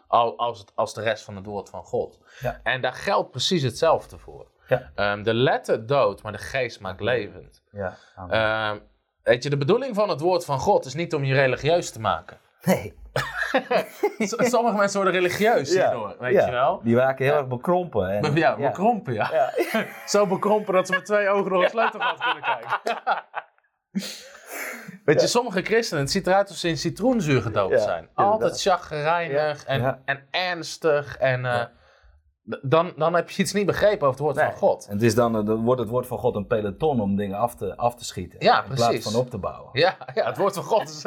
al, 0.07 0.37
als, 0.37 0.59
het, 0.59 0.71
als 0.75 0.93
de 0.93 1.01
rest 1.01 1.23
van 1.23 1.35
het 1.35 1.45
woord 1.45 1.69
van 1.69 1.83
God. 1.83 2.19
Ja. 2.39 2.59
En 2.63 2.81
daar 2.81 2.93
geldt 2.93 3.31
precies 3.31 3.63
hetzelfde 3.63 4.17
voor. 4.17 4.51
Ja. 4.67 4.91
Ehm, 4.95 5.23
de 5.23 5.33
letter 5.33 5.85
doodt, 5.85 6.23
maar 6.23 6.31
de 6.31 6.37
geest 6.37 6.79
maakt 6.79 7.01
levend. 7.01 7.63
Ehm, 8.29 8.79
weet 9.21 9.43
je, 9.43 9.49
de 9.49 9.57
bedoeling 9.57 9.95
van 9.95 10.09
het 10.09 10.19
woord 10.19 10.45
van 10.45 10.59
God 10.59 10.85
is 10.85 10.93
niet 10.93 11.13
om 11.13 11.23
je 11.23 11.33
religieus 11.33 11.91
te 11.91 11.99
maken. 11.99 12.37
nee. 12.63 13.01
Sommige 14.51 14.77
mensen 14.77 15.01
worden 15.01 15.21
religieus 15.21 15.69
hierdoor, 15.73 16.15
weet 16.19 16.33
ja. 16.33 16.45
je 16.45 16.51
wel? 16.51 16.81
Die 16.83 16.95
waren 16.95 17.15
heel 17.17 17.33
erg 17.37 17.47
bekrompen. 17.47 18.09
En, 18.09 18.35
Ja, 18.35 18.55
bekrompen, 18.55 19.13
ja. 19.13 19.29
Ja. 19.31 19.85
Zo 20.05 20.27
bekrompen 20.27 20.73
dat 20.73 20.87
ze 20.87 20.93
met 20.93 21.05
twee 21.05 21.29
ogen 21.29 21.51
door 21.51 21.63
een 21.63 21.69
sleutelgat 21.69 22.19
kunnen 22.23 22.43
kijken. 22.43 23.23
Weet 25.05 25.21
je, 25.21 25.27
sommige 25.27 25.61
christenen, 25.61 26.03
het 26.03 26.11
ziet 26.11 26.27
eruit 26.27 26.41
alsof 26.47 26.57
ze 26.57 26.67
in 26.67 26.77
citroenzuur 26.77 27.41
gedoopt 27.41 27.73
Ja, 27.73 27.79
zijn. 27.79 28.09
Altijd 28.13 28.61
chagrijnig 28.61 29.65
en, 29.65 29.81
Ja. 29.81 29.99
en 30.05 30.27
ernstig. 30.31 31.17
En 31.17 31.45
eh, 31.45 31.63
dan, 32.61 32.93
dan 32.95 33.13
heb 33.15 33.29
je 33.29 33.41
iets 33.41 33.53
niet 33.53 33.65
begrepen 33.65 34.07
over 34.07 34.09
het 34.09 34.19
woord 34.19 34.35
Nee. 34.35 34.45
van 34.45 34.55
God. 34.55 34.85
En 34.87 34.93
het 34.93 35.03
is 35.03 35.15
dan, 35.15 35.37
eh, 35.37 35.45
dan 35.45 35.63
wordt 35.63 35.81
het 35.81 35.89
woord 35.89 36.07
van 36.07 36.17
God 36.17 36.35
een 36.35 36.47
peloton 36.47 36.99
om 37.01 37.15
dingen 37.15 37.37
af 37.37 37.55
te, 37.55 37.77
af 37.77 37.95
te 37.95 38.05
schieten. 38.05 38.39
Ja, 38.41 38.63
In 38.63 38.73
plaats 38.73 38.99
van 38.99 39.15
op 39.15 39.29
te 39.29 39.37
bouwen. 39.37 39.69
Ja, 39.73 39.95
ja 40.13 40.25
het 40.25 40.37
woord 40.37 40.53
van 40.53 40.63
God 40.63 40.89
is... 40.89 41.03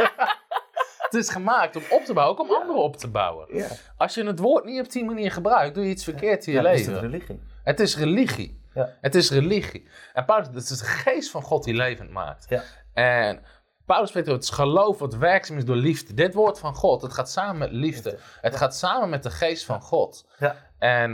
het 1.10 1.14
is 1.14 1.28
gemaakt 1.28 1.76
om 1.76 1.82
op 1.90 2.04
te 2.04 2.12
bouwen, 2.12 2.38
ook 2.38 2.48
om 2.48 2.54
anderen 2.54 2.82
op 2.82 2.96
te 2.96 3.08
bouwen. 3.08 3.56
Ja. 3.56 3.68
Als 3.96 4.14
je 4.14 4.25
het 4.25 4.38
woord 4.38 4.64
niet 4.64 4.80
op 4.80 4.90
die 4.90 5.04
manier 5.04 5.32
gebruikt, 5.32 5.75
doe 5.75 5.84
je 5.84 5.90
iets 5.90 6.04
verkeerd 6.04 6.46
in 6.46 6.52
je 6.52 6.58
is 6.58 6.64
leven. 6.64 6.92
het 6.92 7.02
religie? 7.02 7.42
Het 7.62 7.80
is 7.80 7.96
religie. 7.96 8.64
Het 9.00 9.14
is 9.14 9.30
religie. 9.30 9.88
En 10.12 10.25
Paulus, 10.25 10.46
het 10.46 10.70
is 10.70 10.78
de 10.78 10.84
geest 10.84 11.30
van 11.30 11.42
God 11.42 11.64
die 11.64 11.75
levend 11.75 12.10
maakt. 12.10 12.46
Ja. 12.48 12.62
En 12.94 13.42
Paulus 13.86 14.08
spreekt 14.08 14.28
over 14.28 14.40
het 14.40 14.50
geloof 14.50 14.98
wat 14.98 15.14
werkzaam 15.14 15.56
is 15.56 15.64
door 15.64 15.76
liefde. 15.76 16.14
Dit 16.14 16.34
woord 16.34 16.58
van 16.58 16.75
God, 16.75 17.02
het 17.02 17.12
gaat 17.12 17.30
samen 17.30 17.58
met 17.58 17.72
liefde. 17.72 18.18
Het 18.40 18.56
gaat 18.56 18.76
samen 18.76 19.08
met 19.08 19.22
de 19.22 19.30
geest 19.30 19.64
van 19.64 19.80
God. 19.80 20.26
Ja. 20.38 20.56
En 20.78 21.10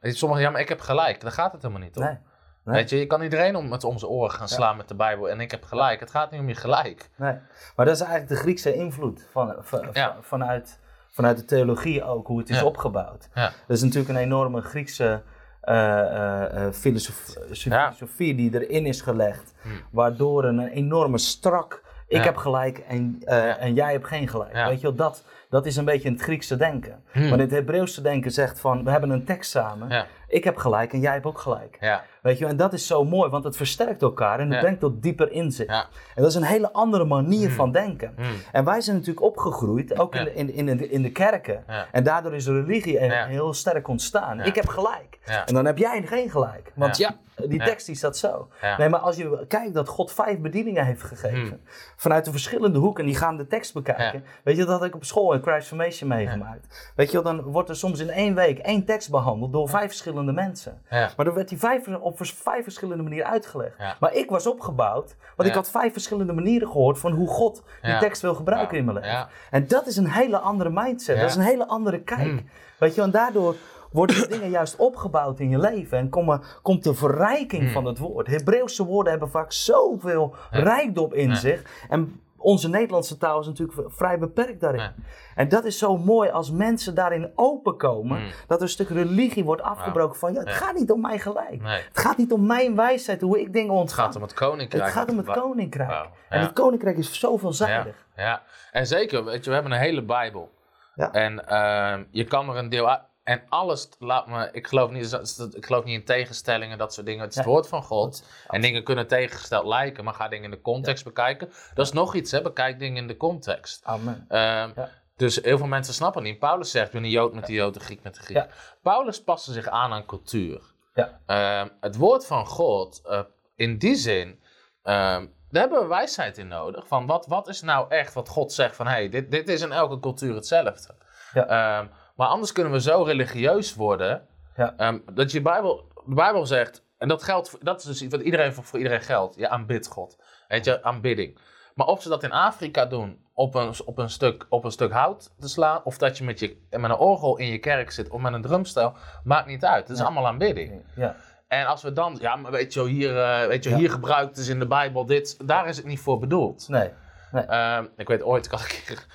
je, 0.00 0.12
sommigen, 0.12 0.42
ja, 0.42 0.50
maar 0.50 0.60
ik 0.60 0.68
heb 0.68 0.80
gelijk. 0.80 1.20
Daar 1.20 1.32
gaat 1.32 1.52
het 1.52 1.62
helemaal 1.62 1.82
niet 1.82 1.96
om. 1.96 2.02
Nee. 2.02 2.18
Nee. 2.64 2.74
Weet 2.76 2.90
je, 2.90 2.98
je 2.98 3.06
kan 3.06 3.22
iedereen 3.22 3.56
om, 3.56 3.68
met 3.68 3.84
om 3.84 3.98
zijn 3.98 4.10
oren 4.10 4.30
gaan 4.30 4.48
slaan 4.48 4.76
met 4.76 4.88
de 4.88 4.94
Bijbel 4.94 5.28
en 5.30 5.40
ik 5.40 5.50
heb 5.50 5.64
gelijk. 5.64 6.00
Het 6.00 6.10
gaat 6.10 6.30
niet 6.30 6.40
om 6.40 6.48
je 6.48 6.54
gelijk. 6.54 7.10
nee. 7.16 7.32
Maar 7.76 7.86
dat 7.86 7.94
is 7.94 8.00
eigenlijk 8.00 8.30
de 8.30 8.36
Griekse 8.36 8.74
invloed 8.74 9.26
van, 9.30 9.54
van- 9.60 9.88
Ja. 9.92 10.16
vanuit, 10.20 10.78
vanuit 11.10 11.36
de 11.36 11.44
theologie 11.44 12.04
ook, 12.04 12.26
hoe 12.26 12.38
het 12.38 12.50
is 12.50 12.58
Ja. 12.58 12.64
opgebouwd. 12.64 13.28
Ja. 13.34 13.42
Dat 13.66 13.76
is 13.76 13.82
natuurlijk 13.82 14.08
een 14.10 14.16
enorme 14.24 14.60
Griekse 14.60 15.22
eh, 15.60 15.98
eh, 16.00 16.66
eh, 16.66 16.72
filosof- 16.72 17.34
filosofie 17.52 18.34
die 18.34 18.60
erin 18.66 18.86
is 18.86 19.00
gelegd. 19.00 19.52
Hmm. 19.62 19.72
Waardoor 19.90 20.44
een 20.44 20.68
enorme 20.68 21.18
strak 21.18 21.82
Ik 22.08 22.24
heb 22.24 22.36
gelijk 22.36 22.78
en, 22.78 23.18
en 23.58 23.74
jij 23.74 23.92
hebt 23.92 24.06
geen 24.06 24.28
gelijk. 24.28 24.52
Weet 24.52 24.80
je 24.80 24.86
wel, 24.86 24.94
dat, 24.96 25.24
dat 25.48 25.66
is 25.66 25.76
een 25.76 25.84
beetje 25.84 26.10
het 26.10 26.22
Griekse 26.22 26.56
denken. 26.56 27.02
Hmm. 27.12 27.28
Maar 27.28 27.38
het 27.38 27.50
Hebreeuwse 27.50 28.02
denken 28.02 28.30
zegt 28.30 28.60
van, 28.60 28.84
we 28.84 28.90
hebben 28.90 29.10
een 29.10 29.24
tekst 29.24 29.50
samen. 29.50 29.88
Ja. 29.88 30.06
Ik 30.28 30.44
heb 30.44 30.56
gelijk 30.56 30.92
en 30.92 31.00
jij 31.00 31.12
hebt 31.12 31.24
ook 31.26 31.38
gelijk. 31.38 31.76
Ja. 31.80 32.04
Weet 32.22 32.38
je, 32.38 32.46
en 32.46 32.56
dat 32.56 32.72
is 32.72 32.86
zo 32.86 33.04
mooi, 33.04 33.30
want 33.30 33.44
het 33.44 33.56
versterkt 33.56 34.02
elkaar 34.02 34.40
en 34.40 34.50
het 34.50 34.60
brengt 34.60 34.80
tot 34.80 35.02
dieper 35.02 35.30
inzicht. 35.32 35.68
En 36.14 36.22
dat 36.22 36.26
is 36.26 36.34
een 36.34 36.42
hele 36.42 36.72
andere 36.72 37.04
manier 37.04 37.50
van 37.50 37.72
denken. 37.72 38.12
Hmm. 38.16 38.26
En 38.52 38.64
wij 38.64 38.80
zijn 38.80 38.96
natuurlijk 38.96 39.26
opgegroeid, 39.26 39.98
ook 39.98 40.14
in, 40.14 40.24
de, 40.24 40.34
in, 40.34 40.68
in, 40.68 40.76
de, 40.76 40.88
in 40.90 41.02
de 41.02 41.12
kerken. 41.12 41.64
En 41.92 42.04
daardoor 42.04 42.34
is 42.34 42.44
de 42.44 42.62
religie 42.62 42.98
heel 43.00 43.54
sterk 43.54 43.88
ontstaan. 43.88 44.40
Ik 44.40 44.54
heb 44.54 44.68
gelijk. 44.68 45.18
En 45.46 45.54
dan 45.54 45.64
heb 45.64 45.78
jij 45.78 46.02
geen 46.02 46.30
gelijk. 46.30 46.72
Want 46.74 46.96
Ja. 46.96 47.16
die 47.48 47.64
tekst 47.64 47.86
die 47.86 47.94
staat 47.96 48.16
zo. 48.16 48.48
Ja. 48.60 48.78
Nee, 48.78 48.88
maar 48.88 49.00
als 49.00 49.16
je 49.16 49.44
kijkt 49.48 49.74
dat 49.74 49.88
God 49.88 50.12
vijf 50.12 50.38
bedieningen 50.38 50.84
heeft 50.86 51.02
gegeven. 51.02 51.60
Vanuit 51.96 52.24
de 52.24 52.30
verschillende 52.30 52.78
hoeken. 52.78 53.06
Die 53.06 53.16
gaan 53.16 53.36
de 53.36 53.46
tekst 53.46 53.74
bekijken. 53.74 54.24
Weet 54.44 54.56
je, 54.56 54.64
dat 54.64 54.78
had 54.78 54.84
ik 54.88 54.94
op 54.94 55.04
school 55.04 55.33
in 55.34 55.42
Christformation 55.42 56.08
meegemaakt. 56.08 56.92
Weet 56.96 57.10
je, 57.10 57.22
wel, 57.22 57.34
dan 57.36 57.42
wordt 57.44 57.68
er 57.68 57.76
soms 57.76 58.00
in 58.00 58.10
één 58.10 58.34
week 58.34 58.58
één 58.58 58.84
tekst 58.84 59.10
behandeld 59.10 59.52
door 59.52 59.68
vijf 59.68 59.86
verschillende 59.86 60.32
mensen. 60.32 60.82
Ja. 60.90 61.10
Maar 61.16 61.24
dan 61.24 61.34
werd 61.34 61.48
die 61.48 61.58
vijf, 61.58 61.88
op 61.88 62.16
vijf 62.18 62.62
verschillende 62.62 63.02
manieren 63.02 63.30
uitgelegd. 63.30 63.74
Ja. 63.78 63.96
Maar 64.00 64.14
ik 64.14 64.30
was 64.30 64.46
opgebouwd, 64.46 65.16
want 65.36 65.48
ik 65.48 65.54
had 65.54 65.70
vijf 65.70 65.92
verschillende 65.92 66.32
manieren 66.32 66.68
gehoord 66.68 66.98
van 66.98 67.12
hoe 67.12 67.28
God 67.28 67.62
die 67.82 67.98
tekst 67.98 68.22
wil 68.22 68.34
gebruiken 68.34 68.78
in 68.78 68.84
mijn 68.84 68.96
leven. 68.98 69.28
En 69.50 69.66
dat 69.66 69.86
is 69.86 69.96
een 69.96 70.10
hele 70.10 70.38
andere 70.38 70.70
mindset, 70.70 71.20
dat 71.20 71.30
is 71.30 71.36
een 71.36 71.42
hele 71.42 71.66
andere 71.66 72.00
kijk. 72.02 72.26
Mm. 72.30 72.48
Weet 72.78 72.94
je, 72.94 73.02
en 73.02 73.10
daardoor 73.10 73.54
worden 73.90 74.16
de 74.20 74.28
dingen 74.28 74.50
juist 74.50 74.76
opgebouwd 74.76 75.40
in 75.40 75.50
je 75.50 75.58
leven 75.58 75.98
en 75.98 76.08
komen, 76.08 76.42
komt 76.62 76.84
de 76.84 76.94
verrijking 76.94 77.62
Mm. 77.62 77.70
van 77.70 77.84
het 77.84 77.98
woord. 77.98 78.26
Hebreeuwse 78.26 78.84
woorden 78.84 79.10
hebben 79.10 79.30
vaak 79.30 79.52
zoveel 79.52 80.34
Ja. 80.50 80.58
rijkdom 80.62 81.12
in 81.12 81.28
Ja. 81.28 81.34
zich. 81.34 81.62
En 81.88 82.20
onze 82.44 82.68
Nederlandse 82.68 83.16
taal 83.18 83.40
is 83.40 83.46
natuurlijk 83.46 83.78
vrij 83.92 84.18
beperkt 84.18 84.60
daarin. 84.60 84.80
Ja. 84.80 84.94
En 85.34 85.48
dat 85.48 85.64
is 85.64 85.78
zo 85.78 85.96
mooi 85.96 86.30
als 86.30 86.50
mensen 86.50 86.94
daarin 86.94 87.32
openkomen, 87.34 88.18
Mm. 88.20 88.28
dat 88.46 88.56
er 88.56 88.62
een 88.62 88.68
stuk 88.68 88.88
religie 88.88 89.44
wordt 89.44 89.62
afgebroken 89.62 90.18
van, 90.18 90.32
ja, 90.32 90.38
het 90.38 90.48
Ja. 90.48 90.54
gaat 90.54 90.74
niet 90.74 90.90
om 90.90 91.00
mijn 91.00 91.18
gelijk. 91.20 91.62
Nee. 91.62 91.82
Het 91.88 91.98
gaat 91.98 92.16
niet 92.16 92.32
om 92.32 92.46
mijn 92.46 92.76
wijsheid, 92.76 93.20
hoe 93.20 93.40
ik 93.40 93.52
dingen 93.52 93.70
Het 93.70 93.80
ontga. 93.80 94.02
gaat 94.04 94.16
om 94.16 94.22
het 94.22 94.34
koninkrijk. 94.34 94.84
Het 94.84 94.92
gaat 94.92 95.10
om 95.10 95.16
het 95.16 95.30
koninkrijk. 95.30 96.08
En 96.28 96.40
het 96.40 96.52
koninkrijk 96.52 96.96
is 96.96 97.18
zo 97.18 97.32
Ja, 97.32 97.38
veelzijdig. 97.38 98.06
ja, 98.16 98.42
en 98.72 98.86
zeker, 98.86 99.24
weet 99.24 99.44
je, 99.44 99.48
we 99.50 99.54
hebben 99.54 99.72
een 99.72 99.78
hele 99.78 100.02
Bijbel. 100.02 100.52
Ja. 100.94 101.12
En 101.12 101.48
ehm, 101.48 102.04
je 102.10 102.24
kan 102.24 102.48
er 102.50 102.56
een 102.56 102.68
deel 102.68 102.88
uit. 102.90 103.00
En 103.24 103.42
alles, 103.48 103.88
laat 103.98 104.26
me, 104.26 104.48
ik 104.52 104.66
geloof 104.66 104.90
niet, 104.90 105.12
ik 105.54 105.66
geloof 105.66 105.84
niet 105.84 105.98
in 105.98 106.04
tegenstellingen, 106.04 106.78
dat 106.78 106.94
soort 106.94 107.06
dingen. 107.06 107.22
Het 107.22 107.30
is 107.30 107.36
het 107.36 107.46
woord 107.46 107.68
van 107.68 107.82
God. 107.82 108.24
En 108.48 108.60
dingen 108.60 108.84
kunnen 108.84 109.06
tegengesteld 109.06 109.66
lijken, 109.66 110.04
maar 110.04 110.14
ga 110.14 110.28
dingen 110.28 110.44
in 110.44 110.50
de 110.50 110.60
context 110.60 111.04
bekijken. 111.04 111.52
Dat 111.74 111.86
is 111.86 111.92
nog 111.92 112.14
iets, 112.14 112.30
hè? 112.30 112.42
bekijk 112.42 112.78
dingen 112.78 112.96
in 112.96 113.06
de 113.06 113.16
context. 113.16 113.84
Amen. 113.84 114.24
Ehm, 114.28 114.70
Ja. 114.76 114.90
Dus 115.16 115.36
heel 115.42 115.58
veel 115.58 115.66
mensen 115.66 115.94
snappen 115.94 116.22
niet. 116.22 116.38
Paulus 116.38 116.70
zegt, 116.70 116.92
doe 116.92 117.00
een 117.00 117.10
Jood 117.10 117.32
met 117.34 117.46
de 117.46 117.52
Jood, 117.52 117.74
een 117.74 117.80
Griek 117.80 118.02
met 118.02 118.14
de 118.14 118.20
Griek. 118.20 118.46
Paulus 118.82 119.22
paste 119.22 119.52
zich 119.52 119.68
aan 119.68 119.92
aan 119.92 120.06
cultuur. 120.06 120.60
Ja. 120.94 121.20
Ehm, 121.26 121.68
het 121.80 121.96
woord 121.96 122.26
van 122.26 122.46
God, 122.46 123.00
eh, 123.04 123.20
in 123.56 123.78
die 123.78 123.94
zin, 123.94 124.40
ehm, 124.82 125.26
daar 125.50 125.62
hebben 125.62 125.80
we 125.80 125.86
wijsheid 125.86 126.38
in 126.38 126.48
nodig. 126.48 126.86
Van 126.86 127.06
wat, 127.06 127.26
wat 127.26 127.48
is 127.48 127.62
nou 127.62 127.90
echt 127.90 128.14
wat 128.14 128.28
God 128.28 128.52
zegt 128.52 128.76
van, 128.76 128.86
hey, 128.86 129.08
dit, 129.08 129.30
dit 129.30 129.48
is 129.48 129.60
in 129.60 129.72
elke 129.72 130.00
cultuur 130.00 130.34
hetzelfde. 130.34 130.94
Ja. 131.32 131.88
Maar 132.14 132.28
anders 132.28 132.52
kunnen 132.52 132.72
we 132.72 132.80
zo 132.80 133.02
religieus 133.02 133.74
worden, 133.74 134.26
Ja. 134.56 134.74
ehm, 134.76 134.98
dat 135.14 135.32
je 135.32 135.42
Bijbel, 135.42 135.88
de 136.06 136.14
Bijbel 136.14 136.46
zegt, 136.46 136.84
en 136.98 137.08
dat, 137.08 137.22
geldt, 137.22 137.56
dat 137.64 137.78
is 137.78 137.84
dus 137.84 138.02
iets 138.02 138.14
wat 138.14 138.24
iedereen, 138.24 138.54
voor, 138.54 138.64
voor 138.64 138.78
iedereen 138.78 139.00
geldt. 139.02 139.36
Je 139.36 139.48
aanbidt 139.48 139.86
God. 139.86 140.18
Weet 140.48 140.64
je, 140.64 140.82
aanbidding. 140.82 141.38
Maar 141.74 141.86
of 141.86 142.02
ze 142.02 142.08
dat 142.08 142.22
in 142.22 142.32
Afrika 142.32 142.86
doen, 142.86 143.22
op 143.32 143.54
een, 143.54 143.72
op 143.84 143.98
een, 143.98 144.10
stuk, 144.10 144.46
op 144.48 144.64
een 144.64 144.70
stuk 144.70 144.92
hout 144.92 145.34
te 145.38 145.48
slaan, 145.48 145.80
of 145.84 145.98
dat 145.98 146.18
je 146.18 146.24
met, 146.24 146.38
je 146.38 146.56
met 146.70 146.84
een 146.84 146.96
orgel 146.96 147.36
in 147.38 147.46
je 147.46 147.58
kerk 147.58 147.90
zit 147.90 148.08
of 148.08 148.20
met 148.20 148.32
een 148.32 148.42
drumstel, 148.42 148.94
maakt 149.24 149.46
niet 149.46 149.64
uit. 149.64 149.88
Het 149.88 149.96
is 149.96 150.02
allemaal 150.04 150.26
aanbidding. 150.26 150.84
Ja. 150.96 151.16
En 151.48 151.66
als 151.66 151.82
we 151.82 151.92
dan, 151.92 152.16
ja, 152.20 152.36
maar 152.36 152.50
weet 152.50 152.72
je, 152.74 152.84
hier, 152.88 153.18
eh, 153.22 153.46
weet 153.46 153.64
je, 153.64 153.70
Ja. 153.70 153.76
hier 153.76 153.90
gebruikt 153.90 154.36
is 154.36 154.48
in 154.48 154.58
de 154.58 154.66
Bijbel 154.66 155.06
dit, 155.06 155.48
daar 155.48 155.68
is 155.68 155.76
het 155.76 155.86
niet 155.86 156.00
voor 156.00 156.18
bedoeld. 156.18 156.68
Nee. 156.68 156.90
Ehm, 157.32 157.86
ik 157.96 158.08
weet 158.08 158.22
ooit, 158.22 158.44
ik 158.44 158.50
had 158.50 158.60
een 158.60 158.66
keer, 158.86 159.06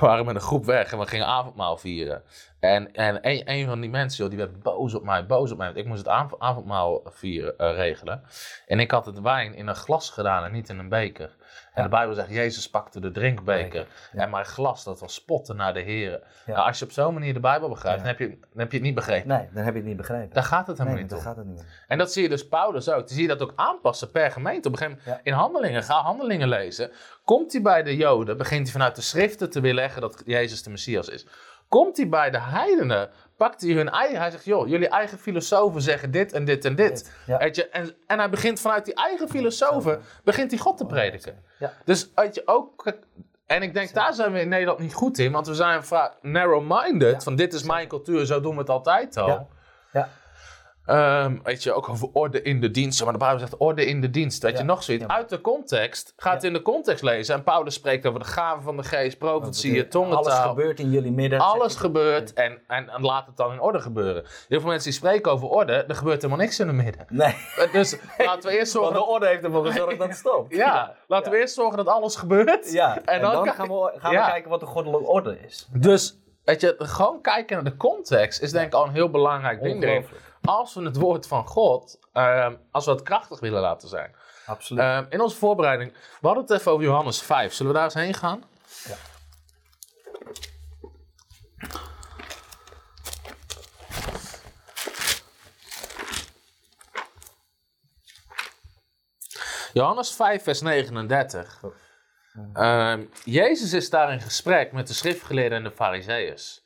we 0.00 0.06
waren 0.06 0.24
met 0.24 0.34
een 0.34 0.40
groep 0.40 0.64
weg 0.64 0.92
en 0.92 0.98
we 0.98 1.06
gingen 1.06 1.26
avondmaal 1.26 1.76
vieren. 1.76 2.22
En, 2.60 2.92
en 2.92 3.28
een, 3.28 3.42
een 3.50 3.66
van 3.66 3.80
die 3.80 3.90
mensen, 3.90 4.18
joh, 4.18 4.28
die 4.28 4.38
werd 4.46 4.62
boos 4.62 4.94
op 4.94 5.04
mij, 5.04 5.26
boos 5.26 5.52
op 5.52 5.58
mij. 5.58 5.66
Want 5.66 5.78
ik 5.78 5.86
moest 5.86 5.98
het 5.98 6.08
av- 6.08 6.34
avondmaal 6.38 7.02
vieren, 7.04 7.58
eh, 7.58 7.74
regelen. 7.74 8.22
En 8.66 8.80
ik 8.80 8.90
had 8.90 9.06
het 9.06 9.20
wijn 9.20 9.54
in 9.54 9.66
een 9.66 9.74
glas 9.74 10.10
gedaan 10.10 10.44
en 10.44 10.52
niet 10.52 10.68
in 10.68 10.78
een 10.78 10.88
beker. 10.88 11.36
En 11.74 11.82
de 11.82 11.88
Bijbel 11.88 12.14
zegt, 12.14 12.28
Jezus 12.28 12.70
pakte 12.70 13.00
de 13.00 13.10
drinkbeker. 13.10 13.86
En 14.12 14.30
mijn 14.30 14.44
glas, 14.44 14.84
dat 14.84 15.00
was 15.00 15.14
spotten 15.14 15.56
naar 15.56 15.74
de 15.74 15.80
Heren. 15.80 16.22
Nou, 16.46 16.58
als 16.58 16.78
je 16.78 16.84
op 16.84 16.90
zo'n 16.92 17.14
manier 17.14 17.34
de 17.34 17.40
Bijbel 17.40 17.68
begrijpt, 17.68 17.98
dan, 17.98 18.08
heb 18.08 18.18
je, 18.18 18.28
dan 18.28 18.58
heb 18.58 18.70
je 18.70 18.76
het 18.76 18.86
niet 18.86 18.94
begrepen. 18.94 19.28
nee, 19.28 19.48
dan 19.52 19.64
heb 19.64 19.72
je 19.72 19.78
het 19.78 19.88
niet 19.88 19.96
begrepen. 19.96 20.34
Daar 20.34 20.44
gaat 20.44 20.66
het 20.66 20.78
helemaal 20.78 20.98
nee, 20.98 21.08
niet 21.08 21.14
om. 21.14 21.20
gaat 21.20 21.36
het 21.36 21.46
niet. 21.46 21.64
En 21.88 21.98
dat 21.98 22.12
zie 22.12 22.22
je 22.22 22.28
dus 22.28 22.48
Paulus 22.48 22.88
ook. 22.88 22.98
Dan 22.98 23.08
zie 23.08 23.22
je 23.22 23.28
dat 23.28 23.42
ook 23.42 23.52
aanpassen 23.56 24.10
per 24.10 24.30
gemeente. 24.30 24.68
Op 24.68 24.74
een 24.74 24.80
gegeven 24.80 25.02
moment 25.04 25.26
in 25.26 25.32
handelingen, 25.32 25.82
ga 25.82 26.02
handelingen 26.02 26.48
lezen. 26.48 26.90
Komt 27.24 27.52
hij 27.52 27.62
bij 27.62 27.82
de 27.82 27.96
Joden, 27.96 28.36
begint 28.36 28.62
hij 28.62 28.72
vanuit 28.72 28.96
de 28.96 29.02
schriften 29.02 29.50
te 29.50 29.60
weerleggen 29.60 30.00
dat 30.00 30.22
Jezus 30.24 30.62
de 30.62 30.70
Messias 30.70 31.08
is. 31.08 31.26
Komt 31.68 31.96
hij 31.96 32.08
bij 32.08 32.30
de 32.30 32.40
heidenen, 32.40 33.10
pakt 33.36 33.60
hij 33.60 33.72
hun 33.72 33.90
eigen... 33.90 34.18
Hij 34.18 34.30
zegt, 34.30 34.44
joh, 34.44 34.68
jullie 34.68 34.88
eigen 34.88 35.18
filosofen 35.18 35.82
zeggen 35.82 36.10
dit 36.10 36.32
en 36.32 36.44
dit 36.44 36.64
en 36.64 36.74
dit. 36.74 36.88
Dit, 36.88 37.12
ja. 37.26 37.38
Weet 37.38 37.56
je, 37.56 37.68
en, 37.68 37.94
en 38.06 38.18
hij 38.18 38.30
begint 38.30 38.60
vanuit 38.60 38.84
die 38.84 38.94
eigen 38.94 39.28
filosofen, 39.28 40.02
begint 40.24 40.50
hij 40.50 40.60
God 40.60 40.76
te 40.76 40.86
prediken. 40.86 41.42
Ja. 41.58 41.72
Dus 41.84 42.10
weet 42.14 42.34
je 42.34 42.42
ook... 42.44 42.92
En 43.46 43.62
ik 43.62 43.74
denk, 43.74 43.94
daar 43.94 44.14
zijn 44.14 44.32
we 44.32 44.40
in 44.40 44.48
Nederland 44.48 44.78
niet 44.78 44.94
goed 44.94 45.18
in. 45.18 45.32
Want 45.32 45.46
we 45.46 45.54
zijn 45.54 45.84
vaak 45.84 46.12
narrow-minded. 46.22 47.22
Van 47.22 47.36
dit 47.36 47.52
is 47.52 47.62
mijn 47.62 47.88
cultuur, 47.88 48.26
zo 48.26 48.40
doen 48.40 48.54
we 48.54 48.60
het 48.60 48.70
altijd 48.70 49.16
al. 49.16 49.48
Ja. 49.92 50.08
Ehm, 50.84 51.36
weet 51.42 51.62
je, 51.62 51.72
ook 51.72 51.88
over 51.88 52.08
orde 52.12 52.42
in 52.42 52.60
de 52.60 52.70
dienst. 52.70 53.02
Maar 53.04 53.12
de 53.12 53.18
Bijbel 53.18 53.38
zegt 53.38 53.56
orde 53.56 53.84
in 53.86 54.00
de 54.00 54.10
dienst. 54.10 54.42
Weet 54.42 54.52
Ja. 54.52 54.58
je, 54.58 54.64
nog 54.64 54.82
zoiets. 54.82 55.04
Ja. 55.08 55.14
Uit 55.14 55.28
de 55.28 55.40
context. 55.40 56.12
Ga 56.16 56.32
het 56.32 56.42
Ja. 56.42 56.48
in 56.48 56.54
de 56.54 56.62
context 56.62 57.02
lezen. 57.02 57.34
En 57.34 57.42
Paulus 57.42 57.74
spreekt 57.74 58.06
over 58.06 58.20
de 58.20 58.26
gaven 58.26 58.62
van 58.62 58.76
de 58.76 58.82
geest, 58.82 59.18
profetieën, 59.18 59.88
tongentaal. 59.88 60.24
Alles 60.24 60.38
gebeurt 60.38 60.80
in 60.80 60.90
jullie 60.90 61.12
midden. 61.12 61.38
Alles 61.38 61.76
gebeurt 61.76 62.32
en, 62.32 62.58
en, 62.66 62.88
en 62.88 63.02
laat 63.02 63.26
het 63.26 63.36
dan 63.36 63.52
in 63.52 63.60
orde 63.60 63.80
gebeuren. 63.80 64.24
Heel 64.48 64.60
veel 64.60 64.68
mensen 64.68 64.90
die 64.90 64.98
spreken 64.98 65.32
over 65.32 65.48
orde, 65.48 65.72
er 65.72 65.94
gebeurt 65.94 66.22
helemaal 66.22 66.44
niks 66.44 66.60
in 66.60 66.66
het 66.66 66.76
midden. 66.76 67.06
Nee, 67.08 67.34
Eh, 67.56 67.72
Dus 67.72 67.96
laten 68.18 68.50
we 68.50 68.58
eerst 68.58 68.72
zorgen 68.76 68.92
want 68.94 69.04
de 69.06 69.12
orde 69.12 69.26
heeft 69.26 69.44
ervoor 69.44 69.66
gezorgd 69.66 69.98
dat 69.98 70.08
het 70.08 70.16
stopt. 70.16 70.54
ja, 70.54 70.94
laten 71.06 71.32
we 71.32 71.38
eerst 71.38 71.54
zorgen 71.54 71.76
dat 71.76 71.88
alles 71.88 72.16
gebeurt. 72.16 72.72
Ja, 72.72 72.98
en, 73.04 73.20
dan, 73.20 73.48
gaan, 73.48 73.68
we, 73.68 73.92
gaan 73.96 74.10
we 74.10 74.16
kijken 74.18 74.50
wat 74.50 74.60
de 74.60 74.66
goddelijke 74.66 75.06
orde 75.06 75.38
is. 75.46 75.68
Dus, 75.72 76.18
weet 76.44 76.60
je, 76.60 76.74
gewoon 76.78 77.20
kijken 77.20 77.54
naar 77.62 77.64
de 77.72 77.76
context 77.76 78.42
is 78.42 78.50
denk 78.52 78.66
ik 78.66 78.74
al 78.74 78.84
een 78.86 78.92
heel 78.92 79.10
belangrijk 79.10 79.62
ding. 79.62 80.06
Als 80.44 80.74
we 80.74 80.82
het 80.82 80.96
woord 80.96 81.26
van 81.26 81.46
God, 81.46 81.98
ehm, 82.12 82.54
als 82.70 82.84
we 82.84 82.90
het 82.90 83.02
krachtig 83.02 83.40
willen 83.40 83.60
laten 83.60 83.88
zijn. 83.88 84.14
Absoluut. 84.46 84.82
Ehm, 84.82 85.04
in 85.08 85.20
onze 85.20 85.36
voorbereiding, 85.36 85.92
we 85.92 86.26
hadden 86.26 86.44
het 86.44 86.52
even 86.52 86.72
over 86.72 86.84
Johannes 86.84 87.22
5. 87.22 87.52
Zullen 87.52 87.72
we 87.72 87.78
daar 87.78 87.86
eens 87.86 87.94
heen 87.94 88.14
gaan? 88.14 88.44
Ja. 88.84 88.96
Johannes 99.72 100.12
5, 100.14 100.42
vers 100.42 100.60
39. 100.60 101.60
Ehm, 102.52 103.04
Jezus 103.24 103.72
is 103.72 103.90
daar 103.90 104.12
in 104.12 104.20
gesprek 104.20 104.72
met 104.72 104.86
de 104.86 104.94
schriftgeleerden 104.94 105.58
en 105.58 105.64
de 105.64 105.70
fariseeërs. 105.70 106.63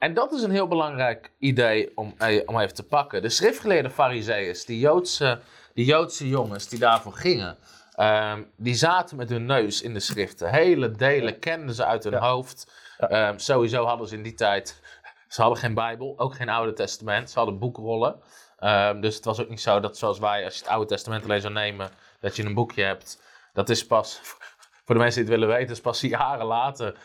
En 0.00 0.14
dat 0.14 0.32
is 0.32 0.42
een 0.42 0.50
heel 0.50 0.68
belangrijk 0.68 1.30
idee 1.38 1.92
om, 1.94 2.14
eh, 2.18 2.42
om 2.46 2.58
even 2.58 2.74
te 2.74 2.82
pakken. 2.82 3.22
De 3.22 3.28
schriftgeleerde 3.28 3.90
fariseeërs, 3.90 4.64
die 4.64 4.78
Joodse, 4.78 5.40
die 5.74 5.84
Joodse 5.84 6.28
jongens 6.28 6.68
die 6.68 6.78
daarvoor 6.78 7.12
gingen, 7.12 7.56
ehm, 7.94 8.42
die 8.56 8.74
zaten 8.74 9.16
met 9.16 9.28
hun 9.28 9.46
neus 9.46 9.82
in 9.82 9.94
de 9.94 10.00
schriften. 10.00 10.50
Hele 10.50 10.90
delen 10.90 11.38
kenden 11.38 11.74
ze 11.74 11.84
uit 11.84 12.04
hun 12.04 12.12
Ja. 12.12 12.18
hoofd. 12.18 12.72
Ehm, 12.98 13.38
sowieso 13.38 13.84
hadden 13.84 14.08
ze 14.08 14.14
in 14.14 14.22
die 14.22 14.34
tijd, 14.34 14.80
ze 15.28 15.40
hadden 15.40 15.58
geen 15.60 15.74
Bijbel, 15.74 16.14
ook 16.16 16.34
geen 16.34 16.48
Oude 16.48 16.72
Testament. 16.72 17.30
Ze 17.30 17.38
hadden 17.38 17.58
boekrollen. 17.58 18.20
Ehm, 18.58 19.00
dus 19.00 19.14
het 19.14 19.24
was 19.24 19.40
ook 19.40 19.48
niet 19.48 19.60
zo 19.60 19.80
dat 19.80 19.98
zoals 19.98 20.18
wij, 20.18 20.44
als 20.44 20.54
je 20.54 20.60
het 20.60 20.70
Oude 20.72 20.86
Testament 20.86 21.24
alleen 21.24 21.40
zou 21.40 21.52
nemen, 21.52 21.90
dat 22.20 22.36
je 22.36 22.44
een 22.44 22.54
boekje 22.54 22.82
hebt. 22.82 23.22
Dat 23.52 23.68
is 23.68 23.86
pas, 23.86 24.20
voor 24.84 24.94
de 24.94 25.00
mensen 25.00 25.22
die 25.22 25.30
het 25.30 25.40
willen 25.40 25.56
weten, 25.56 25.72
is 25.74 25.80
pas 25.80 26.00
jaren 26.00 26.46
later, 26.46 26.96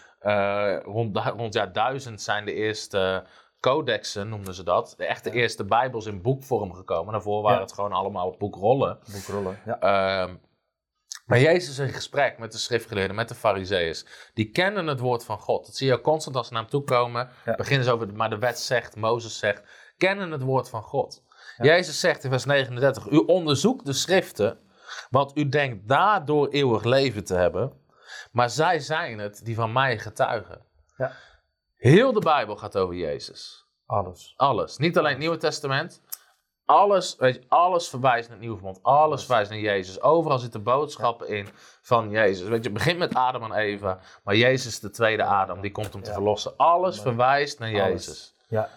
rond, 0.83 1.17
rond 1.17 1.53
jaar 1.53 1.73
1000 1.73 2.21
zijn 2.21 2.45
de 2.45 2.53
eerste 2.53 3.25
codexen, 3.59 4.29
noemden 4.29 4.53
ze 4.53 4.63
dat. 4.63 4.93
De 4.97 5.05
echte 5.05 5.31
eerste 5.31 5.65
bijbels 5.65 6.05
in 6.05 6.21
boekvorm 6.21 6.73
gekomen. 6.73 7.13
Daarvoor 7.13 7.41
waren 7.41 7.57
Ja. 7.57 7.63
het 7.63 7.73
gewoon 7.73 7.91
allemaal 7.91 8.35
boekrollen. 8.37 8.99
Boekrollen. 9.11 9.59
Ja. 9.65 9.79
Ehm, 9.79 10.35
maar 11.25 11.39
Jezus 11.39 11.69
is 11.69 11.87
in 11.87 11.93
gesprek 11.93 12.37
met 12.37 12.51
de 12.51 12.57
schriftgeleerden, 12.57 13.15
met 13.15 13.27
de 13.27 13.35
fariseeërs. 13.35 14.05
Die 14.33 14.49
kennen 14.51 14.87
het 14.87 14.99
woord 14.99 15.25
van 15.25 15.39
God. 15.39 15.65
Dat 15.65 15.75
zie 15.75 15.87
je 15.87 16.01
constant 16.01 16.35
als 16.35 16.47
ze 16.47 16.53
naar 16.53 16.61
hem 16.61 16.71
toe 16.71 16.83
komen. 16.83 17.29
Ja. 17.45 17.55
Beginnen 17.55 17.85
ze 17.85 17.91
over, 17.91 18.13
maar 18.13 18.29
de 18.29 18.37
wet 18.37 18.59
zegt, 18.59 18.95
Mozes 18.95 19.37
zegt, 19.39 19.61
kennen 19.97 20.31
het 20.31 20.41
woord 20.41 20.69
van 20.69 20.81
God. 20.83 21.23
Jezus 21.57 21.99
zegt 21.99 22.23
in 22.23 22.29
vers 22.29 22.45
39, 22.45 23.09
u 23.09 23.17
onderzoekt 23.17 23.85
de 23.85 23.93
schriften, 23.93 24.59
Want 25.09 25.37
u 25.37 25.49
denkt 25.49 25.87
daardoor 25.87 26.47
eeuwig 26.47 26.83
leven 26.83 27.23
te 27.23 27.35
hebben. 27.35 27.71
Maar 28.35 28.49
zij 28.49 28.79
zijn 28.79 29.19
het 29.19 29.45
die 29.45 29.55
van 29.55 29.71
mij 29.71 29.99
getuigen. 29.99 30.61
Ja. 30.97 31.11
Heel 31.75 32.13
de 32.13 32.19
Bijbel 32.19 32.55
gaat 32.55 32.77
over 32.77 32.95
Jezus. 32.95 33.65
Alles. 33.85 34.33
Alles. 34.37 34.77
Niet 34.77 34.97
alleen 34.97 35.09
het 35.09 35.19
Nieuwe 35.19 35.37
Testament. 35.37 36.01
Alles, 36.65 37.15
weet 37.19 37.35
je, 37.35 37.43
alles 37.47 37.87
verwijst 37.89 38.23
naar 38.23 38.37
het 38.37 38.39
Nieuwe 38.39 38.55
Verbond. 38.55 38.83
Alles 38.83 39.25
verwijst 39.25 39.49
naar 39.49 39.59
Jezus. 39.59 40.01
Overal 40.01 40.39
zitten 40.39 40.63
boodschappen 40.63 41.27
in 41.27 41.47
van 41.81 42.09
Jezus. 42.09 42.47
Weet 42.47 42.63
je, 42.63 42.69
het 42.69 42.73
begint 42.73 42.97
met 42.97 43.13
Adam 43.13 43.43
en 43.43 43.53
Eva. 43.53 43.99
Maar 44.23 44.35
Jezus 44.35 44.65
is 44.65 44.79
de 44.79 44.89
tweede 44.89 45.23
Adam. 45.23 45.61
Die 45.61 45.71
komt 45.71 45.95
om 45.95 46.01
te 46.01 46.09
Ja. 46.09 46.15
verlossen. 46.15 46.57
Alles 46.57 47.01
verwijst 47.01 47.59
naar 47.59 47.69
Alles. 47.69 47.81
Jezus. 48.05 48.35
Ja. 48.47 48.69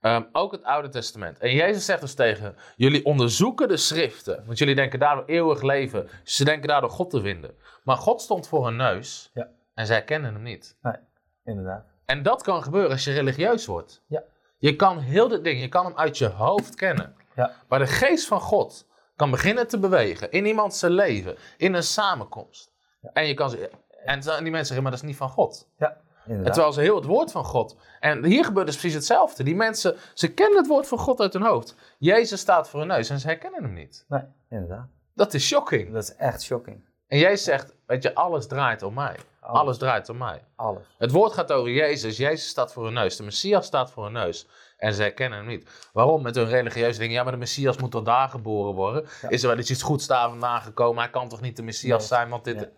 Ehm, 0.00 0.22
ook 0.32 0.52
het 0.52 0.62
Oude 0.62 0.88
Testament. 0.88 1.38
En 1.38 1.54
Jezus 1.54 1.84
zegt 1.84 2.00
dus 2.00 2.14
tegen 2.14 2.56
jullie 2.76 3.04
onderzoeken 3.04 3.68
de 3.68 3.76
schriften. 3.76 4.42
Want 4.46 4.58
jullie 4.58 4.74
denken 4.74 4.98
daardoor 4.98 5.24
eeuwig 5.26 5.62
leven. 5.62 6.08
Ze 6.24 6.44
denken 6.44 6.68
daardoor 6.68 6.90
God 6.90 7.10
te 7.10 7.20
vinden. 7.20 7.54
Maar 7.84 7.96
God 7.96 8.20
stond 8.20 8.48
voor 8.48 8.66
hun 8.66 8.76
neus. 8.76 9.30
Ja. 9.34 9.48
En 9.74 9.86
zij 9.86 10.04
kennen 10.04 10.32
hem 10.32 10.42
niet. 10.42 10.76
Nee, 10.82 10.96
inderdaad. 11.44 11.84
En 12.04 12.22
dat 12.22 12.42
kan 12.42 12.62
gebeuren 12.62 12.90
als 12.90 13.04
je 13.04 13.12
religieus 13.12 13.66
wordt. 13.66 14.02
Ja. 14.06 14.22
Je 14.58 14.76
kan 14.76 14.98
heel 14.98 15.28
dit 15.28 15.44
ding, 15.44 15.60
je 15.60 15.68
kan 15.68 15.84
hem 15.84 15.96
uit 15.96 16.18
je 16.18 16.28
hoofd 16.28 16.74
kennen. 16.74 17.14
Ja. 17.36 17.52
Maar 17.68 17.78
de 17.78 17.86
geest 17.86 18.26
van 18.26 18.40
God 18.40 18.86
kan 19.16 19.30
beginnen 19.30 19.68
te 19.68 19.78
bewegen 19.78 20.30
in 20.30 20.46
iemands 20.46 20.78
zijn 20.78 20.92
leven, 20.92 21.36
in 21.56 21.74
een 21.74 21.82
samenkomst. 21.82 22.72
En 23.12 23.26
je 23.26 23.34
kan 23.34 23.56
en 24.04 24.20
die 24.20 24.28
mensen 24.30 24.66
zeggen, 24.66 24.82
maar 24.82 24.92
dat 24.92 25.00
is 25.00 25.06
niet 25.06 25.16
van 25.16 25.28
God. 25.28 25.68
Ja, 25.78 25.96
En 26.36 26.44
terwijl 26.44 26.72
ze 26.72 26.80
heel 26.80 26.96
het 26.96 27.04
woord 27.04 27.30
van 27.32 27.44
God. 27.44 27.76
En 28.00 28.24
hier 28.24 28.44
gebeurt 28.44 28.66
dus 28.66 28.76
precies 28.76 28.94
hetzelfde. 28.94 29.42
Die 29.42 29.56
mensen, 29.56 29.96
ze 30.14 30.32
kennen 30.32 30.58
het 30.58 30.66
woord 30.66 30.86
van 30.88 30.98
God 30.98 31.20
uit 31.20 31.32
hun 31.32 31.42
hoofd. 31.42 31.74
Jezus 31.98 32.40
staat 32.40 32.68
voor 32.68 32.78
hun 32.78 32.88
neus 32.88 33.10
en 33.10 33.20
ze 33.20 33.26
herkennen 33.26 33.62
hem 33.62 33.72
niet. 33.72 34.04
Nee, 34.08 34.22
inderdaad. 34.50 34.86
Dat 35.14 35.34
is 35.34 35.46
shocking. 35.46 35.92
Dat 35.92 36.02
is 36.02 36.14
echt 36.14 36.42
shocking. 36.42 36.88
En 37.06 37.18
Jezus 37.18 37.44
zegt, 37.44 37.74
weet 37.86 38.02
je, 38.02 38.14
alles 38.14 38.46
draait 38.46 38.82
om 38.82 38.94
mij. 38.94 39.16
Alles. 39.40 39.60
Alles 39.60 39.78
draait 39.78 40.08
om 40.08 40.16
mij. 40.16 40.44
Alles. 40.56 40.82
Het 40.98 41.10
woord 41.10 41.32
gaat 41.32 41.52
over 41.52 41.70
Jezus. 41.70 42.16
Jezus 42.16 42.48
staat 42.48 42.72
voor 42.72 42.84
hun 42.84 42.92
neus. 42.92 43.16
De 43.16 43.22
Messias 43.22 43.66
staat 43.66 43.90
voor 43.90 44.04
hun 44.04 44.12
neus. 44.12 44.48
En 44.76 44.94
ze 44.94 45.02
herkennen 45.02 45.38
hem 45.38 45.48
niet. 45.48 45.88
Waarom? 45.92 46.22
Met 46.22 46.34
hun 46.34 46.48
religieuze 46.48 46.98
dingen. 46.98 47.14
Ja, 47.14 47.22
maar 47.22 47.32
de 47.32 47.38
Messias 47.38 47.76
moet 47.76 47.90
toch 47.90 48.02
daar 48.02 48.28
geboren 48.28 48.74
worden? 48.74 49.04
Ja. 49.22 49.28
Is 49.28 49.42
er 49.42 49.48
wel 49.48 49.58
iets 49.58 49.82
goeds 49.82 50.06
daar 50.06 50.28
vandaan 50.28 50.60
gekomen? 50.60 51.02
Hij 51.02 51.10
kan 51.10 51.28
toch 51.28 51.40
niet 51.40 51.56
de 51.56 51.62
Messias 51.62 51.98
Nee. 51.98 52.06
zijn? 52.08 52.28
Want 52.28 52.44
dit... 52.44 52.60
Ja. 52.60 52.68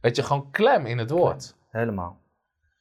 Weet 0.00 0.16
je, 0.16 0.22
gewoon 0.22 0.50
klem 0.50 0.86
in 0.86 0.98
het 0.98 1.10
woord. 1.10 1.54
Helemaal. 1.70 2.18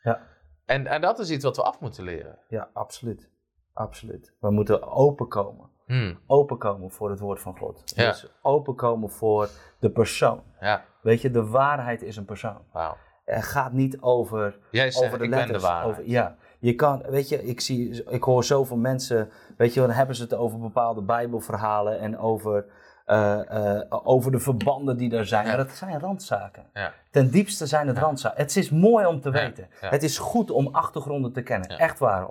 Ja. 0.03 0.19
En, 0.65 0.87
en 0.87 1.01
dat 1.01 1.19
is 1.19 1.29
iets 1.29 1.43
wat 1.43 1.55
we 1.55 1.63
af 1.63 1.79
moeten 1.79 2.03
leren. 2.03 2.37
Ja, 2.47 2.69
absoluut. 2.73 3.29
Absoluut. 3.73 4.33
We 4.39 4.51
moeten 4.51 4.83
openkomen. 4.91 5.69
Hmm, 5.85 6.19
Openkomen 6.27 6.91
voor 6.91 7.09
het 7.09 7.19
woord 7.19 7.39
van 7.41 7.57
God. 7.57 7.81
Ja. 7.95 8.09
Dus 8.09 8.27
openkomen 8.41 9.09
voor 9.09 9.49
de 9.79 9.89
persoon. 9.91 10.43
Ja, 10.59 10.83
Weet 11.01 11.21
je, 11.21 11.31
de 11.31 11.45
waarheid 11.47 12.01
is 12.01 12.15
een 12.15 12.25
persoon. 12.25 12.61
wauw. 12.71 12.97
Het 13.25 13.43
gaat 13.43 13.71
niet 13.71 14.01
over, 14.01 14.59
Jij 14.71 14.91
zegt, 14.91 15.05
over 15.05 15.17
de 15.17 15.23
ik 15.23 15.29
ben 15.29 15.39
de 15.39 15.45
letters. 15.45 15.63
waarheid. 15.71 15.91
over- 15.91 16.09
ja, 16.09 16.35
je 16.59 16.75
kan, 16.75 17.01
weet 17.09 17.29
je, 17.29 17.43
ik, 17.43 17.59
zie, 17.61 18.03
ik 18.09 18.23
hoor 18.23 18.43
zoveel 18.43 18.77
mensen, 18.77 19.29
weet 19.57 19.73
je, 19.73 19.79
dan 19.79 19.89
hebben 19.89 20.15
ze 20.15 20.21
het 20.23 20.33
over 20.33 20.59
bepaalde 20.59 21.01
Bijbelverhalen 21.01 21.99
en 21.99 22.17
over, 22.17 22.65
eh, 23.05 23.77
eh, 23.79 23.87
over 23.89 24.31
de 24.31 24.39
verbanden 24.39 24.97
die 24.97 25.15
er 25.15 25.25
zijn. 25.25 25.45
Ja. 25.47 25.55
Maar 25.55 25.65
dat 25.65 25.75
zijn 25.75 25.99
randzaken. 25.99 26.65
Ja. 26.73 26.93
Ten 27.11 27.29
diepste 27.29 27.65
zijn 27.65 27.87
het 27.87 27.97
randzaken. 27.97 28.41
Het 28.41 28.55
is 28.57 28.69
mooi 28.69 29.05
om 29.05 29.21
te 29.21 29.29
weten. 29.31 29.67
Het 29.79 30.03
is 30.03 30.17
goed 30.17 30.51
om 30.51 30.67
achtergronden 30.71 31.31
te 31.33 31.41
kennen. 31.41 31.69
Echt 31.77 31.99
waar, 31.99 32.27
100%. 32.27 32.29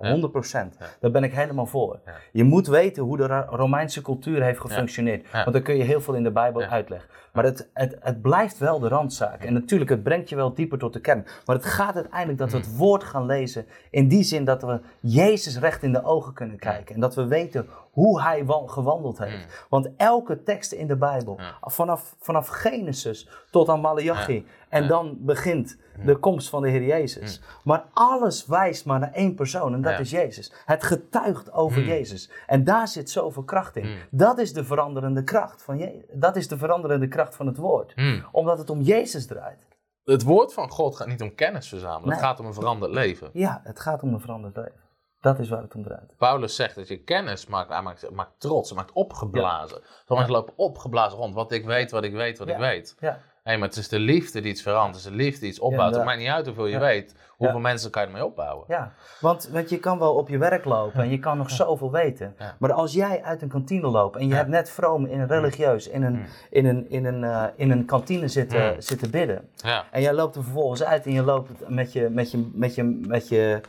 Ja. 0.79 0.87
Daar 1.01 1.11
ben 1.11 1.25
ik 1.25 1.33
helemaal 1.35 1.67
voor. 1.67 1.99
Je 2.33 2.45
moet 2.45 2.67
weten 2.67 3.03
hoe 3.03 3.17
de 3.17 3.27
Romeinse 3.51 4.03
cultuur 4.03 4.43
heeft 4.43 4.61
gefunctioneerd. 4.61 5.31
Want 5.33 5.53
dan 5.53 5.63
kun 5.63 5.77
je 5.77 5.83
heel 5.85 6.01
veel 6.01 6.15
in 6.15 6.23
de 6.23 6.31
Bijbel 6.31 6.63
uitleggen. 6.63 7.09
Maar 7.33 7.45
het, 7.45 7.69
het, 7.75 7.97
het 8.01 8.23
blijft 8.23 8.59
wel 8.59 8.79
de 8.79 8.89
randzaak. 8.89 9.45
En 9.45 9.53
natuurlijk, 9.53 9.91
het 9.91 10.03
brengt 10.03 10.29
je 10.29 10.37
wel 10.37 10.55
dieper 10.55 10.79
tot 10.79 10.93
de 10.93 11.01
kern. 11.01 11.27
Maar 11.45 11.57
het 11.57 11.65
gaat 11.65 11.95
uiteindelijk 11.95 12.39
dat 12.39 12.51
we 12.51 12.57
het 12.57 12.77
woord 12.77 13.05
gaan 13.05 13.27
lezen. 13.27 13.67
In 13.91 14.09
die 14.09 14.23
zin 14.23 14.45
dat 14.45 14.63
we 14.63 14.81
Jezus 15.01 15.59
recht 15.59 15.83
in 15.83 15.93
de 15.93 16.05
ogen 16.05 16.33
kunnen 16.33 16.59
kijken. 16.59 16.95
En 16.95 17.01
dat 17.01 17.15
we 17.15 17.27
weten 17.27 17.67
hoe 17.91 18.23
hij 18.23 18.45
wa- 18.45 18.63
gewandeld 18.67 19.19
heeft. 19.19 19.67
Want 19.69 19.89
elke 19.97 20.43
tekst 20.43 20.73
in 20.73 20.87
de 20.87 20.97
Bijbel. 20.97 21.37
Ja. 21.39 21.55
vanaf, 21.61 22.15
vanaf 22.21 22.49
Genesis 22.49 23.29
tot 23.51 23.69
aan 23.69 23.81
Malachi. 23.81 24.47
En 24.71 24.87
dan 24.89 25.17
begint 25.21 25.79
de 26.05 26.17
komst 26.17 26.49
van 26.49 26.63
de 26.63 26.69
Heer 26.69 26.83
Jezus. 26.85 27.41
Maar 27.65 27.85
alles 27.93 28.47
wijst 28.47 28.85
maar 28.87 28.99
naar 28.99 29.13
één 29.13 29.35
persoon 29.35 29.75
en 29.75 29.83
dat 29.83 29.99
is 29.99 30.11
Jezus. 30.11 30.53
Het 30.65 30.83
getuigt 30.83 31.53
over 31.53 31.81
Mm. 31.81 31.87
Jezus. 31.89 32.31
En 32.47 32.65
daar 32.65 32.89
zit 32.89 33.11
zoveel 33.11 33.43
kracht 33.45 33.77
in. 33.77 33.87
Mm. 33.87 33.97
Dat 34.11 34.39
is 34.39 34.53
de 34.53 34.65
veranderende 34.65 35.25
kracht 35.25 35.63
van 35.63 35.79
Je 35.79 36.05
Dat 36.13 36.37
is 36.37 36.49
de 36.49 36.59
veranderende 36.59 37.09
kracht 37.09 37.35
van 37.37 37.47
het 37.47 37.57
woord. 37.57 37.93
Hmm. 37.95 38.25
Omdat 38.33 38.59
het 38.59 38.71
om 38.71 38.81
Jezus 38.81 39.27
draait. 39.27 39.69
Het 40.05 40.23
woord 40.23 40.53
van 40.53 40.71
God 40.71 40.97
gaat 40.97 41.07
niet 41.09 41.23
om 41.23 41.35
kennis 41.35 41.69
verzamelen. 41.69 42.05
Nee. 42.09 42.17
Het 42.17 42.25
gaat 42.27 42.41
om 42.41 42.47
een 42.47 42.55
veranderd 42.55 42.93
leven. 42.93 43.31
Ja, 43.33 43.61
het 43.65 43.81
gaat 43.81 44.03
om 44.03 44.15
een 44.15 44.21
veranderd 44.21 44.57
leven. 44.57 44.89
Dat 45.21 45.39
is 45.39 45.49
waar 45.49 45.63
het 45.63 45.75
om 45.75 45.83
draait. 45.83 46.15
Paulus 46.17 46.55
zegt 46.57 46.75
dat 46.75 46.89
je 46.89 47.03
kennis 47.03 47.47
maakt, 47.47 47.69
hij 47.69 47.83
maakt, 47.83 48.11
maakt 48.11 48.41
trots, 48.41 48.73
maakt 48.73 48.93
opgeblazen. 48.93 49.81
Sommige 49.83 50.31
mensen 50.31 50.33
lopen 50.33 50.55
opgeblazen 50.57 51.19
rond. 51.19 51.35
Wat 51.35 51.53
ik 51.53 51.65
weet, 51.65 51.91
wat 51.91 52.05
ik 52.05 52.13
weet, 52.13 52.39
wat 52.39 52.49
Ja. 52.49 52.55
ik 52.55 52.61
weet. 52.61 52.97
Hé, 53.43 53.57
maar 53.57 53.69
het 53.69 53.77
is 53.77 53.89
de 53.89 53.99
liefde 53.99 54.41
die 54.41 54.51
iets 54.51 54.63
verandert. 54.63 54.95
Het 54.97 55.05
is 55.05 55.11
de 55.11 55.17
liefde 55.25 55.41
die 55.41 55.49
iets 55.49 55.59
opbouwt. 55.61 55.95
het 55.95 56.05
maakt 56.05 56.19
niet 56.19 56.29
uit 56.29 56.47
hoeveel 56.47 56.67
je 56.67 56.73
Ja. 56.73 56.79
weet. 56.81 57.15
Hoeveel 57.29 57.57
Ja. 57.57 57.63
mensen 57.63 57.91
kan 57.91 58.03
je 58.03 58.09
ermee 58.09 58.25
opbouwen? 58.25 58.65
ja. 58.69 58.93
Want, 59.21 59.49
want 59.53 59.69
je 59.71 59.79
kan 59.79 59.99
wel 59.99 60.15
op 60.15 60.29
je 60.29 60.39
werk 60.39 60.65
lopen 60.65 61.01
en 61.03 61.11
je 61.11 61.19
kan 61.19 61.37
nog 61.39 61.51
zoveel 61.51 61.91
weten. 61.93 62.37
Maar 62.59 62.73
als 62.73 62.93
jij 62.93 63.23
uit 63.23 63.43
een 63.43 63.49
kantine 63.49 63.87
loopt 63.87 64.17
en 64.17 64.29
je 64.29 64.35
hebt 64.35 64.49
net 64.49 64.71
vroom 64.71 65.07
in 65.07 65.21
een 65.21 65.29
religieus 65.29 65.89
in 65.89 66.03
een, 66.03 66.25
in 66.51 66.67
een, 66.67 66.91
in 66.91 67.05
een, 67.05 67.25
eh, 67.25 67.45
in 67.57 67.71
een 67.71 67.85
kantine 67.85 68.29
zitten, 68.29 68.83
zitten 68.83 69.11
bidden. 69.11 69.49
Ja. 69.57 69.85
En 69.91 70.03
jij 70.03 70.13
loopt 70.13 70.37
er 70.37 70.43
vervolgens 70.43 70.83
uit 70.83 71.07
en 71.07 71.13
je 71.13 71.23
loopt 71.23 71.69
met 71.69 71.93
je, 71.93 72.09
met 72.09 72.31
je, 72.31 72.49
met 72.53 72.75
je, 72.75 72.83
met 72.85 72.99
je, 72.99 73.01
met 73.07 73.29
je 73.29 73.61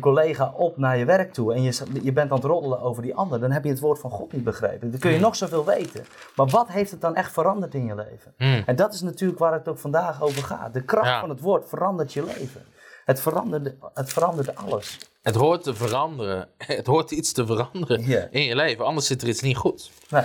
collega 0.00 0.52
op 0.56 0.76
naar 0.76 0.96
je 0.98 1.04
werk 1.04 1.32
toe. 1.32 1.54
En 1.54 1.62
je, 1.62 1.86
je 2.02 2.12
bent 2.12 2.30
aan 2.30 2.36
het 2.36 2.46
roddelen 2.46 2.80
over 2.80 3.02
die 3.02 3.14
ander. 3.14 3.40
Dan 3.40 3.50
heb 3.50 3.64
je 3.64 3.70
het 3.70 3.80
woord 3.80 3.98
van 3.98 4.10
God 4.10 4.32
niet 4.32 4.44
begrepen. 4.44 4.90
Dan 4.90 5.00
kun 5.00 5.10
je 5.10 5.18
nog 5.18 5.36
zoveel 5.36 5.64
weten. 5.64 6.04
Maar 6.36 6.46
wat 6.46 6.68
heeft 6.68 6.90
het 6.90 7.00
dan 7.00 7.14
echt 7.14 7.32
veranderd 7.32 7.74
in 7.74 7.84
je 7.86 7.94
leven? 7.94 8.34
Hmm. 8.36 8.62
En 8.66 8.76
dat 8.76 8.94
is 8.94 9.00
natuurlijk 9.00 9.38
waar 9.38 9.52
het 9.52 9.68
ook 9.68 9.78
vandaag 9.78 10.22
over 10.22 10.42
gaat. 10.42 10.72
De 10.74 10.84
kracht 10.84 11.06
Ja. 11.06 11.20
van 11.20 11.28
het 11.28 11.40
woord 11.40 11.68
verandert 11.68 12.12
je 12.12 12.24
leven. 12.24 12.64
Het 13.04 13.20
veranderde, 13.20 13.76
het 13.94 14.12
veranderde 14.12 14.54
alles. 14.54 14.98
Het 15.22 15.34
hoort 15.34 15.62
te 15.62 15.74
veranderen. 15.74 16.48
Het 16.58 16.86
hoort 16.86 17.10
iets 17.10 17.32
te 17.32 17.46
veranderen 17.46 18.30
in 18.30 18.42
je 18.42 18.54
leven. 18.54 18.84
Anders 18.84 19.06
zit 19.06 19.22
er 19.22 19.28
iets 19.28 19.40
niet 19.40 19.56
goed. 19.56 19.90
Nee. 20.10 20.24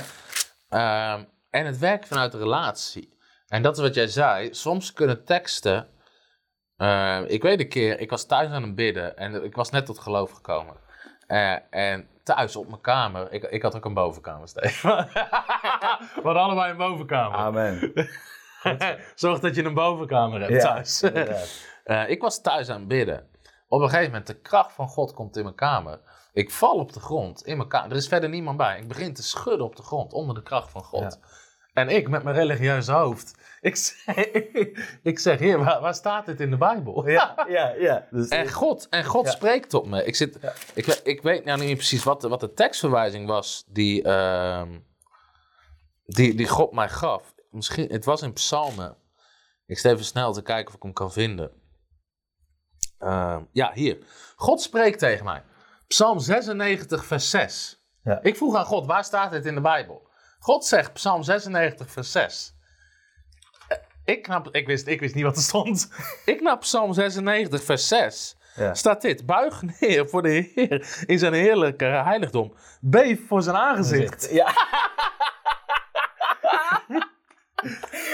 Ehm, 0.69 1.23
en 1.49 1.65
het 1.65 1.77
werkt 1.77 2.07
vanuit 2.07 2.31
de 2.31 2.37
relatie. 2.37 3.17
En 3.47 3.61
dat 3.61 3.75
is 3.77 3.81
wat 3.83 3.93
jij 3.95 4.07
zei. 4.07 4.53
Soms 4.53 4.93
kunnen 4.93 5.25
teksten. 5.25 5.87
Eh, 6.81 7.21
ik 7.27 7.41
weet 7.41 7.59
een 7.59 7.69
keer, 7.69 7.99
ik 7.99 8.09
was 8.09 8.25
thuis 8.25 8.49
aan 8.49 8.63
het 8.63 8.75
bidden 8.75 9.17
en 9.17 9.43
ik 9.43 9.55
was 9.55 9.69
net 9.69 9.85
tot 9.85 9.99
geloof 9.99 10.31
gekomen. 10.31 10.75
Eh, 11.27 11.55
en 11.69 12.07
thuis 12.23 12.55
op 12.55 12.67
mijn 12.67 12.81
kamer, 12.81 13.31
ik, 13.31 13.43
ik 13.43 13.61
had 13.61 13.75
ook 13.75 13.85
een 13.85 13.93
bovenkamer, 13.93 14.47
Steven. 14.47 14.95
We 16.15 16.21
hadden 16.23 16.43
allebei 16.43 16.71
een 16.71 16.77
bovenkamer. 16.77 17.37
Amen. 17.37 17.93
Zorg 19.15 19.39
dat 19.39 19.55
je 19.55 19.63
een 19.63 19.73
bovenkamer 19.73 20.39
hebt 20.39 20.51
Ja, 20.51 20.73
thuis. 20.73 21.01
Eh, 21.83 22.09
ik 22.09 22.21
was 22.21 22.41
thuis 22.41 22.69
aan 22.69 22.79
het 22.79 22.87
bidden. 22.87 23.27
Op 23.67 23.81
een 23.81 23.89
gegeven 23.89 24.09
moment, 24.09 24.27
de 24.27 24.41
kracht 24.41 24.71
van 24.73 24.87
God 24.87 25.13
komt 25.13 25.37
in 25.37 25.43
mijn 25.43 25.55
kamer. 25.55 25.99
Ik 26.33 26.51
val 26.51 26.75
op 26.75 26.93
de 26.93 26.99
grond 26.99 27.45
in 27.45 27.57
mijn 27.57 27.69
kamer. 27.69 27.91
Er 27.91 27.97
is 27.97 28.07
verder 28.07 28.29
niemand 28.29 28.57
bij. 28.57 28.79
Ik 28.79 28.87
begin 28.87 29.13
te 29.13 29.23
schudden 29.23 29.65
op 29.65 29.75
de 29.75 29.83
grond 29.83 30.13
onder 30.13 30.35
de 30.35 30.43
kracht 30.43 30.71
van 30.71 30.83
God. 30.83 31.19
En 31.73 31.89
ik 31.89 32.09
met 32.09 32.23
mijn 32.23 32.35
religieuze 32.35 32.91
hoofd. 32.91 33.39
Ik 33.61 33.75
zeg, 33.85 34.15
ik 35.03 35.19
zeg 35.19 35.39
heer, 35.39 35.57
waar, 35.63 35.81
waar 35.81 35.93
staat 35.93 36.25
dit 36.25 36.39
in 36.39 36.49
de 36.49 36.57
Bijbel? 36.57 37.07
Ja, 37.09 37.45
ja, 37.49 37.69
ja. 37.69 38.07
Dus, 38.11 38.27
En 38.27 38.49
God, 38.51 38.89
en 38.89 39.05
God 39.05 39.25
Ja. 39.25 39.31
spreekt 39.31 39.69
tot 39.69 39.85
me. 39.85 40.05
Ik, 40.05 40.15
zit, 40.15 40.37
Ja. 40.41 40.53
ik, 40.73 40.85
ik 40.85 41.21
weet 41.21 41.45
nou 41.45 41.59
niet 41.59 41.75
precies 41.77 42.03
wat 42.03 42.21
de, 42.21 42.27
wat 42.27 42.39
de 42.39 42.53
tekstverwijzing 42.53 43.27
was 43.27 43.63
die, 43.67 44.03
ehm, 44.03 44.79
die, 46.05 46.35
die 46.35 46.47
God 46.47 46.71
mij 46.71 46.89
gaf. 46.89 47.33
Misschien, 47.49 47.91
het 47.91 48.05
was 48.05 48.21
in 48.21 48.33
Psalmen. 48.33 48.95
Ik 49.65 49.77
sta 49.77 49.89
even 49.89 50.05
snel 50.05 50.33
te 50.33 50.41
kijken 50.41 50.67
of 50.67 50.75
ik 50.75 50.83
hem 50.83 50.93
kan 50.93 51.11
vinden. 51.11 51.51
Ehm, 52.97 53.43
ja, 53.51 53.71
hier. 53.73 53.97
God 54.35 54.61
spreekt 54.61 54.99
tegen 54.99 55.25
mij. 55.25 55.43
Psalm 55.87 56.19
96, 56.19 57.05
vers 57.05 57.29
6. 57.29 57.83
Ja. 58.03 58.19
Ik 58.21 58.35
vroeg 58.37 58.55
aan 58.55 58.65
God, 58.65 58.85
waar 58.85 59.03
staat 59.03 59.31
dit 59.31 59.45
in 59.45 59.55
de 59.55 59.61
Bijbel? 59.61 60.09
God 60.43 60.65
zegt, 60.65 60.93
Psalm 60.93 61.23
96, 61.23 61.91
vers 61.91 62.11
6. 62.11 62.55
Eh, 63.67 63.77
Ik, 64.05 64.21
knap, 64.23 64.47
ik, 64.51 64.67
wist, 64.67 64.87
ik 64.87 64.99
wist 64.99 65.15
niet 65.15 65.23
wat 65.23 65.35
er 65.35 65.41
stond. 65.41 65.91
ik 66.25 66.41
naar 66.41 66.57
Psalm 66.57 66.93
96, 66.93 67.63
vers 67.63 67.87
6 67.87 68.35
ja. 68.55 68.73
staat 68.73 69.01
dit. 69.01 69.25
Buig 69.25 69.61
neer 69.79 70.09
voor 70.09 70.21
de 70.21 70.29
Heer 70.29 71.03
in 71.05 71.19
zijn 71.19 71.33
heerlijke 71.33 71.85
heiligdom. 71.85 72.53
Beef 72.79 73.27
voor 73.27 73.41
zijn 73.41 73.55
aangezicht. 73.55 74.29
Ja. 74.31 74.47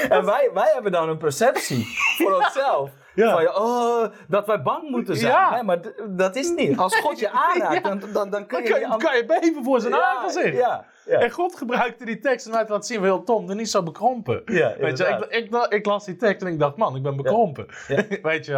en 0.10 0.26
wij, 0.26 0.50
wij 0.54 0.72
hebben 0.74 0.92
dan 0.92 1.10
een 1.10 1.18
perceptie 1.18 1.86
voor 2.18 2.34
onszelf. 2.44 2.92
Ja. 3.26 3.32
Van, 3.32 3.56
oh, 3.64 4.06
dat 4.28 4.46
wij 4.48 4.62
bang 4.62 4.90
moeten 4.90 5.18
zijn. 5.18 5.32
Ja. 5.32 5.52
Nee, 5.54 5.64
maar 5.64 5.80
dat 6.10 6.36
is 6.36 6.50
niet. 6.50 6.78
Als 6.78 6.96
God 7.00 7.20
je 7.20 7.30
aanraakt, 7.50 7.84
dan, 7.84 8.02
dan, 8.14 8.30
dan 8.30 8.46
kun 8.46 8.64
Dan 8.64 8.64
je... 8.64 8.70
kan 8.70 8.80
je, 8.98 9.04
kan 9.04 9.16
je 9.18 9.26
beven 9.26 9.64
voor 9.64 9.82
zijn 9.82 9.96
aangezicht. 9.96 10.58
Ja, 10.58 10.86
ja. 11.06 11.20
En 11.20 11.32
God 11.32 11.56
gebruikte 11.58 12.06
die 12.06 12.20
tekst 12.20 12.48
om 12.48 12.54
uit 12.54 12.66
te 12.68 12.72
laten 12.74 12.88
zien, 12.88 13.04
heel 13.04 13.24
Tom, 13.24 13.50
er 13.50 13.56
niet 13.56 13.70
zo 13.70 13.84
bekrompen. 13.84 14.42
Weet 14.46 14.98
je, 14.98 15.06
ik, 15.30 15.50
ik, 15.52 15.66
ik 15.70 15.86
las 15.86 16.06
die 16.06 16.16
tekst 16.16 16.42
en 16.46 16.52
ik 16.52 16.60
dacht, 16.60 16.76
man, 16.78 16.96
ik 16.96 17.02
ben 17.04 17.16
bekrompen. 17.16 17.66
Weet 18.22 18.46
je 18.46 18.52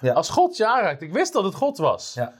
wel? 0.00 0.14
Als 0.14 0.30
God 0.30 0.56
je 0.56 0.66
aanraakt, 0.66 1.02
ik 1.02 1.12
wist 1.12 1.32
dat 1.32 1.44
het 1.44 1.54
God 1.54 1.78
was. 1.78 2.14
Ja. 2.14 2.32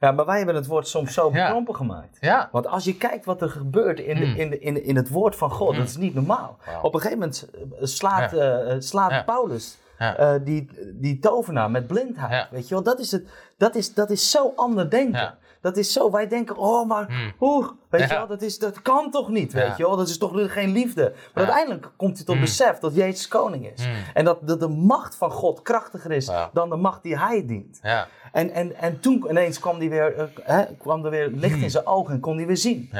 Ja, 0.00 0.12
maar 0.12 0.26
wij 0.26 0.36
hebben 0.36 0.54
het 0.54 0.66
woord 0.66 0.88
soms 0.88 1.14
zo 1.14 1.30
Ja. 1.32 1.44
bekrompen 1.46 1.74
gemaakt. 1.76 2.16
Ja. 2.20 2.48
Want 2.52 2.66
als 2.66 2.84
je 2.84 2.96
kijkt 2.96 3.24
wat 3.24 3.42
er 3.42 3.50
gebeurt 3.50 4.00
in, 4.00 4.16
de, 4.20 4.26
Mm. 4.26 4.34
in, 4.36 4.50
de, 4.50 4.58
in, 4.58 4.84
in 4.84 4.96
het 4.96 5.08
woord 5.08 5.36
van 5.36 5.50
God, 5.50 5.72
Mm. 5.72 5.78
dat 5.78 5.88
is 5.88 5.96
niet 5.96 6.14
normaal. 6.14 6.58
Op 6.82 6.94
een 6.94 7.00
gegeven 7.00 7.18
moment 7.18 7.48
eh, 7.54 7.60
slaat, 7.82 8.32
eh, 8.32 8.74
slaat 8.78 9.10
Ja. 9.10 9.22
Paulus 9.22 9.78
Ja. 10.00 10.16
eh, 10.16 10.40
die, 10.44 10.70
die 10.94 11.18
tovenaar 11.18 11.70
met 11.70 11.86
blindheid. 11.86 12.30
Ja. 12.30 12.48
Weet 12.50 12.68
je 12.68 12.74
wel, 12.74 12.82
dat 12.82 12.98
is, 12.98 13.10
het, 13.12 13.28
dat 13.56 13.74
is, 13.74 13.94
dat 13.94 14.10
is 14.10 14.30
zo 14.30 14.52
ander 14.56 14.90
denken. 14.90 15.20
Ja. 15.20 15.38
Dat 15.60 15.76
is 15.76 15.92
zo, 15.92 16.10
wij 16.10 16.28
denken, 16.28 16.56
oh 16.56 16.88
maar, 16.88 17.06
Mm. 17.08 17.32
oeh, 17.40 17.68
weet 17.90 18.00
je 18.00 18.06
wel, 18.14 18.26
dat, 18.26 18.42
is, 18.42 18.58
dat 18.58 18.82
kan 18.82 19.10
toch 19.10 19.28
niet, 19.28 19.52
weet 19.52 19.76
je 19.76 19.82
wel. 19.82 19.96
Dat 19.96 20.08
is 20.08 20.18
toch 20.18 20.52
geen 20.52 20.70
liefde. 20.72 21.12
Maar 21.34 21.44
uiteindelijk 21.44 21.90
komt 21.96 22.16
hij 22.16 22.24
tot 22.26 22.34
Mm. 22.34 22.40
besef 22.40 22.78
dat 22.78 22.94
Jezus 22.94 23.28
koning 23.28 23.72
is. 23.72 23.86
Mm. 23.86 23.92
En 24.14 24.24
dat, 24.24 24.38
dat 24.46 24.60
de 24.60 24.68
macht 24.68 25.16
van 25.16 25.30
God 25.30 25.62
krachtiger 25.62 26.10
is 26.12 26.30
dan 26.52 26.68
de 26.70 26.76
macht 26.76 27.02
die 27.02 27.18
hij 27.18 27.46
dient. 27.46 27.78
Ja. 27.82 28.06
En, 28.32 28.50
en, 28.50 28.76
en 28.76 29.00
toen 29.00 29.26
ineens 29.28 29.58
kwam, 29.58 29.78
die 29.78 29.90
weer, 29.90 30.14
eh, 30.16 30.24
hè, 30.42 30.64
kwam 30.78 31.04
er 31.04 31.10
weer 31.10 31.28
licht 31.28 31.54
Hmm. 31.54 31.62
in 31.62 31.70
zijn 31.70 31.86
ogen 31.86 32.14
en 32.14 32.20
kon 32.20 32.36
hij 32.36 32.46
weer 32.46 32.56
zien. 32.56 32.90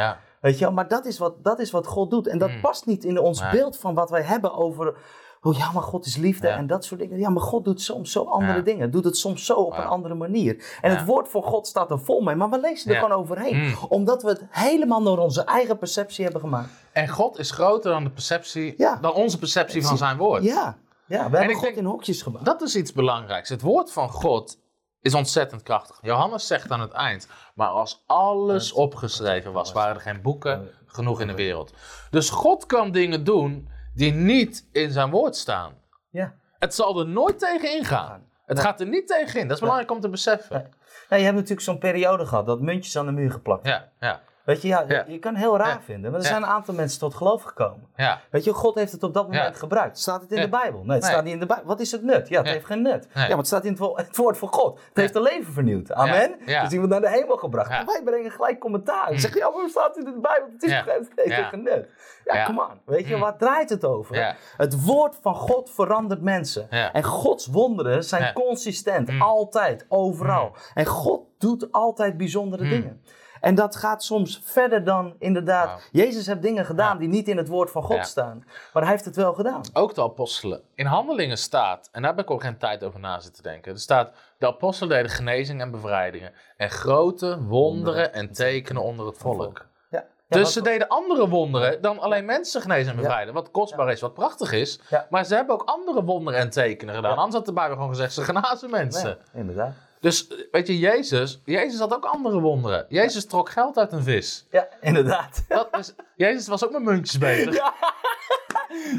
Weet 0.41 0.59
je 0.59 0.65
wel? 0.65 0.73
Maar 0.75 0.89
dat 0.89 1.07
is, 1.07 1.19
wat, 1.19 1.45
dat 1.45 1.59
is 1.59 1.71
wat 1.71 1.87
God 1.87 2.11
doet. 2.11 2.27
En 2.27 2.39
dat 2.39 2.51
Hmm. 2.51 2.61
past 2.61 2.87
niet 2.87 3.05
in 3.05 3.19
ons 3.19 3.51
beeld 3.51 3.79
van 3.79 3.95
wat 3.95 4.11
wij 4.11 4.23
hebben 4.23 4.55
over... 4.55 4.95
Oh 5.43 5.57
ja, 5.57 5.73
maar 5.73 5.83
God 5.83 6.07
is 6.07 6.17
liefde 6.17 6.47
Ja. 6.49 6.57
en 6.57 6.67
dat 6.67 6.85
soort 6.85 7.01
dingen. 7.01 7.19
Ja, 7.19 7.31
maar 7.31 7.43
God 7.43 7.65
doet 7.65 7.81
soms 7.81 8.13
zo 8.13 8.25
andere 8.25 8.59
Ja. 8.59 8.65
dingen. 8.65 8.91
Doet 8.91 9.05
het 9.05 9.17
soms 9.17 9.45
zo 9.47 9.55
op 9.55 9.73
een 9.79 9.85
andere 9.85 10.15
manier. 10.15 10.79
En 10.81 10.91
Ja. 10.91 10.97
het 10.97 11.07
woord 11.07 11.29
van 11.29 11.43
God 11.43 11.67
staat 11.67 11.91
er 11.91 11.99
vol 12.01 12.21
mee. 12.21 12.35
Maar 12.35 12.51
we 12.51 12.61
lezen 12.61 12.91
er 12.95 13.01
gewoon 13.01 13.19
overheen. 13.19 13.55
Hmm. 13.55 13.75
Omdat 13.89 14.23
we 14.23 14.29
het 14.29 14.43
helemaal 14.51 15.03
door 15.03 15.19
onze 15.19 15.45
eigen 15.45 15.79
perceptie 15.79 16.23
hebben 16.25 16.41
gemaakt. 16.43 16.69
En 16.93 17.09
God 17.09 17.39
is 17.39 17.51
groter 17.51 17.91
dan 17.91 18.05
de 18.05 18.11
perceptie, 18.11 18.75
dan 19.01 19.13
onze 19.13 19.39
perceptie 19.39 19.87
van 19.87 19.97
zijn 19.97 20.17
woord. 20.17 20.43
Ja, 20.43 20.77
ja 21.07 21.31
we 21.31 21.37
hebben 21.37 21.55
God 21.55 21.65
denk- 21.65 21.77
in 21.77 21.85
hokjes 21.85 22.23
gemaakt. 22.23 22.45
Dat 22.45 22.63
is 22.63 22.77
iets 22.77 22.93
belangrijks. 22.93 23.49
Het 23.49 23.61
woord 23.63 23.93
van 23.93 24.11
God 24.11 24.59
is 25.01 25.15
ontzettend 25.15 25.63
krachtig. 25.63 25.99
Johannes 26.03 26.47
zegt 26.47 26.71
aan 26.71 26.81
het 26.81 26.93
eind, 26.93 27.29
maar 27.55 27.69
als 27.69 28.03
alles 28.07 28.73
opgeschreven 28.73 29.53
was, 29.53 29.73
waren 29.73 29.95
er 29.95 30.01
geen 30.01 30.23
boeken 30.23 30.69
genoeg 30.87 31.21
in 31.21 31.27
de 31.27 31.35
wereld. 31.35 31.73
Dus 32.11 32.31
God 32.31 32.67
kan 32.67 32.91
dingen 32.91 33.25
doen 33.25 33.69
die 33.95 34.13
niet 34.13 34.69
in 34.73 34.91
zijn 34.91 35.11
woord 35.11 35.37
staan. 35.37 35.73
Ja. 36.11 36.35
Het 36.59 36.75
zal 36.75 37.01
er 37.01 37.09
nooit 37.09 37.39
tegen 37.39 37.73
ingaan. 37.77 38.29
Het 38.47 38.57
Nee. 38.57 38.67
gaat 38.67 38.81
er 38.81 38.87
niet 38.87 39.07
tegen 39.07 39.41
in. 39.41 39.47
Dat 39.47 39.55
is 39.57 39.61
belangrijk 39.63 39.91
om 39.91 40.01
te 40.01 40.09
beseffen. 40.09 40.57
Nee. 40.57 40.67
Nou, 41.09 41.21
je 41.21 41.27
hebt 41.29 41.35
natuurlijk 41.35 41.61
zo'n 41.67 41.79
periode 41.79 42.27
gehad 42.27 42.47
dat 42.47 42.61
muntjes 42.61 42.97
aan 42.99 43.07
de 43.07 43.13
muur 43.13 43.31
geplakt 43.31 43.67
Ja, 43.67 43.89
ja, 44.01 44.21
Weet 44.51 44.63
je, 44.63 44.69
ja, 44.69 44.85
Ja. 44.89 45.05
je 45.07 45.19
kan 45.19 45.35
heel 45.35 45.57
raar 45.57 45.83
vinden, 45.83 46.11
maar 46.11 46.21
er 46.21 46.27
zijn 46.27 46.43
een 46.43 46.49
aantal 46.49 46.75
mensen 46.75 46.99
tot 47.01 47.15
geloof 47.15 47.43
gekomen. 47.43 47.89
ja. 47.97 48.21
Weet 48.31 48.45
je, 48.45 48.53
God 48.53 48.75
heeft 48.75 48.93
het 48.93 49.03
op 49.03 49.15
dat 49.15 49.27
moment 49.27 49.57
gebruikt. 49.57 49.99
Staat 49.99 50.21
het 50.21 50.33
in 50.33 50.41
de 50.41 50.49
Bijbel? 50.49 50.81
Nee, 50.83 50.91
het 50.93 51.01
Nee. 51.03 51.11
staat 51.11 51.25
niet 51.25 51.33
in 51.33 51.41
de 51.41 51.47
Bijbel. 51.47 51.67
Wat 51.67 51.81
is 51.81 51.93
het 51.93 52.03
nut? 52.03 52.29
Ja, 52.29 52.39
het 52.39 52.49
heeft 52.49 52.67
geen 52.67 52.83
nut. 52.83 53.09
Nee. 53.15 53.23
Ja, 53.23 53.29
maar 53.29 53.37
het 53.39 53.47
staat 53.47 53.65
in 53.65 53.71
het, 53.71 53.79
wo- 53.79 53.97
het 54.07 54.17
woord 54.17 54.39
van 54.39 54.49
God. 54.49 54.79
Het 54.89 54.97
heeft 54.97 55.15
een 55.15 55.23
leven 55.23 55.53
vernieuwd. 55.53 55.93
Amen. 55.93 56.35
Dus 56.45 56.75
wordt 56.75 56.89
naar 56.91 57.01
de 57.01 57.11
hemel 57.11 57.37
gebracht. 57.37 57.69
Wij 57.85 58.01
brengen 58.05 58.31
gelijk 58.31 58.59
commentaar. 58.59 59.05
Dan 59.05 59.13
Mm. 59.15 59.19
zeg 59.21 59.33
je, 59.33 59.39
ja, 59.39 59.51
maar 59.51 59.61
wat 59.61 59.71
staat 59.71 59.97
in 59.97 60.05
de 60.05 60.11
Bijbel? 60.21 60.49
Het, 60.53 60.63
is 60.63 60.73
het 60.73 60.85
heeft 61.15 61.49
geen 61.49 61.63
nut. 61.63 61.89
Ja, 62.25 62.45
come 62.45 62.61
on. 62.63 62.81
Weet 62.85 63.07
je, 63.09 63.15
Mm. 63.15 63.21
waar 63.21 63.37
draait 63.37 63.71
het 63.71 63.85
over? 63.85 64.37
Het 64.57 64.85
woord 64.85 65.19
van 65.21 65.35
God 65.35 65.71
verandert 65.71 66.21
mensen. 66.23 66.71
En 66.71 67.03
Gods 67.03 67.47
wonderen 67.47 68.05
zijn 68.05 68.33
consistent. 68.33 69.11
Mm. 69.11 69.23
Altijd, 69.23 69.87
overal. 69.89 70.53
En 70.75 70.87
God 70.87 71.21
doet 71.39 71.73
altijd 71.73 72.17
bijzondere 72.17 72.69
dingen. 72.69 73.03
En 73.41 73.55
dat 73.55 73.77
gaat 73.77 74.03
soms 74.03 74.41
verder 74.45 74.85
dan 74.85 75.15
inderdaad. 75.19 75.89
Jezus 75.93 76.27
heeft 76.27 76.43
dingen 76.43 76.65
gedaan 76.65 76.93
Ja. 76.93 76.99
die 76.99 77.09
niet 77.09 77.29
in 77.29 77.37
het 77.37 77.49
woord 77.49 77.71
van 77.71 77.83
God 77.83 77.97
Ja. 77.97 78.03
staan. 78.03 78.45
Maar 78.73 78.83
hij 78.83 78.93
heeft 78.93 79.05
het 79.05 79.17
wel 79.17 79.33
gedaan. 79.35 79.61
Ook 79.73 79.95
de 79.95 80.03
apostelen. 80.03 80.61
In 80.75 80.87
handelingen 80.87 81.39
staat, 81.39 81.89
en 81.93 82.03
daar 82.03 82.11
heb 82.11 82.21
ik 82.21 82.31
ook 82.31 82.43
geen 82.43 82.57
tijd 82.59 82.85
over 82.85 83.01
na 83.01 83.21
zitten 83.21 83.43
denken. 83.43 83.73
Er 83.73 83.79
staat, 83.79 84.13
de 84.39 84.47
apostelen 84.47 84.97
deden 84.97 85.11
genezingen 85.11 85.63
en 85.67 85.71
bevrijdingen. 85.71 86.33
En 86.57 86.71
grote 86.71 87.43
wonderen 87.43 88.13
en 88.13 88.33
tekenen 88.33 88.83
onder 88.83 89.07
het 89.07 89.19
volk. 89.19 89.67
Ja. 89.91 90.05
dus 90.29 90.53
ze 90.53 90.63
deden 90.63 90.89
andere 90.89 91.29
wonderen 91.29 91.83
dan 91.83 91.99
alleen 91.99 92.25
mensen 92.25 92.61
genezen 92.61 92.91
en 92.91 92.97
bevrijden. 92.97 93.35
Wat 93.35 93.51
kostbaar 93.51 93.91
is, 93.91 94.01
wat 94.01 94.15
prachtig 94.15 94.53
is. 94.53 94.81
Maar 95.11 95.25
ze 95.25 95.35
hebben 95.35 95.55
ook 95.55 95.63
andere 95.65 96.05
wonderen 96.05 96.41
en 96.41 96.51
tekenen 96.51 96.95
gedaan. 96.95 97.17
Anders 97.17 97.35
had 97.35 97.47
de 97.47 97.53
Bijbel 97.53 97.75
gewoon 97.75 97.91
gezegd, 97.91 98.13
ze 98.13 98.23
genazen 98.25 98.71
mensen. 98.71 99.09
Ja, 99.09 99.39
inderdaad. 99.41 99.73
Dus 100.01 100.27
weet 100.51 100.67
je, 100.67 100.79
Jezus, 100.79 101.41
Jezus 101.45 101.79
had 101.79 101.95
ook 101.95 102.05
andere 102.05 102.41
wonderen. 102.41 102.87
Jezus 102.89 103.27
trok 103.27 103.51
geld 103.51 103.79
uit 103.79 103.93
een 103.93 104.03
vis. 104.03 104.47
Ja, 104.51 104.69
inderdaad. 104.81 105.45
Dat 105.49 105.69
is, 105.79 105.95
Jezus 106.17 106.47
was 106.49 106.65
ook 106.65 106.73
met 106.73 106.83
muntjes 106.83 107.19
bezig. 107.19 107.55
Ja. 107.55 107.75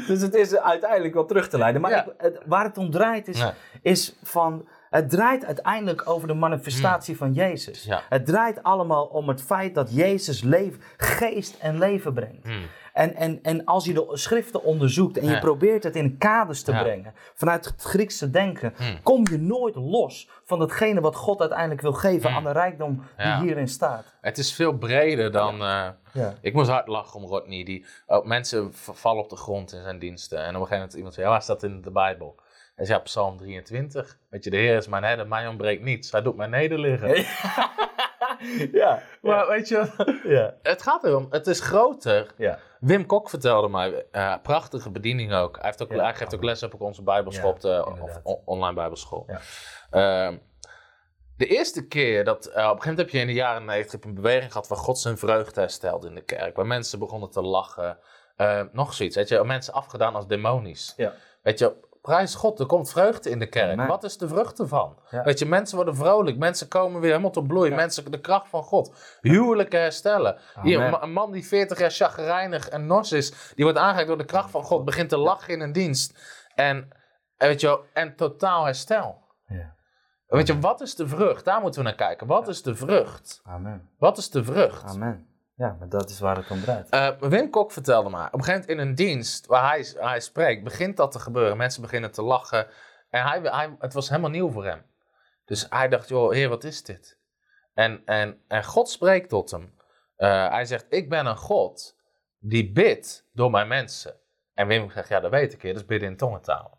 dus 0.06 0.20
het 0.20 0.34
is 0.34 0.56
uiteindelijk 0.56 1.14
wel 1.14 1.24
terug 1.26 1.48
te 1.48 1.58
leiden. 1.58 1.80
Maar 1.80 1.90
Ja. 1.90 2.04
ik- 2.04 2.12
het- 2.16 2.38
waar 2.46 2.64
het 2.64 2.78
om 2.78 2.90
draait 2.90 3.28
is, 3.28 3.38
Ja. 3.38 3.54
is 3.82 4.14
van... 4.22 4.68
Het 4.90 5.10
draait 5.10 5.44
uiteindelijk 5.44 6.08
over 6.08 6.28
de 6.28 6.34
manifestatie 6.34 7.16
van 7.16 7.32
Jezus. 7.32 7.84
Ja. 7.84 8.02
Het 8.08 8.26
draait 8.26 8.62
allemaal 8.62 9.04
om 9.04 9.28
het 9.28 9.42
feit 9.42 9.74
dat 9.74 9.94
Jezus 9.94 10.42
leven, 10.42 10.80
geest 10.96 11.56
en 11.58 11.78
leven 11.78 12.12
brengt. 12.14 12.46
En, 12.92 13.14
en, 13.14 13.38
en 13.42 13.64
als 13.64 13.84
je 13.84 13.92
de 13.94 14.08
schriften 14.12 14.62
onderzoekt 14.62 15.18
en 15.18 15.26
je 15.28 15.38
probeert 15.38 15.82
het 15.82 15.96
in 15.96 16.18
kaders 16.18 16.62
te 16.62 16.72
brengen, 16.72 17.14
vanuit 17.34 17.64
het 17.64 17.82
Griekse 17.82 18.30
denken, 18.30 18.74
Hmm. 18.76 19.02
kom 19.02 19.26
je 19.30 19.38
nooit 19.38 19.74
los 19.74 20.28
van 20.44 20.58
datgene 20.58 21.00
wat 21.00 21.16
God 21.16 21.40
uiteindelijk 21.40 21.80
wil 21.80 21.92
geven 21.92 22.28
Hmm. 22.28 22.36
aan 22.38 22.44
de 22.44 22.52
rijkdom 22.60 23.02
die 23.16 23.34
hierin 23.34 23.68
staat. 23.68 24.14
Het 24.20 24.38
is 24.38 24.54
veel 24.54 24.72
breder 24.72 25.32
dan... 25.32 25.54
eh, 25.62 25.88
Ja. 26.12 26.34
Ik 26.40 26.54
moest 26.54 26.68
hard 26.70 26.86
lachen 26.86 27.20
om 27.20 27.26
Rodney. 27.26 27.64
Die, 27.64 27.86
oh, 28.06 28.24
mensen 28.26 28.68
vallen 28.72 29.22
op 29.22 29.30
de 29.30 29.36
grond 29.36 29.72
in 29.72 29.82
zijn 29.82 29.98
diensten. 29.98 30.38
En 30.38 30.44
op 30.44 30.48
een 30.48 30.54
gegeven 30.60 30.76
moment 30.78 30.94
iemand 30.94 31.14
zei, 31.14 31.26
ja, 31.26 31.32
waar 31.32 31.42
staat 31.42 31.60
dat 31.60 31.70
in 31.70 31.82
de 31.82 31.90
Bijbel? 31.90 32.40
Hij 32.74 32.84
zei, 32.86 32.98
ja, 32.98 33.04
Psalm 33.04 33.36
23. 33.36 34.18
Weet 34.30 34.44
je, 34.44 34.50
de 34.50 34.56
Heer 34.56 34.76
is 34.76 34.88
mijn 34.88 35.02
herder, 35.04 35.28
mij 35.28 35.46
ontbreekt 35.48 35.82
niets. 35.82 36.10
Hij 36.12 36.22
doet 36.22 36.36
mij 36.36 36.46
nederliggen. 36.46 37.08
ja, 37.16 37.70
Maar 39.22 39.46
weet 39.48 39.68
je, 39.68 39.86
ja, 40.24 40.54
het 40.62 40.82
gaat 40.82 41.04
erom, 41.04 41.26
het 41.30 41.46
is 41.46 41.60
groter. 41.60 42.34
ja. 42.36 42.58
Wim 42.80 43.06
Kok 43.06 43.30
vertelde 43.30 43.68
mij, 43.68 44.06
eh, 44.10 44.34
prachtige 44.42 44.90
bediening 44.90 45.32
ook. 45.32 45.56
Hij, 45.56 45.64
heeft 45.66 45.82
ook, 45.82 45.92
Ja. 45.92 46.02
hij 46.02 46.14
geeft 46.14 46.34
ook 46.34 46.42
les 46.44 46.62
op 46.62 46.80
onze 46.80 47.02
bijbelschool, 47.02 47.48
Ja, 47.48 47.54
op 47.54 47.60
de 47.60 47.84
inderdaad. 47.88 48.20
of, 48.24 48.36
online 48.44 48.74
bijbelschool. 48.74 49.26
Ja. 49.26 49.40
Ehm, 49.90 50.36
de 51.36 51.46
eerste 51.46 51.86
keer 51.86 52.24
dat, 52.24 52.46
eh, 52.46 52.50
op 52.50 52.56
een 52.56 52.62
gegeven 52.64 52.78
moment 52.88 52.98
heb 52.98 53.08
je 53.08 53.18
in 53.18 53.26
de 53.26 53.32
jaren 53.32 53.64
90 53.64 54.00
een 54.04 54.14
beweging 54.14 54.52
gehad 54.52 54.68
waar 54.68 54.78
God 54.78 54.98
zijn 54.98 55.18
vreugde 55.18 55.60
herstelde 55.60 56.08
in 56.08 56.14
de 56.14 56.24
kerk. 56.24 56.56
Waar 56.56 56.66
mensen 56.66 56.98
begonnen 56.98 57.30
te 57.30 57.42
lachen. 57.42 57.98
Eh, 58.36 58.62
nog 58.72 58.94
zoiets, 58.94 59.16
weet 59.16 59.28
je, 59.28 59.44
mensen 59.44 59.72
afgedaan 59.74 60.14
als 60.14 60.26
demonisch. 60.26 60.94
Ja. 60.96 61.12
Weet 61.42 61.58
je, 61.58 61.74
prijs 62.02 62.34
God, 62.34 62.60
er 62.60 62.66
komt 62.66 62.90
vreugde 62.90 63.30
in 63.30 63.38
de 63.38 63.46
kerk. 63.46 63.72
Amen. 63.72 63.86
Wat 63.86 64.04
is 64.04 64.16
de 64.18 64.28
vrucht 64.28 64.58
ervan? 64.58 64.98
Ja. 65.10 65.22
Weet 65.22 65.38
je, 65.38 65.46
mensen 65.46 65.76
worden 65.76 65.96
vrolijk, 65.96 66.36
mensen 66.36 66.68
komen 66.68 67.00
weer 67.00 67.10
helemaal 67.10 67.30
tot 67.30 67.46
bloei. 67.46 67.70
Ja. 67.70 67.76
Mensen, 67.76 68.10
de 68.10 68.20
kracht 68.20 68.48
van 68.48 68.62
God. 68.62 69.16
Huwelijken 69.20 69.80
herstellen. 69.80 70.38
Hier, 70.62 70.80
een 70.80 70.90
ma- 70.90 71.02
een 71.02 71.12
man 71.12 71.32
die 71.32 71.46
40 71.46 71.78
jaar 71.78 71.90
chagrijnig 71.90 72.68
en 72.68 72.86
nors 72.86 73.12
is, 73.12 73.52
die 73.54 73.64
wordt 73.64 73.78
aangeraakt 73.78 74.06
door 74.08 74.18
de 74.18 74.24
kracht 74.24 74.50
van 74.50 74.62
God, 74.62 74.84
begint 74.84 75.08
te 75.08 75.16
lachen 75.18 75.54
in 75.54 75.60
een 75.60 75.72
dienst. 75.72 76.18
En, 76.54 76.88
weet 77.36 77.60
je 77.60 77.80
en 77.92 78.16
totaal 78.16 78.64
herstel. 78.64 79.20
Ja. 79.46 79.74
Weet 80.26 80.46
je, 80.46 80.58
wat 80.60 80.80
is 80.80 80.94
de 80.94 81.08
vrucht? 81.08 81.44
Daar 81.44 81.60
moeten 81.60 81.80
we 81.80 81.86
naar 81.86 81.96
kijken. 81.96 82.26
Wat 82.26 82.48
is 82.48 82.62
de 82.62 82.74
vrucht? 82.74 83.40
Amen. 83.44 83.90
Wat 83.98 84.18
is 84.18 84.30
de 84.30 84.44
vrucht? 84.44 84.84
Amen. 84.84 85.26
Ja, 85.54 85.76
maar 85.78 85.88
dat 85.88 86.10
is 86.10 86.20
waar 86.20 86.36
het 86.36 86.50
om 86.50 86.60
draait. 86.60 86.88
Eh, 86.88 87.10
Wim 87.20 87.50
Kok 87.50 87.72
vertelde 87.72 88.10
me, 88.10 88.26
op 88.26 88.32
een 88.32 88.44
gegeven 88.44 88.60
moment 88.60 88.68
in 88.68 88.78
een 88.78 88.94
dienst 88.94 89.46
waar 89.46 89.68
hij, 89.68 89.86
hij 89.94 90.20
spreekt, 90.20 90.64
begint 90.64 90.96
dat 90.96 91.12
te 91.12 91.18
gebeuren. 91.18 91.56
Mensen 91.56 91.82
beginnen 91.82 92.10
te 92.10 92.22
lachen. 92.22 92.66
En 93.10 93.22
hij, 93.22 93.40
hij, 93.40 93.76
het 93.78 93.92
was 93.92 94.08
helemaal 94.08 94.30
nieuw 94.30 94.50
voor 94.50 94.64
hem. 94.64 94.84
Dus 95.44 95.66
hij 95.68 95.88
dacht, 95.88 96.08
joh, 96.08 96.32
heer, 96.32 96.48
wat 96.48 96.64
is 96.64 96.82
dit? 96.82 97.18
En, 97.74 98.02
en, 98.04 98.42
en 98.48 98.64
God 98.64 98.88
spreekt 98.88 99.28
tot 99.28 99.50
hem. 99.50 99.74
Eh, 100.16 100.50
hij 100.50 100.64
zegt, 100.64 100.86
ik 100.88 101.08
ben 101.08 101.26
een 101.26 101.36
God 101.36 101.96
die 102.38 102.72
bidt 102.72 103.28
door 103.32 103.50
mijn 103.50 103.68
mensen. 103.68 104.14
En 104.54 104.66
Wim 104.66 104.90
zegt, 104.90 105.08
ja, 105.08 105.20
dat 105.20 105.30
weet 105.30 105.52
ik, 105.52 105.62
heer, 105.62 105.72
dat 105.72 105.82
is 105.82 105.88
bidden 105.88 106.08
in 106.08 106.16
tongentaal. 106.16 106.78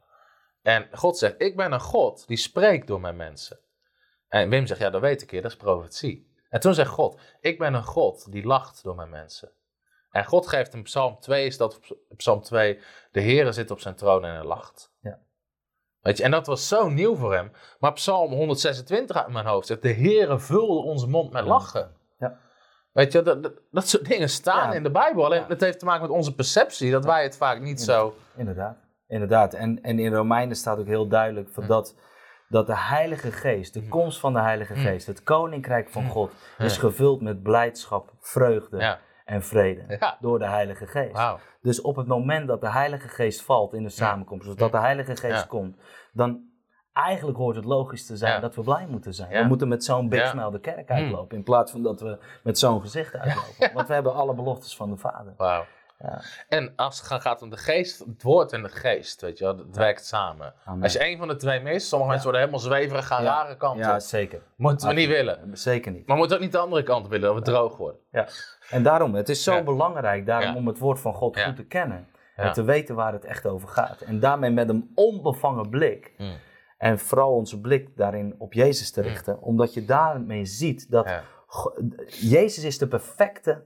En 0.62 0.88
God 0.92 1.18
zegt, 1.18 1.36
ik 1.38 1.56
ben 1.56 1.72
een 1.72 1.80
God 1.80 2.28
die 2.28 2.38
spreekt 2.38 2.88
door 2.88 3.02
mijn 3.02 3.16
mensen. 3.16 3.60
En 4.28 4.50
Wim 4.50 4.68
zegt, 4.68 4.80
ja, 4.80 4.90
dat 4.90 5.02
weet 5.02 5.22
ik, 5.22 5.32
heer, 5.32 5.42
dat 5.42 5.52
is 5.52 5.58
profetie. 5.58 6.33
En 6.54 6.60
toen 6.60 6.74
zegt 6.74 6.90
God, 6.90 7.20
ik 7.40 7.58
ben 7.58 7.74
een 7.74 7.84
God 7.84 8.32
die 8.32 8.46
lacht 8.46 8.84
door 8.84 8.96
mijn 8.96 9.10
mensen. 9.10 9.52
En 10.12 10.26
God 10.26 10.48
geeft 10.48 10.74
in 10.74 10.84
Psalm 10.84 11.20
2, 11.20 11.46
is 11.46 11.58
dat 11.58 11.80
Psalm 12.18 12.42
2, 12.42 12.80
de 13.12 13.22
Heere 13.22 13.52
zit 13.52 13.72
op 13.72 13.80
zijn 13.80 13.96
troon 13.96 14.26
en 14.26 14.34
hij 14.34 14.44
lacht. 14.44 14.92
Ja. 15.02 15.20
Weet 16.02 16.18
je, 16.18 16.24
en 16.24 16.32
dat 16.32 16.48
was 16.48 16.68
zo 16.68 16.90
nieuw 16.90 17.16
voor 17.16 17.34
hem. 17.34 17.52
Maar 17.80 17.94
Psalm 17.94 18.32
126 18.34 19.16
uit 19.16 19.28
mijn 19.28 19.46
hoofd 19.46 19.68
zegt, 19.68 19.82
de 19.82 19.94
Heere 19.94 20.40
vulde 20.40 20.82
onze 20.90 21.08
mond 21.08 21.32
met 21.32 21.46
lachen. 21.46 21.96
Ja. 22.20 22.38
Weet 22.92 23.12
je, 23.12 23.22
dat, 23.22 23.44
dat, 23.44 23.54
dat 23.72 23.88
soort 23.88 24.06
dingen 24.08 24.30
staan 24.30 24.70
Ja. 24.70 24.76
in 24.76 24.84
de 24.84 24.92
Bijbel. 24.92 25.26
Alleen 25.26 25.44
het 25.48 25.62
heeft 25.62 25.80
te 25.80 25.86
maken 25.86 26.02
met 26.02 26.12
onze 26.12 26.36
perceptie, 26.36 26.92
dat 26.92 27.06
wij 27.06 27.24
het 27.24 27.38
vaak 27.38 27.60
niet 27.60 27.82
zo... 27.82 28.16
Inderdaad. 28.36 28.78
Inderdaad. 29.08 29.54
En, 29.54 29.84
en 29.84 30.00
in 30.00 30.14
Romeinen 30.14 30.56
staat 30.56 30.80
ook 30.80 30.88
heel 30.88 31.08
duidelijk 31.08 31.50
van 31.50 31.64
Hm. 31.64 31.70
dat 31.70 31.96
dat 32.54 32.68
de 32.68 32.78
Heilige 32.78 33.32
Geest, 33.32 33.74
de 33.74 33.88
komst 33.88 34.20
van 34.20 34.34
de 34.34 34.40
Heilige 34.42 34.76
Geest, 34.76 35.08
het 35.08 35.24
Koninkrijk 35.24 35.90
van 35.90 36.10
God, 36.10 36.32
is 36.58 36.78
gevuld 36.78 37.22
met 37.22 37.44
blijdschap, 37.44 38.14
vreugde 38.20 38.78
Ja. 38.78 39.00
en 39.26 39.44
vrede 39.44 39.98
Ja. 40.00 40.18
door 40.20 40.40
de 40.40 40.48
Heilige 40.48 40.88
Geest. 40.88 41.16
Dus 41.62 41.82
op 41.82 41.96
het 41.96 42.08
moment 42.08 42.48
dat 42.48 42.62
de 42.62 42.70
Heilige 42.72 43.08
Geest 43.08 43.42
valt 43.42 43.74
in 43.74 43.84
de 43.84 43.90
samenkomst, 43.90 44.46
dus 44.48 44.56
dat 44.56 44.72
de 44.72 44.78
Heilige 44.80 45.16
Geest 45.16 45.48
komt, 45.48 45.78
dan 46.12 46.42
eigenlijk 46.94 47.38
hoort 47.38 47.56
het 47.56 47.66
logisch 47.66 48.06
te 48.06 48.18
zijn 48.18 48.42
dat 48.42 48.56
we 48.56 48.62
blij 48.62 48.86
moeten 48.90 49.14
zijn. 49.14 49.30
We 49.42 49.48
moeten 49.48 49.68
met 49.68 49.84
zo'n 49.84 50.10
big 50.10 50.28
smile 50.28 50.52
de 50.52 50.60
kerk 50.60 50.90
uitlopen, 50.92 51.38
in 51.38 51.44
plaats 51.44 51.72
van 51.72 51.84
dat 51.84 52.02
we 52.02 52.20
met 52.44 52.60
zo'n 52.60 52.82
gezicht 52.82 53.16
uitlopen. 53.16 53.74
Want 53.74 53.88
we 53.88 53.94
hebben 53.94 54.14
alle 54.14 54.34
beloftes 54.34 54.76
van 54.76 54.90
de 54.90 54.98
Vader. 54.98 55.34
Ja. 56.04 56.22
En 56.48 56.74
als 56.76 57.10
het 57.10 57.22
gaat 57.22 57.42
om 57.42 57.50
de 57.50 57.58
geest, 57.58 58.00
het 58.00 58.24
woord 58.24 58.52
en 58.52 58.62
de 58.62 58.70
geest, 58.70 59.22
weet 59.22 59.38
je 59.38 59.44
wel, 59.44 59.58
het 59.58 59.76
werkt 59.76 60.06
samen. 60.06 60.54
Amen. 60.66 60.84
Als 60.84 60.94
je 60.94 61.06
een 61.06 61.18
van 61.18 61.28
de 61.28 61.36
twee 61.36 61.62
mist, 61.62 61.88
sommige 61.88 62.12
mensen 62.12 62.30
worden 62.30 62.48
helemaal 62.50 62.70
zweverig, 62.70 63.08
gaan 63.08 63.24
rare 63.24 63.58
kanten. 63.58 63.86
Ja, 63.86 64.00
zeker. 64.00 64.42
Moeten 64.56 64.88
we 64.88 64.94
niet 64.94 65.08
willen. 65.08 65.58
Zeker 65.58 65.92
niet. 65.92 66.08
Maar 66.08 66.16
we 66.16 66.18
moeten 66.18 66.38
ook 66.38 66.44
niet 66.44 66.52
de 66.52 66.58
andere 66.58 66.84
kant 66.84 67.08
willen, 67.08 67.28
dat 67.28 67.36
we 67.36 67.42
droog 67.42 67.78
worden. 67.78 68.00
Ja. 68.12 68.28
En 68.70 68.84
daarom, 68.84 69.16
het 69.16 69.30
is 69.30 69.44
zo 69.44 69.64
belangrijk 69.64 70.26
daarom 70.26 70.56
om 70.56 70.68
het 70.68 70.80
woord 70.80 71.00
van 71.00 71.14
God 71.14 71.40
goed 71.40 71.56
te 71.56 71.66
kennen. 71.66 72.08
En 72.36 72.54
te 72.54 72.64
weten 72.64 72.96
waar 72.96 73.14
het 73.14 73.26
echt 73.26 73.46
over 73.46 73.68
gaat. 73.68 74.02
En 74.02 74.20
daarmee 74.20 74.52
met 74.52 74.70
een 74.70 74.92
onbevangen 74.96 75.70
blik. 75.70 76.14
Mm. 76.18 76.32
En 76.78 77.00
vooral 77.00 77.32
onze 77.32 77.62
blik 77.62 77.98
daarin 77.98 78.36
op 78.38 78.54
Jezus 78.54 78.92
te 78.92 79.02
richten. 79.02 79.42
Omdat 79.42 79.74
je 79.74 79.86
daarmee 79.86 80.46
ziet 80.46 80.92
dat 80.92 81.10
Ja. 81.10 81.24
Jezus 82.08 82.64
is 82.64 82.78
de 82.78 82.88
perfecte, 82.88 83.64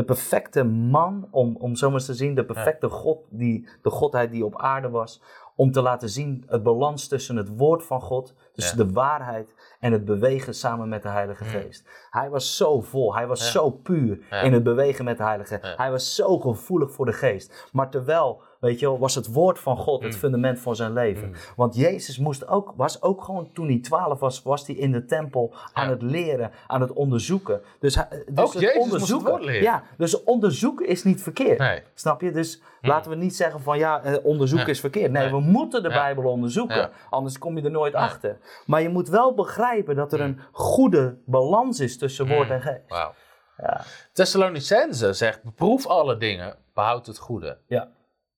de 0.00 0.06
perfecte 0.06 0.64
man, 0.64 1.28
om, 1.30 1.56
om 1.56 1.76
zo 1.76 1.86
maar 1.86 1.94
eens 1.96 2.06
te 2.06 2.14
zien, 2.14 2.34
de 2.34 2.44
perfecte 2.44 2.88
God, 2.88 3.18
die, 3.30 3.68
de 3.82 3.90
Godheid 3.90 4.30
die 4.30 4.44
op 4.44 4.56
aarde 4.60 4.88
was. 4.90 5.22
Om 5.56 5.72
te 5.72 5.82
laten 5.82 6.08
zien 6.08 6.44
het 6.46 6.62
balans 6.62 7.08
tussen 7.08 7.36
het 7.36 7.56
woord 7.56 7.82
van 7.84 8.00
God, 8.00 8.34
tussen 8.52 8.78
Ja. 8.78 8.84
de 8.84 8.92
waarheid 8.92 9.54
en 9.80 9.92
het 9.92 10.04
bewegen 10.04 10.54
samen 10.54 10.88
met 10.88 11.02
de 11.02 11.08
Heilige 11.08 11.44
Geest. 11.44 11.88
Hij 12.10 12.30
was 12.30 12.56
zo 12.56 12.80
vol, 12.80 13.14
hij 13.14 13.26
was 13.26 13.40
Ja. 13.44 13.50
zo 13.50 13.70
puur 13.70 14.20
in 14.42 14.52
het 14.52 14.62
bewegen 14.62 15.04
met 15.04 15.16
de 15.18 15.22
Heilige. 15.24 15.58
Hij 15.76 15.90
was 15.90 16.14
zo 16.14 16.38
gevoelig 16.38 16.92
voor 16.92 17.06
de 17.06 17.12
Geest. 17.12 17.68
Maar 17.72 17.90
terwijl, 17.90 18.42
weet 18.60 18.78
je 18.80 18.86
wel, 18.86 18.98
was 18.98 19.14
het 19.14 19.32
woord 19.32 19.58
van 19.58 19.76
God 19.76 20.00
Mm. 20.00 20.06
het 20.06 20.16
fundament 20.16 20.60
van 20.60 20.76
zijn 20.76 20.92
leven. 20.92 21.32
Want 21.56 21.74
Jezus 21.76 22.18
moest 22.18 22.48
ook, 22.48 22.72
was 22.76 23.02
ook 23.02 23.24
gewoon, 23.24 23.52
toen 23.52 23.66
hij 23.66 23.78
twaalf 23.78 24.20
was, 24.20 24.42
was 24.42 24.66
hij 24.66 24.76
in 24.76 24.92
de 24.92 25.04
tempel 25.04 25.54
aan 25.72 25.84
Ja. 25.84 25.90
het 25.90 26.02
leren, 26.02 26.50
aan 26.66 26.80
het 26.80 26.92
onderzoeken. 26.92 27.60
Dus, 27.80 27.94
dus 27.94 28.44
Ook 28.44 28.52
Jezus 28.52 28.86
moest 28.86 29.08
het 29.08 29.22
woord 29.22 29.44
leren. 29.44 29.62
Ja, 29.62 29.82
dus 29.96 30.24
onderzoeken 30.24 30.86
is 30.86 31.04
niet 31.04 31.22
verkeerd. 31.22 31.58
Nee. 31.58 31.82
Snap 31.94 32.20
je? 32.20 32.30
Dus 32.30 32.62
laten 32.80 33.10
we 33.10 33.16
niet 33.16 33.36
zeggen 33.36 33.60
van 33.60 33.78
ja, 33.78 34.02
eh, 34.02 34.24
onderzoeken 34.24 34.66
Ja. 34.66 34.72
is 34.72 34.80
verkeerd. 34.80 35.12
Nee, 35.12 35.22
Nee. 35.22 35.32
we 35.32 35.40
moeten 35.40 35.82
de. 35.82 35.88
Bijbel 35.88 36.24
onderzoeken. 36.24 36.90
Anders 37.10 37.38
kom 37.38 37.56
je 37.56 37.62
er 37.64 37.70
nooit 37.70 37.94
achter. 37.94 38.38
Maar 38.66 38.82
je 38.82 38.88
moet 38.88 39.08
wel 39.08 39.34
begrijpen 39.34 39.96
dat 39.96 40.12
er 40.12 40.20
een 40.20 40.40
goede 40.52 41.16
balans 41.26 41.80
is 41.80 41.98
tussen 41.98 42.28
woord 42.28 42.46
Mm. 42.48 42.54
en 42.54 42.60
geest. 42.62 42.88
Wauw. 42.88 43.12
Ja. 43.56 43.80
Thessalonicense 44.12 45.12
zegt, 45.12 45.42
beproef 45.42 45.86
alle 45.86 46.16
dingen, 46.16 46.56
behoud 46.74 47.06
het 47.06 47.18
goede. 47.18 47.58
Ja. 47.66 47.88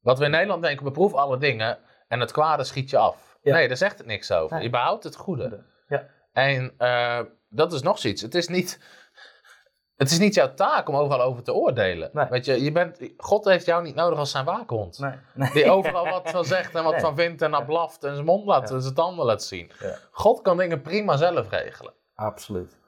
Wat 0.02 0.18
we 0.18 0.24
in 0.24 0.30
Nederland 0.30 0.62
denken, 0.62 0.84
beproef 0.84 1.14
alle 1.14 1.38
dingen 1.38 1.78
en 2.08 2.20
het 2.20 2.32
kwade 2.32 2.64
schiet 2.64 2.90
je 2.90 2.96
af. 2.98 3.38
Ja. 3.42 3.54
Nee, 3.54 3.68
daar 3.68 3.76
zegt 3.76 3.98
het 3.98 4.06
niks 4.06 4.32
over. 4.32 4.54
Nee. 4.56 4.64
Je 4.64 4.70
behoudt 4.70 5.04
het 5.04 5.16
goede. 5.16 5.64
Ja. 5.88 6.06
En 6.32 6.74
eh, 6.78 7.20
dat 7.48 7.72
is 7.72 7.82
nog 7.82 7.98
zoiets. 7.98 8.22
Het 8.22 8.34
is 8.34 8.48
niet... 8.48 8.80
Het 9.96 10.10
is 10.10 10.18
niet 10.18 10.34
jouw 10.34 10.54
taak 10.54 10.88
om 10.88 10.96
overal 10.96 11.20
over 11.20 11.42
te 11.42 11.52
oordelen. 11.52 12.10
Nee. 12.12 12.26
Weet 12.28 12.44
je, 12.44 12.62
je 12.62 12.72
bent, 12.72 12.98
God 13.16 13.44
heeft 13.44 13.66
jou 13.66 13.82
niet 13.82 13.94
nodig 13.94 14.18
als 14.18 14.30
zijn 14.30 14.44
waakhond. 14.44 14.98
Nee. 14.98 15.14
nee. 15.34 15.52
Die 15.52 15.70
overal 15.70 16.08
wat 16.08 16.30
van 16.30 16.44
zegt 16.44 16.74
en 16.74 16.84
wat 16.84 17.00
van 17.00 17.16
vindt 17.16 17.42
en 17.42 17.50
naar 17.50 17.64
blaft 17.64 18.04
en 18.04 18.12
zijn 18.14 18.26
mond 18.26 18.46
laat, 18.46 18.68
Ja. 18.68 18.80
zijn 18.80 18.94
tanden 18.94 19.24
laat 19.24 19.42
zien. 19.42 19.70
Ja. 19.80 19.98
God 20.10 20.42
kan 20.42 20.56
dingen 20.56 20.82
prima 20.82 21.16
zelf 21.16 21.50
regelen. 21.50 21.92
Absoluut. 22.14 22.78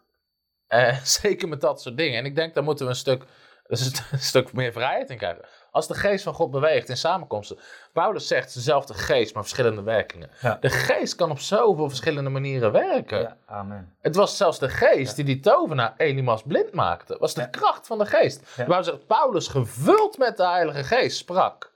Eh, 0.66 0.98
zeker 1.20 1.48
met 1.48 1.60
dat 1.60 1.82
soort 1.82 1.96
dingen. 1.96 2.18
En 2.18 2.24
ik 2.24 2.34
denk, 2.34 2.54
daar 2.54 2.64
moeten 2.64 2.84
we 2.84 2.90
een 2.90 2.98
stuk, 2.98 3.24
een 4.12 4.18
stuk 4.18 4.52
meer 4.52 4.72
vrijheid 4.72 5.10
in 5.10 5.18
krijgen. 5.18 5.44
Als 5.74 5.86
de 5.86 5.94
geest 5.94 6.24
van 6.24 6.34
God 6.34 6.50
beweegt 6.50 6.88
in 6.88 6.96
samenkomsten. 6.96 7.58
Paulus 7.92 8.26
zegt 8.26 8.54
dezelfde 8.54 8.94
geest, 8.94 9.34
maar 9.34 9.42
verschillende 9.42 9.82
werkingen. 9.82 10.30
Ja. 10.40 10.56
De 10.60 10.70
geest 10.70 11.14
kan 11.14 11.30
op 11.30 11.38
zoveel 11.38 11.88
verschillende 11.88 12.30
manieren 12.30 12.72
werken. 12.72 13.20
Ja, 13.20 13.36
amen. 13.46 13.94
Het 14.00 14.16
was 14.16 14.36
zelfs 14.36 14.58
de 14.58 14.68
geest 14.68 15.16
die 15.16 15.24
die 15.24 15.40
tovenaar 15.40 15.94
Elimas 15.96 16.42
blind 16.42 16.72
maakte. 16.72 17.12
Het 17.12 17.20
was 17.20 17.34
de 17.34 17.50
kracht 17.50 17.86
van 17.86 17.98
de 17.98 18.06
geest. 18.06 18.42
Paulus 18.66 18.86
zegt, 18.86 19.06
Paulus 19.06 19.48
gevuld 19.48 20.18
met 20.18 20.36
de 20.36 20.46
heilige 20.46 20.84
geest 20.84 21.16
sprak. 21.16 21.72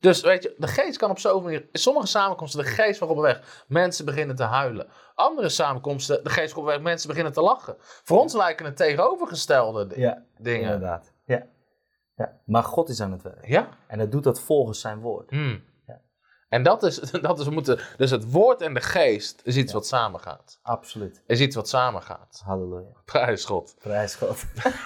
Dus 0.00 0.20
weet 0.20 0.42
je, 0.42 0.54
de 0.58 0.66
geest 0.66 0.96
kan 0.98 1.10
op 1.10 1.18
zoveel 1.18 1.40
manieren. 1.40 1.68
In 1.72 1.80
sommige 1.80 2.06
samenkomsten, 2.06 2.64
de 2.64 2.70
geest 2.70 2.98
van 2.98 3.06
God 3.08 3.16
beweegt. 3.16 3.64
Mensen 3.66 4.04
beginnen 4.04 4.36
te 4.36 4.42
huilen. 4.42 4.86
Andere 5.14 5.48
samenkomsten, 5.48 6.24
de 6.24 6.30
geest 6.30 6.46
van 6.46 6.54
God 6.56 6.64
beweegt. 6.64 6.82
Mensen 6.82 7.08
beginnen 7.08 7.32
te 7.32 7.40
lachen. 7.40 7.74
Voor 7.78 8.18
ons 8.20 8.32
lijken 8.34 8.64
het 8.64 8.76
tegenovergestelde 8.76 9.88
Ja, 9.96 10.22
dingen. 10.38 10.62
inderdaad. 10.62 11.12
Ja. 11.24 11.46
Ja. 12.20 12.32
Maar 12.44 12.62
God 12.64 12.88
is 12.88 13.00
aan 13.00 13.12
het 13.12 13.22
werk. 13.22 13.46
Ja. 13.46 13.68
En 13.86 13.98
hij 13.98 14.08
doet 14.08 14.24
dat 14.24 14.40
volgens 14.40 14.80
zijn 14.80 14.98
woord. 15.00 15.30
Hmm. 15.30 15.64
Ja. 15.86 16.00
En 16.48 16.62
dat 16.62 16.82
is, 16.82 16.96
dat 17.28 17.38
is, 17.38 17.44
we 17.44 17.50
moeten, 17.50 17.78
dus 17.96 18.10
het 18.10 18.30
woord 18.30 18.60
en 18.60 18.74
de 18.74 18.80
geest 18.80 19.40
is 19.44 19.56
iets 19.56 19.72
wat 19.72 19.86
samengaat. 19.86 20.58
Absoluut. 20.62 21.22
Is 21.26 21.40
iets 21.40 21.56
wat 21.56 21.68
samengaat. 21.68 22.42
Halleluja. 22.44 22.92
Prijs 23.04 23.44
God. 23.44 23.74
Prijs 23.82 24.14
God. 24.14 24.44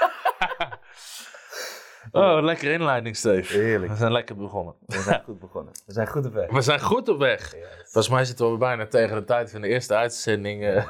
Oh, 2.13 2.43
lekker 2.43 2.73
inleiding, 2.73 3.17
Steve. 3.17 3.57
Heerlijk. 3.59 3.91
We 3.93 3.97
zijn 3.99 4.13
lekker 4.13 4.37
begonnen. 4.37 4.75
We 4.87 5.01
zijn 5.01 5.23
goed 5.25 5.39
begonnen. 5.39 5.73
We 5.87 5.93
zijn 5.93 6.07
goed 6.09 6.27
op 6.27 6.33
weg. 6.33 6.51
We 6.51 6.61
zijn 6.61 6.81
goed 6.81 7.09
op 7.09 7.19
weg. 7.19 7.55
Volgens 7.83 8.09
mij 8.09 8.25
zitten 8.25 8.53
we 8.53 8.59
bijna 8.59 8.87
tegen 8.87 9.17
de 9.17 9.25
tijd 9.25 9.51
van 9.51 9.61
de 9.61 9.69
eerste 9.69 9.95
uitzending. 9.95 10.65
eh. 10.65 10.87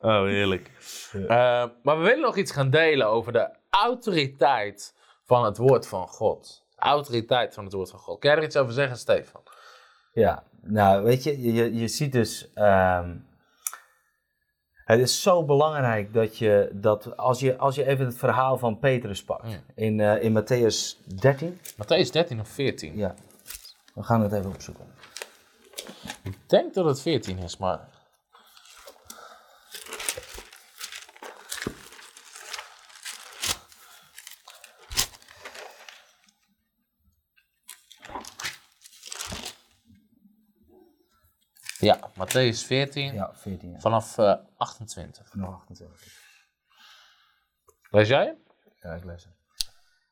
Oh, 0.00 0.24
heerlijk. 0.24 0.70
Eh, 1.12 1.64
maar 1.82 1.98
we 1.98 2.04
willen 2.04 2.20
nog 2.20 2.36
iets 2.36 2.52
gaan 2.52 2.70
delen 2.70 3.06
over 3.06 3.32
de 3.32 3.50
autoriteit 3.70 4.94
van 5.24 5.44
het 5.44 5.56
woord 5.56 5.86
van 5.86 6.08
God. 6.08 6.64
Autoriteit 6.76 7.54
van 7.54 7.64
het 7.64 7.72
woord 7.72 7.90
van 7.90 7.98
God. 7.98 8.18
Kan 8.18 8.30
jij 8.30 8.38
er 8.38 8.44
iets 8.44 8.56
over 8.56 8.72
zeggen, 8.72 8.96
Stefan? 8.96 9.42
Ja, 10.12 10.44
nou 10.60 11.02
weet 11.02 11.22
je, 11.22 11.52
je, 11.52 11.74
je 11.74 11.88
ziet 11.88 12.12
dus. 12.12 12.50
ehm, 12.54 13.16
het 14.84 15.00
is 15.00 15.22
zo 15.22 15.44
belangrijk 15.44 16.12
dat 16.12 16.38
je, 16.38 16.70
dat 16.72 17.16
als 17.16 17.40
je, 17.40 17.56
als 17.56 17.74
je 17.74 17.86
even 17.86 18.06
het 18.06 18.16
verhaal 18.16 18.58
van 18.58 18.78
Petrus 18.78 19.24
pakt. 19.24 19.60
In, 19.74 20.00
eh, 20.00 20.22
in 20.22 20.42
Matthäus 20.42 21.04
13. 21.20 21.60
Matthäus 21.60 22.10
13 22.10 22.40
of 22.40 22.48
14? 22.48 22.96
Ja, 22.96 23.14
we 23.94 24.02
gaan 24.02 24.20
het 24.20 24.32
even 24.32 24.50
opzoeken. 24.50 24.84
Ik 26.22 26.38
denk 26.46 26.74
dat 26.74 26.84
het 26.84 27.00
14 27.00 27.38
is, 27.38 27.56
maar... 27.56 27.88
Ja, 41.80 41.98
Matthäus 42.14 42.62
14, 42.66 43.14
Ja, 43.14 43.30
14. 43.34 43.70
Ja. 43.70 43.78
vanaf 43.80 44.18
eh 44.18 44.34
28. 44.56 45.34
Nog 45.34 45.54
28. 45.54 46.06
Lees 47.90 48.08
jij? 48.08 48.36
Ja, 48.82 48.94
ik 48.94 49.04
lees 49.04 49.24
het. 49.24 49.32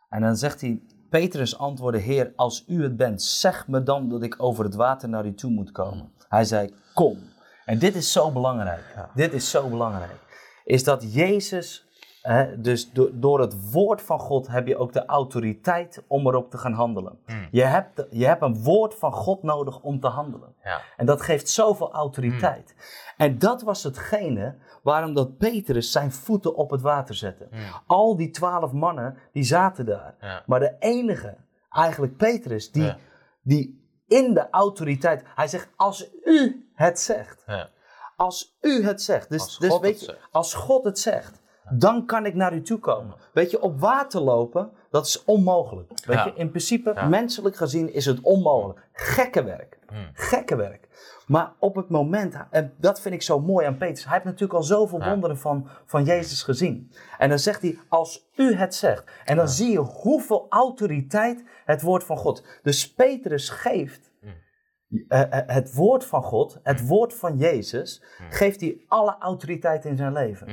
En 0.08 0.20
dan 0.20 0.36
zegt 0.36 0.60
hij, 0.60 0.82
Petrus 1.10 1.58
antwoordde, 1.58 2.00
Heer, 2.00 2.32
als 2.36 2.64
u 2.66 2.82
het 2.82 2.96
bent, 2.96 3.22
zeg 3.22 3.68
me 3.68 3.82
dan 3.82 4.08
dat 4.08 4.22
ik 4.22 4.42
over 4.42 4.64
het 4.64 4.74
water 4.74 5.08
naar 5.08 5.26
u 5.26 5.34
toe 5.34 5.50
moet 5.50 5.72
komen. 5.72 6.12
Hij 6.28 6.44
zei, 6.44 6.74
kom. 6.94 7.18
En 7.64 7.78
dit 7.78 7.94
is 7.94 8.12
zo 8.12 8.30
belangrijk. 8.32 8.84
Dit 9.14 9.32
is 9.32 9.50
zo 9.50 9.68
belangrijk. 9.68 10.20
Is 10.64 10.84
dat 10.84 11.12
Jezus, 11.14 11.87
hè, 12.32 12.60
dus 12.60 12.90
do- 12.92 13.10
door 13.12 13.40
het 13.40 13.70
woord 13.72 14.02
van 14.02 14.18
God 14.18 14.48
heb 14.48 14.66
je 14.66 14.76
ook 14.76 14.92
de 14.92 15.04
autoriteit 15.06 16.04
om 16.06 16.26
erop 16.26 16.50
te 16.50 16.58
gaan 16.58 16.72
handelen. 16.72 17.18
Je, 17.50 17.62
hebt, 17.64 17.96
de- 17.96 18.08
je 18.10 18.26
hebt 18.26 18.42
een 18.42 18.62
woord 18.62 18.94
van 18.94 19.12
God 19.12 19.42
nodig 19.42 19.80
om 19.80 20.00
te 20.00 20.06
handelen. 20.08 20.54
Ja. 20.64 20.80
En 20.96 21.06
dat 21.06 21.22
geeft 21.22 21.48
zoveel 21.48 21.92
autoriteit. 21.92 22.74
En 23.16 23.38
dat 23.38 23.62
was 23.62 23.82
hetgene 23.82 24.54
waarom 24.82 25.14
dat 25.14 25.36
Petrus 25.38 25.92
zijn 25.92 26.12
voeten 26.12 26.54
op 26.54 26.70
het 26.70 26.80
water 26.80 27.14
zette. 27.14 27.48
Al 27.86 28.16
die 28.16 28.30
twaalf 28.30 28.72
mannen, 28.72 29.16
die 29.32 29.44
zaten 29.44 29.86
daar. 29.86 30.14
Ja. 30.20 30.42
Maar 30.46 30.60
de 30.60 30.76
enige, 30.78 31.36
eigenlijk 31.70 32.16
Petrus, 32.16 32.72
die, 32.72 32.82
Ja. 32.82 32.96
die 33.42 33.86
in 34.06 34.34
de 34.34 34.50
autoriteit... 34.50 35.22
Hij 35.34 35.48
zegt, 35.48 35.68
als 35.76 36.10
u 36.24 36.68
het 36.74 37.00
zegt. 37.00 37.42
Ja. 37.46 37.68
Als 38.16 38.56
u 38.60 38.84
het 38.84 39.02
zegt. 39.02 39.28
Dus, 39.30 39.40
Als 39.40 39.58
dus 39.58 39.78
weet 39.78 39.98
je, 40.00 40.04
zegt. 40.04 40.18
als 40.30 40.54
God 40.54 40.84
het 40.84 40.98
zegt, 40.98 41.40
dan 41.70 42.06
kan 42.06 42.26
ik 42.26 42.34
naar 42.34 42.54
u 42.54 42.62
toe 42.62 42.78
komen. 42.78 43.14
Weet 43.32 43.50
je, 43.50 43.60
op 43.60 43.80
water 43.80 44.20
lopen, 44.20 44.70
dat 44.90 45.06
is 45.06 45.24
onmogelijk. 45.24 45.88
Weet 46.06 46.24
je, 46.24 46.32
in 46.34 46.48
principe, 46.48 47.06
menselijk 47.08 47.56
gezien, 47.56 47.92
is 47.92 48.04
het 48.06 48.20
onmogelijk. 48.20 48.88
Gekke 48.92 49.44
werk. 49.44 49.78
Hmm. 49.88 50.10
Gekke 50.12 50.56
werk. 50.56 50.88
Maar 51.26 51.52
op 51.58 51.74
het 51.76 51.88
moment, 51.88 52.34
en 52.50 52.74
dat 52.78 53.00
vind 53.00 53.14
ik 53.14 53.22
zo 53.22 53.40
mooi 53.40 53.66
aan 53.66 53.76
Petrus, 53.76 54.04
hij 54.04 54.12
heeft 54.12 54.24
natuurlijk 54.24 54.52
al 54.52 54.62
zoveel 54.62 55.00
wonderen 55.04 55.38
van, 55.38 55.68
van 55.86 56.04
Jezus 56.04 56.42
gezien. 56.42 56.92
En 57.18 57.28
dan 57.28 57.38
zegt 57.38 57.62
hij, 57.62 57.78
als 57.88 58.28
u 58.36 58.54
het 58.54 58.74
zegt. 58.74 59.04
En 59.24 59.36
dan 59.36 59.48
zie 59.48 59.70
je 59.70 59.78
hoeveel 59.78 60.46
autoriteit 60.48 61.44
het 61.64 61.82
woord 61.82 62.04
van 62.04 62.16
God. 62.16 62.44
Dus 62.62 62.92
Petrus 62.94 63.48
geeft 63.48 64.06
Hmm. 64.20 65.04
eh, 65.08 65.22
eh, 65.22 65.46
het 65.46 65.74
woord 65.74 66.04
van 66.04 66.22
God, 66.22 66.60
het 66.62 66.86
woord 66.86 67.14
van 67.14 67.36
Jezus, 67.36 68.02
Hmm. 68.18 68.30
geeft 68.30 68.60
hij 68.60 68.84
alle 68.88 69.16
autoriteit 69.18 69.84
in 69.84 69.96
zijn 69.96 70.12
leven. 70.12 70.46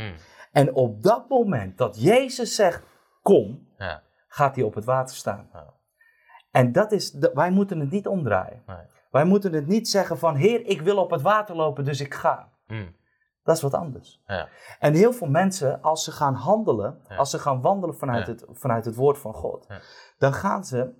En 0.55 0.73
op 0.73 1.03
dat 1.03 1.29
moment 1.29 1.77
dat 1.77 2.01
Jezus 2.01 2.55
zegt, 2.55 2.83
kom, 3.21 3.67
Ja. 3.77 4.01
gaat 4.27 4.55
hij 4.55 4.63
op 4.63 4.73
het 4.75 4.85
water 4.85 5.15
staan. 5.15 5.49
Ja. 5.53 5.73
En 6.51 6.71
dat 6.71 6.91
is, 6.91 7.17
wij 7.33 7.51
moeten 7.51 7.79
het 7.79 7.91
niet 7.91 8.07
omdraaien. 8.07 8.63
Nee. 8.65 8.77
Wij 9.11 9.25
moeten 9.25 9.53
het 9.53 9.67
niet 9.67 9.89
zeggen 9.89 10.17
van, 10.17 10.35
Heer, 10.35 10.65
ik 10.65 10.81
wil 10.81 10.97
op 10.97 11.11
het 11.11 11.21
water 11.21 11.55
lopen, 11.55 11.85
dus 11.85 12.01
ik 12.01 12.13
ga. 12.13 12.49
Mm. 12.67 12.95
Dat 13.43 13.55
is 13.55 13.61
wat 13.61 13.73
anders. 13.73 14.21
Ja. 14.25 14.47
En 14.79 14.93
heel 14.93 15.13
veel 15.13 15.27
mensen, 15.27 15.81
als 15.81 16.03
ze 16.03 16.11
gaan 16.11 16.33
handelen, 16.33 17.01
als 17.17 17.29
ze 17.29 17.39
gaan 17.39 17.61
wandelen 17.61 17.95
vanuit, 17.97 18.27
het, 18.27 18.45
vanuit 18.51 18.85
het 18.85 18.95
woord 18.95 19.17
van 19.17 19.33
God, 19.33 19.67
dan 20.17 20.33
gaan 20.33 20.63
ze 20.65 20.93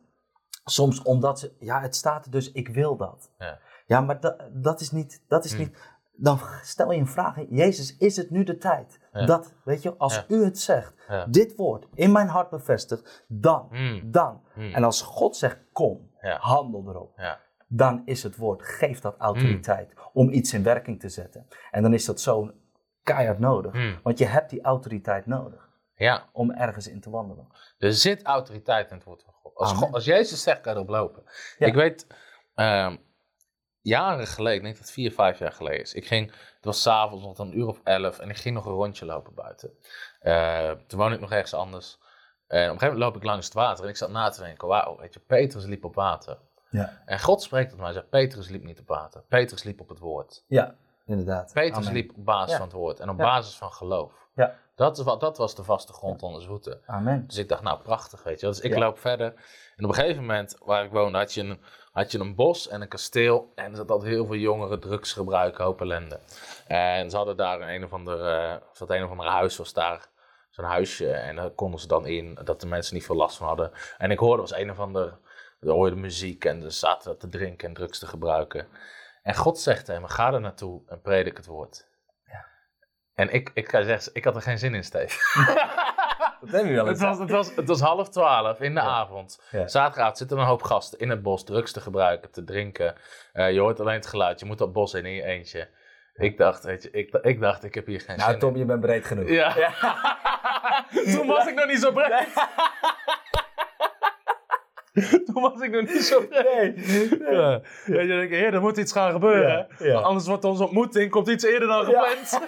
soms 0.63 1.01
omdat 1.01 1.39
ze, 1.39 1.55
ja, 1.59 1.81
het 1.81 1.95
staat 1.95 2.25
er 2.25 2.31
dus, 2.31 2.51
ik 2.51 2.67
wil 2.67 2.95
dat. 2.97 3.31
Ja. 3.37 3.59
Ja, 3.85 4.01
maar 4.01 4.19
da- 4.19 4.37
dat 4.53 4.81
is 4.81 4.91
niet, 4.91 5.23
dat 5.27 5.45
is 5.45 5.51
Hmm. 5.53 5.59
niet, 5.59 5.77
dan 6.17 6.39
stel 6.61 6.91
je 6.91 6.99
een 6.99 7.07
vraag, 7.07 7.37
Jezus, 7.49 7.97
is 7.97 8.17
het 8.17 8.29
nu 8.29 8.43
de 8.43 8.57
tijd? 8.57 8.99
Ja. 9.11 9.25
Dat, 9.25 9.53
weet 9.63 9.81
je, 9.81 9.95
als 9.97 10.15
Ja. 10.15 10.25
u 10.27 10.43
het 10.43 10.59
zegt, 10.59 10.93
Ja. 11.07 11.25
dit 11.25 11.55
woord 11.55 11.87
in 11.93 12.11
mijn 12.11 12.27
hart 12.27 12.49
bevestigt, 12.49 13.25
dan, 13.27 13.67
Mm. 13.71 14.11
dan. 14.11 14.41
Mm. 14.55 14.73
En 14.73 14.83
als 14.83 15.01
God 15.01 15.35
zegt, 15.35 15.57
kom, 15.71 16.09
handel 16.39 16.83
erop 16.87 17.13
Ja. 17.17 17.39
dan 17.67 18.01
is 18.05 18.23
het 18.23 18.35
woord, 18.37 18.61
geeft 18.63 19.01
dat 19.01 19.15
autoriteit 19.17 19.93
om 20.13 20.29
iets 20.29 20.53
in 20.53 20.63
werking 20.63 20.99
te 20.99 21.09
zetten. 21.09 21.47
En 21.71 21.81
dan 21.81 21.93
is 21.93 22.05
dat 22.05 22.21
zo 22.21 22.51
keihard 23.03 23.39
nodig, 23.39 23.99
want 24.03 24.17
je 24.17 24.25
hebt 24.25 24.49
die 24.49 24.61
autoriteit 24.61 25.25
nodig 25.25 25.69
ja. 25.95 26.29
om 26.31 26.51
ergens 26.51 26.87
in 26.87 26.99
te 26.99 27.09
wandelen. 27.09 27.47
Er 27.77 27.93
zit 27.93 28.23
autoriteit 28.23 28.89
in 28.89 28.95
het 28.95 29.05
woord 29.05 29.23
van 29.23 29.33
God. 29.33 29.55
Als. 29.55 29.71
God, 29.71 29.93
als 29.93 30.05
Jezus 30.05 30.43
zegt, 30.43 30.61
kan 30.61 30.71
je 30.73 30.77
erop 30.77 30.89
lopen. 30.91 31.23
Ik 31.57 31.73
weet, 31.73 32.07
ehm, 32.55 32.97
jaren 33.85 34.27
geleden, 34.27 34.57
ik 34.57 34.63
denk 34.63 34.75
dat 34.75 34.83
het 34.83 34.93
vier, 34.93 35.11
vijf 35.11 35.39
jaar 35.39 35.51
geleden 35.51 35.81
is. 35.81 35.93
Ik 35.93 36.05
ging, 36.07 36.31
het 36.31 36.65
was 36.65 36.81
s'avonds, 36.81 37.23
nog 37.25 37.37
een 37.37 37.57
uur 37.57 37.67
of 37.67 37.81
elf, 37.83 38.19
en 38.19 38.29
ik 38.29 38.37
ging 38.37 38.55
nog 38.55 38.65
een 38.65 38.71
rondje 38.71 39.05
lopen 39.05 39.33
buiten. 39.33 39.71
Eh, 40.19 40.71
toen 40.87 40.99
woonde 40.99 41.15
ik 41.15 41.21
nog 41.21 41.31
ergens 41.31 41.53
anders. 41.53 41.97
En 42.47 42.57
op 42.57 42.73
een 42.73 42.79
gegeven 42.79 42.87
moment 42.87 43.03
loop 43.03 43.15
ik 43.15 43.23
langs 43.23 43.45
het 43.45 43.55
water 43.55 43.83
en 43.83 43.89
ik 43.89 43.97
zat 43.97 44.09
na 44.09 44.29
te 44.29 44.41
denken, 44.41 44.67
wauw, 44.67 44.97
weet 44.97 45.13
je, 45.13 45.19
Petrus 45.19 45.65
liep 45.65 45.83
op 45.83 45.95
water. 45.95 46.37
Ja, 46.69 47.01
En 47.05 47.19
God 47.19 47.41
spreekt 47.41 47.69
tot 47.69 47.79
mij 47.79 47.87
en 47.87 47.93
zegt, 47.93 48.09
Petrus 48.09 48.49
liep 48.49 48.63
niet 48.63 48.79
op 48.79 48.87
water. 48.87 49.23
Petrus 49.27 49.63
liep 49.63 49.81
op 49.81 49.89
het 49.89 49.99
woord. 49.99 50.43
ja 50.47 50.75
inderdaad. 51.05 51.53
Petrus 51.53 51.89
liep 51.89 52.09
op 52.17 52.25
basis 52.25 52.51
Ja. 52.51 52.57
van 52.57 52.67
het 52.67 52.75
woord 52.75 52.99
en 52.99 53.09
op 53.09 53.17
Ja. 53.17 53.23
basis 53.23 53.55
van 53.57 53.71
geloof. 53.71 54.13
Ja. 54.35 54.55
Dat, 54.75 54.97
wat, 54.97 55.19
dat 55.19 55.37
was 55.37 55.55
de 55.55 55.63
vaste 55.63 55.93
grond 55.93 56.23
onder 56.23 56.41
zijn 56.41 56.53
voeten. 56.53 56.81
Amen. 56.85 57.27
Dus 57.27 57.37
ik 57.37 57.49
dacht, 57.49 57.61
nou 57.61 57.79
prachtig, 57.81 58.23
weet 58.23 58.39
je. 58.39 58.45
Dus 58.47 58.59
ik 58.59 58.77
loop 58.77 58.99
verder. 58.99 59.33
En 59.75 59.83
op 59.83 59.89
een 59.89 59.95
gegeven 59.95 60.21
moment, 60.21 60.57
waar 60.59 60.83
ik 60.83 60.91
woonde, 60.91 61.17
had 61.17 61.33
je 61.33 61.41
een, 61.41 61.59
had 61.91 62.11
je 62.11 62.19
een 62.19 62.35
bos 62.35 62.67
en 62.67 62.81
een 62.81 62.87
kasteel. 62.87 63.51
En 63.55 63.71
er 63.71 63.75
zat 63.77 63.91
altijd 63.91 64.11
heel 64.11 64.25
veel 64.25 64.35
jongeren 64.35 64.79
drugs 64.79 65.13
gebruiken, 65.13 65.63
hoop 65.63 65.81
ellende. 65.81 66.19
En 66.67 67.09
ze 67.09 67.15
hadden 67.17 67.37
daar 67.37 67.61
een 67.61 67.83
of 67.83 67.93
ander, 67.93 68.25
eh 68.25 68.55
zat 68.71 68.89
een 68.89 69.03
of 69.03 69.09
ander 69.09 69.27
huis, 69.27 69.57
was 69.57 69.73
daar 69.73 70.07
zo'n 70.49 70.65
huisje. 70.65 71.11
En 71.11 71.35
daar 71.35 71.49
konden 71.49 71.79
ze 71.79 71.87
dan 71.87 72.05
in, 72.05 72.39
dat 72.43 72.61
de 72.61 72.67
mensen 72.67 72.93
niet 72.93 73.05
veel 73.05 73.15
last 73.15 73.37
van 73.37 73.47
hadden. 73.47 73.71
En 73.97 74.11
ik 74.11 74.19
hoorde, 74.19 74.41
was 74.41 74.55
een 74.55 74.71
of 74.71 74.79
ander, 74.79 75.17
we 75.59 75.71
hoorden 75.71 75.99
muziek 75.99 76.45
en 76.45 76.61
ze 76.61 76.69
zaten 76.69 77.17
te 77.17 77.29
drinken 77.29 77.67
en 77.67 77.73
drugs 77.73 77.99
te 77.99 78.07
gebruiken. 78.07 78.67
En 79.25 79.35
God 79.35 79.59
zegt 79.59 79.85
tegen 79.85 80.01
me, 80.01 80.07
ga 80.07 80.33
er 80.33 80.41
naartoe 80.41 80.81
en 80.87 81.01
predik 81.01 81.37
het 81.37 81.45
woord. 81.45 81.87
En 83.15 83.33
ik, 83.33 83.51
ik, 83.53 83.69
ga 83.69 83.83
zeggen, 83.83 84.09
ik 84.13 84.23
had 84.23 84.35
er 84.35 84.41
geen 84.41 84.57
zin 84.59 84.75
in, 84.75 84.83
Steve. 84.83 85.17
Dat 86.41 86.51
heb 86.51 86.65
je 86.65 86.73
wel 86.73 86.85
Het 86.85 86.99
was, 86.99 87.19
het, 87.19 87.29
was, 87.31 87.55
het 87.55 87.67
was 87.67 87.79
half 87.81 88.09
twaalf 88.09 88.59
in 88.59 88.73
de 88.73 88.79
Ja. 88.79 88.85
avond. 88.87 89.41
Ja. 89.51 89.67
Zaterdagavond 89.67 90.17
zitten 90.17 90.37
een 90.37 90.45
hoop 90.45 90.61
gasten 90.63 90.99
in 90.99 91.09
het 91.09 91.21
bos 91.21 91.43
drugs 91.43 91.71
te 91.71 91.81
gebruiken, 91.81 92.31
te 92.31 92.43
drinken. 92.43 92.95
Eh, 93.33 93.51
je 93.51 93.59
hoort 93.59 93.79
alleen 93.79 93.95
het 93.95 94.05
geluid, 94.07 94.39
je 94.39 94.45
moet 94.45 94.57
dat 94.57 94.73
bos 94.73 94.93
in 94.93 95.05
in 95.05 95.13
je 95.13 95.23
eentje. 95.23 95.69
Ik 96.13 96.37
dacht, 96.37 96.63
weet 96.63 96.83
je, 96.83 96.91
ik, 96.91 97.13
ik 97.21 97.39
dacht, 97.39 97.63
ik 97.63 97.73
heb 97.75 97.85
hier 97.85 98.01
geen 98.01 98.17
Nou 98.17 98.29
zin 98.31 98.39
Tom, 98.39 98.55
je 98.55 98.65
bent 98.65 98.79
breed 98.81 99.05
genoeg. 99.05 99.27
in. 99.27 99.33
Ja. 99.33 99.53
Toen 101.15 101.27
was 101.27 101.47
ik 101.47 101.55
nog 101.55 101.65
niet 101.67 101.79
zo 101.79 101.91
breed. 101.91 102.27
Toen 105.25 105.41
was 105.41 105.61
ik 105.61 105.71
nog 105.71 105.81
niet 105.81 106.03
zo 106.03 106.27
breed. 106.27 106.85
Ja. 107.19 107.61
Ja, 107.85 108.01
je 108.01 108.07
denkt, 108.07 108.53
er 108.53 108.61
moet 108.61 108.77
iets 108.77 108.91
gaan 108.91 109.11
gebeuren. 109.11 109.67
Ja. 109.79 109.99
Anders 109.99 110.27
wordt 110.27 110.43
onze 110.43 110.63
ontmoeting 110.63 111.11
komt 111.11 111.27
iets 111.27 111.43
eerder 111.43 111.67
dan 111.67 111.85
gepland. 111.85 112.39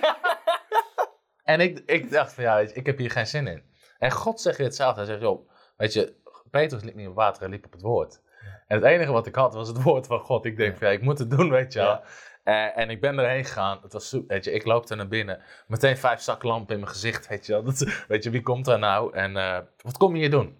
en 1.44 1.60
ik, 1.60 1.80
ik 1.86 2.12
dacht 2.12 2.34
van, 2.34 2.44
ja, 2.44 2.56
weet 2.56 2.70
je, 2.70 2.76
ik 2.76 2.86
heb 2.86 2.98
hier 2.98 3.12
geen 3.12 3.28
zin 3.28 3.48
in. 3.48 3.64
En 3.98 4.12
God 4.12 4.42
zegt 4.42 4.58
weer 4.58 4.68
hetzelfde. 4.68 5.00
Hij 5.00 5.10
zegt, 5.10 5.22
joh, 5.22 5.50
weet 5.78 5.94
je, 5.94 6.16
Petrus 6.52 6.84
liep 6.84 6.96
niet 6.96 7.08
op 7.08 7.16
water, 7.16 7.42
hij 7.42 7.52
liep 7.52 7.66
op 7.66 7.72
het 7.72 7.82
woord. 7.82 8.22
En 8.68 8.76
het 8.76 8.86
enige 8.86 9.12
wat 9.12 9.28
ik 9.28 9.36
had 9.36 9.54
was 9.54 9.68
het 9.68 9.82
woord 9.84 10.08
van 10.08 10.20
God. 10.20 10.46
Ik 10.46 10.58
denk 10.58 10.78
van, 10.78 10.88
ja, 10.88 10.94
ik 10.94 11.02
moet 11.02 11.20
het 11.20 11.30
doen, 11.30 11.50
weet 11.50 11.74
je 11.74 11.80
wel. 11.80 12.02
Eh, 12.44 12.78
en 12.78 12.90
ik 12.90 13.02
ben 13.02 13.20
erheen 13.20 13.46
gegaan. 13.46 13.80
Het 13.82 13.94
was 13.94 14.10
soep, 14.10 14.30
weet 14.30 14.44
je, 14.44 14.52
ik 14.52 14.66
loopte 14.66 14.96
naar 14.96 15.08
binnen. 15.08 15.42
Meteen 15.68 15.98
vijf 15.98 16.20
zaklampen 16.20 16.74
in 16.74 16.80
mijn 16.80 16.92
gezicht, 16.92 17.28
weet 17.28 17.46
je 17.46 17.52
wel. 17.52 17.64
Dat, 17.64 18.06
weet 18.08 18.24
je, 18.24 18.30
wie 18.30 18.42
komt 18.42 18.68
er 18.68 18.80
nou? 18.80 19.14
En 19.14 19.38
eh, 19.38 19.60
wat 19.82 19.98
kom 19.98 20.16
je 20.16 20.22
hier 20.22 20.32
doen? 20.32 20.58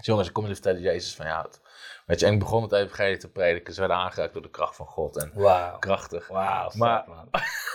Je, 0.00 0.10
jongens, 0.10 0.28
ik 0.28 0.34
kom 0.34 0.42
jullie 0.42 0.58
vertellen 0.62 0.82
Jezus 0.82 1.14
van, 1.14 1.26
ja, 1.26 1.42
het- 1.42 1.60
weet 2.06 2.20
je. 2.20 2.26
En 2.26 2.32
ik 2.32 2.38
begon 2.38 2.62
het 2.62 2.72
evangelie 2.72 3.16
te 3.16 3.30
prediken. 3.30 3.74
Ze 3.74 3.80
werden 3.80 3.98
aangeraakt 3.98 4.32
door 4.32 4.42
de 4.42 4.50
kracht 4.50 4.76
van 4.76 4.86
God. 4.86 5.16
En 5.22 5.30
Wauw. 5.34 5.78
krachtig. 5.78 6.28
Wauw, 6.28 6.70
Maar-. 6.74 7.04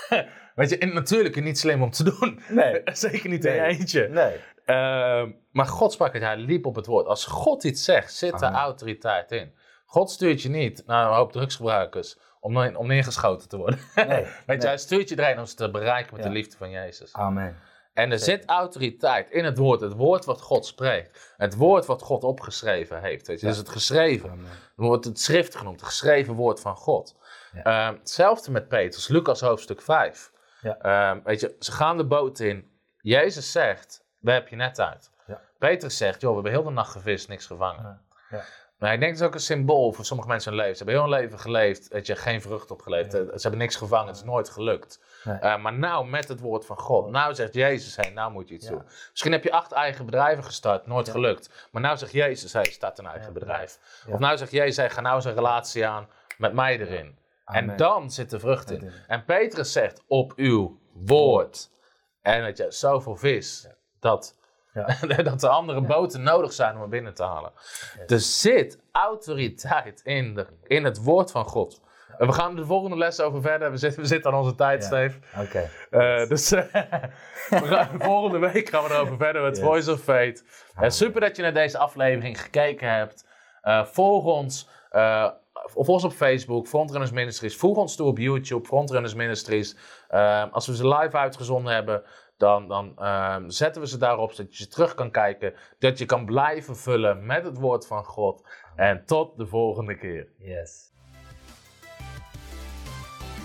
Weet 0.56 0.70
je, 0.70 0.78
en 0.78 0.94
natuurlijk 0.94 1.42
niet 1.44 1.60
slim 1.60 1.82
om 1.84 1.92
te 1.92 2.04
doen. 2.04 2.42
Nee. 2.50 2.82
Zeker 2.94 3.30
niet 3.30 3.46
in 3.46 3.52
Nee. 3.52 3.60
je 3.72 3.78
eentje. 3.80 4.08
Nee. 4.08 4.40
Ehm, 4.66 5.32
maar 5.52 5.66
God 5.68 5.94
sprak 5.94 6.14
het, 6.14 6.22
hij 6.22 6.38
liep 6.38 6.66
op 6.66 6.76
het 6.76 6.86
woord. 6.86 7.06
Als 7.08 7.26
God 7.26 7.64
iets 7.64 7.84
zegt, 7.84 8.14
zit 8.14 8.42
er 8.42 8.52
autoriteit 8.52 9.32
in. 9.32 9.54
God 9.86 10.10
stuurt 10.12 10.42
je 10.42 10.50
niet 10.50 10.84
naar 10.86 11.08
een 11.08 11.14
hoop 11.16 11.32
drugsgebruikers 11.32 12.18
om, 12.40 12.76
om 12.76 12.88
neergeschoten 12.88 13.50
te 13.50 13.58
worden. 13.58 13.80
Nee. 13.96 14.26
Weet 14.48 14.62
je, 14.62 14.68
hij 14.68 14.78
stuurt 14.78 15.10
je 15.10 15.16
erheen 15.16 15.40
om 15.40 15.46
ze 15.46 15.56
te 15.56 15.72
bereiken 15.72 16.14
met 16.16 16.24
Ja. 16.24 16.30
de 16.30 16.36
liefde 16.36 16.58
van 16.58 16.70
Jezus. 16.70 17.14
Amen. 17.14 17.58
En 17.96 18.12
er 18.12 18.20
zit 18.20 18.46
autoriteit 18.46 19.30
in 19.30 19.46
het 19.46 19.58
woord. 19.58 19.82
Het 19.82 19.94
woord 19.94 20.26
wat 20.26 20.42
God 20.42 20.66
spreekt. 20.66 21.34
Het 21.38 21.56
woord 21.56 21.86
wat 21.86 22.02
God 22.02 22.24
opgeschreven 22.24 23.02
heeft. 23.02 23.28
Weet 23.28 23.40
je. 23.40 23.46
Ja. 23.46 23.52
Dus 23.52 23.62
het 23.62 23.70
geschreven. 23.70 24.30
Dan 24.76 24.86
wordt 24.86 25.06
het 25.06 25.20
schrift 25.20 25.56
genoemd. 25.56 25.80
Het 25.80 25.90
geschreven 25.90 26.34
woord 26.34 26.60
van 26.60 26.76
God. 26.76 27.16
Ja. 27.54 27.64
Ehm, 27.64 27.98
hetzelfde 27.98 28.52
met 28.52 28.68
Petrus. 28.68 29.08
Lucas 29.08 29.42
hoofdstuk 29.42 29.82
5. 29.82 30.32
Ja. 30.62 30.78
Ehm, 30.78 31.20
weet 31.24 31.40
je, 31.40 31.56
ze 31.60 31.72
gaan 31.72 31.98
de 31.98 32.06
boot 32.06 32.40
in. 32.40 32.70
Jezus 32.98 33.52
zegt, 33.52 34.06
waar 34.20 34.34
heb 34.34 34.48
je 34.48 34.56
net 34.56 34.80
uit? 34.80 35.12
Ja. 35.28 35.42
Petrus 35.60 35.98
zegt, 35.98 36.22
joh, 36.22 36.30
we 36.30 36.36
hebben 36.36 36.52
heel 36.52 36.64
de 36.64 36.70
nacht 36.70 36.92
gevist, 36.92 37.28
niks 37.28 37.46
gevangen. 37.46 38.02
Maar 38.78 38.94
ik 38.94 39.00
denk 39.00 39.12
dat 39.12 39.22
is 39.22 39.28
ook 39.28 39.34
een 39.34 39.40
symbool 39.40 39.92
voor 39.92 40.06
sommige 40.06 40.30
mensen 40.30 40.52
hun 40.52 40.60
leven. 40.62 40.78
Ze 40.78 40.84
hebben 40.84 41.02
heel 41.04 41.12
hun 41.12 41.22
leven 41.22 41.40
geleefd, 41.40 41.88
weet 41.88 42.08
je, 42.08 42.16
geen 42.16 42.42
vrucht 42.42 42.72
opgeleverd. 42.72 43.12
Ja. 43.14 43.20
Eh, 43.20 43.26
Ze 43.26 43.42
hebben 43.42 43.60
niks 43.60 43.76
gevangen, 43.76 44.08
het 44.08 44.16
is 44.16 44.24
nooit 44.24 44.50
gelukt. 44.50 45.00
Nee. 45.24 45.38
Eh, 45.38 45.58
maar 45.62 45.74
nou 45.74 46.08
met 46.08 46.28
het 46.28 46.40
woord 46.40 46.66
van 46.66 46.78
God. 46.78 47.10
Nou 47.10 47.36
zegt 47.36 47.54
Jezus, 47.54 47.96
hey, 47.96 48.10
nou 48.10 48.32
moet 48.32 48.48
je 48.48 48.54
iets 48.56 48.66
Ja. 48.66 48.72
doen. 48.72 48.84
Misschien 49.10 49.32
heb 49.32 49.44
je 49.44 49.52
acht 49.52 49.72
eigen 49.72 50.06
bedrijven 50.06 50.44
gestart, 50.44 50.88
nooit 50.88 51.06
Ja. 51.06 51.12
gelukt. 51.12 51.68
Maar 51.72 51.82
nou 51.82 51.98
zegt 51.98 52.12
Jezus, 52.12 52.54
hey, 52.54 52.64
start 52.64 52.98
een 52.98 53.06
eigen 53.08 53.34
bedrijf. 53.34 53.80
Of 54.10 54.20
nou 54.20 54.38
zegt 54.38 54.52
Jezus, 54.52 54.78
hey, 54.78 54.90
ga 54.90 55.02
nou 55.02 55.16
eens 55.16 55.26
een 55.26 55.34
relatie 55.34 55.88
aan 55.88 56.08
met 56.38 56.54
mij 56.54 56.80
erin. 56.80 57.18
En 57.46 57.76
dan 57.76 58.12
zit 58.12 58.30
de 58.30 58.40
vrucht 58.40 58.72
in. 58.72 58.92
En 59.08 59.26
Petrus 59.26 59.72
zegt, 59.72 60.04
op 60.08 60.34
uw 60.36 60.80
woord. 60.94 61.70
En 62.22 62.42
weet 62.44 62.58
je, 62.58 62.66
zoveel 62.72 63.16
vis, 63.16 63.68
dat, 64.00 64.36
Ja. 64.76 64.98
dat 65.24 65.44
er 65.44 65.50
andere 65.50 65.82
boten 65.82 66.24
nodig 66.24 66.54
zijn 66.54 66.76
om 66.76 66.82
er 66.82 66.90
binnen 66.90 67.14
te 67.14 67.24
halen. 67.24 67.52
Er 68.08 68.20
zit 68.20 68.80
autoriteit 68.92 70.02
in, 70.04 70.34
de, 70.34 70.48
in 70.64 70.84
het 70.84 71.04
woord 71.04 71.32
van 71.32 71.46
God. 71.46 71.82
En 72.18 72.28
we 72.28 72.34
gaan 72.34 72.56
de 72.56 72.66
volgende 72.66 72.98
les 72.98 73.20
over 73.22 73.42
verder. 73.42 73.72
We 73.72 73.78
zitten, 73.78 74.02
we 74.02 74.08
zitten 74.08 74.32
aan 74.32 74.38
onze 74.38 74.56
tijd, 74.56 74.82
Ja. 74.82 74.88
Steve. 74.88 75.20
Oké. 75.42 75.70
Eh, 75.90 76.28
dus 76.28 76.50
we 76.50 76.68
gaan- 77.50 78.02
volgende 78.12 78.40
week 78.52 78.70
gaan 78.70 78.84
we 78.84 78.90
erover 78.94 79.18
verder 79.18 79.42
met 79.42 79.56
Yes. 79.58 79.66
Voice 79.66 79.92
of 79.92 80.00
Fate. 80.02 80.42
Super 80.80 81.22
dat 81.22 81.36
je 81.36 81.42
naar 81.42 81.54
deze 81.54 81.78
aflevering 81.78 82.42
gekeken 82.42 82.90
hebt. 82.94 83.26
Eh, 83.62 83.86
volg 83.86 84.24
ons. 84.26 84.70
eh, 84.90 85.30
volg 85.54 85.88
ons 85.88 86.04
op 86.04 86.12
Facebook, 86.12 86.68
Frontrunners 86.68 87.12
Ministries. 87.12 87.58
Voeg 87.58 87.78
ons 87.78 87.96
toe 87.96 88.08
op 88.08 88.18
YouTube, 88.18 88.66
Frontrunners 88.68 89.14
Ministries. 89.14 89.76
Als 90.52 90.68
we 90.68 90.76
ze 90.76 90.88
live 90.88 91.18
uitgezonden 91.18 91.74
hebben, 91.74 92.04
dan, 92.38 92.68
dan 92.68 92.98
eh, 92.98 93.38
zetten 93.48 93.82
we 93.82 93.88
ze 93.88 93.98
daarop, 93.98 94.32
zodat 94.32 94.58
je 94.58 94.64
ze 94.64 94.70
terug 94.70 94.94
kan 94.94 95.12
kijken. 95.12 95.54
Dat 95.80 95.98
je 95.98 96.06
kan 96.06 96.26
blijven 96.26 96.78
vullen 96.78 97.26
met 97.26 97.44
het 97.44 97.58
woord 97.58 97.88
van 97.88 98.04
God. 98.04 98.48
En 98.76 99.06
tot 99.06 99.38
de 99.38 99.48
volgende 99.48 99.98
keer. 99.98 100.28
Yes. 100.38 100.94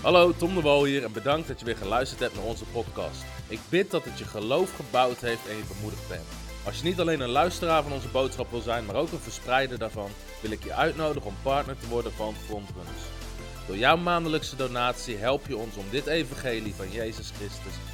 Hallo, 0.01 0.31
Tom 0.31 0.55
de 0.55 0.61
Wol 0.61 0.83
hier 0.83 1.03
en 1.03 1.13
bedankt 1.13 1.47
dat 1.47 1.59
je 1.59 1.65
weer 1.65 1.77
geluisterd 1.77 2.19
hebt 2.19 2.35
naar 2.35 2.43
onze 2.43 2.65
podcast. 2.65 3.23
Ik 3.47 3.59
bid 3.69 3.91
dat 3.91 4.03
het 4.03 4.17
je 4.17 4.25
geloof 4.25 4.75
gebouwd 4.75 5.17
heeft 5.17 5.49
en 5.49 5.55
je 5.55 5.73
bemoedigd 5.75 6.09
bent. 6.09 6.27
Als 6.65 6.77
je 6.77 6.83
niet 6.83 6.99
alleen 6.99 7.19
een 7.19 7.29
luisteraar 7.29 7.83
van 7.83 7.91
onze 7.91 8.07
boodschap 8.07 8.49
wil 8.49 8.59
zijn, 8.59 8.85
maar 8.85 8.95
ook 8.95 9.11
een 9.11 9.17
verspreider 9.17 9.77
daarvan, 9.77 10.09
wil 10.41 10.51
ik 10.51 10.63
je 10.63 10.73
uitnodigen 10.73 11.29
om 11.29 11.35
partner 11.43 11.77
te 11.79 11.87
worden 11.87 12.11
van 12.11 12.33
Frontrunners. 12.33 13.03
Door 13.67 13.77
jouw 13.77 13.97
maandelijkse 13.97 14.55
donatie 14.55 15.17
help 15.17 15.47
je 15.47 15.57
ons 15.57 15.75
om 15.75 15.85
dit 15.89 16.07
evangelie 16.07 16.75
van 16.75 16.91
Jezus 16.91 17.31
Christus 17.31 17.73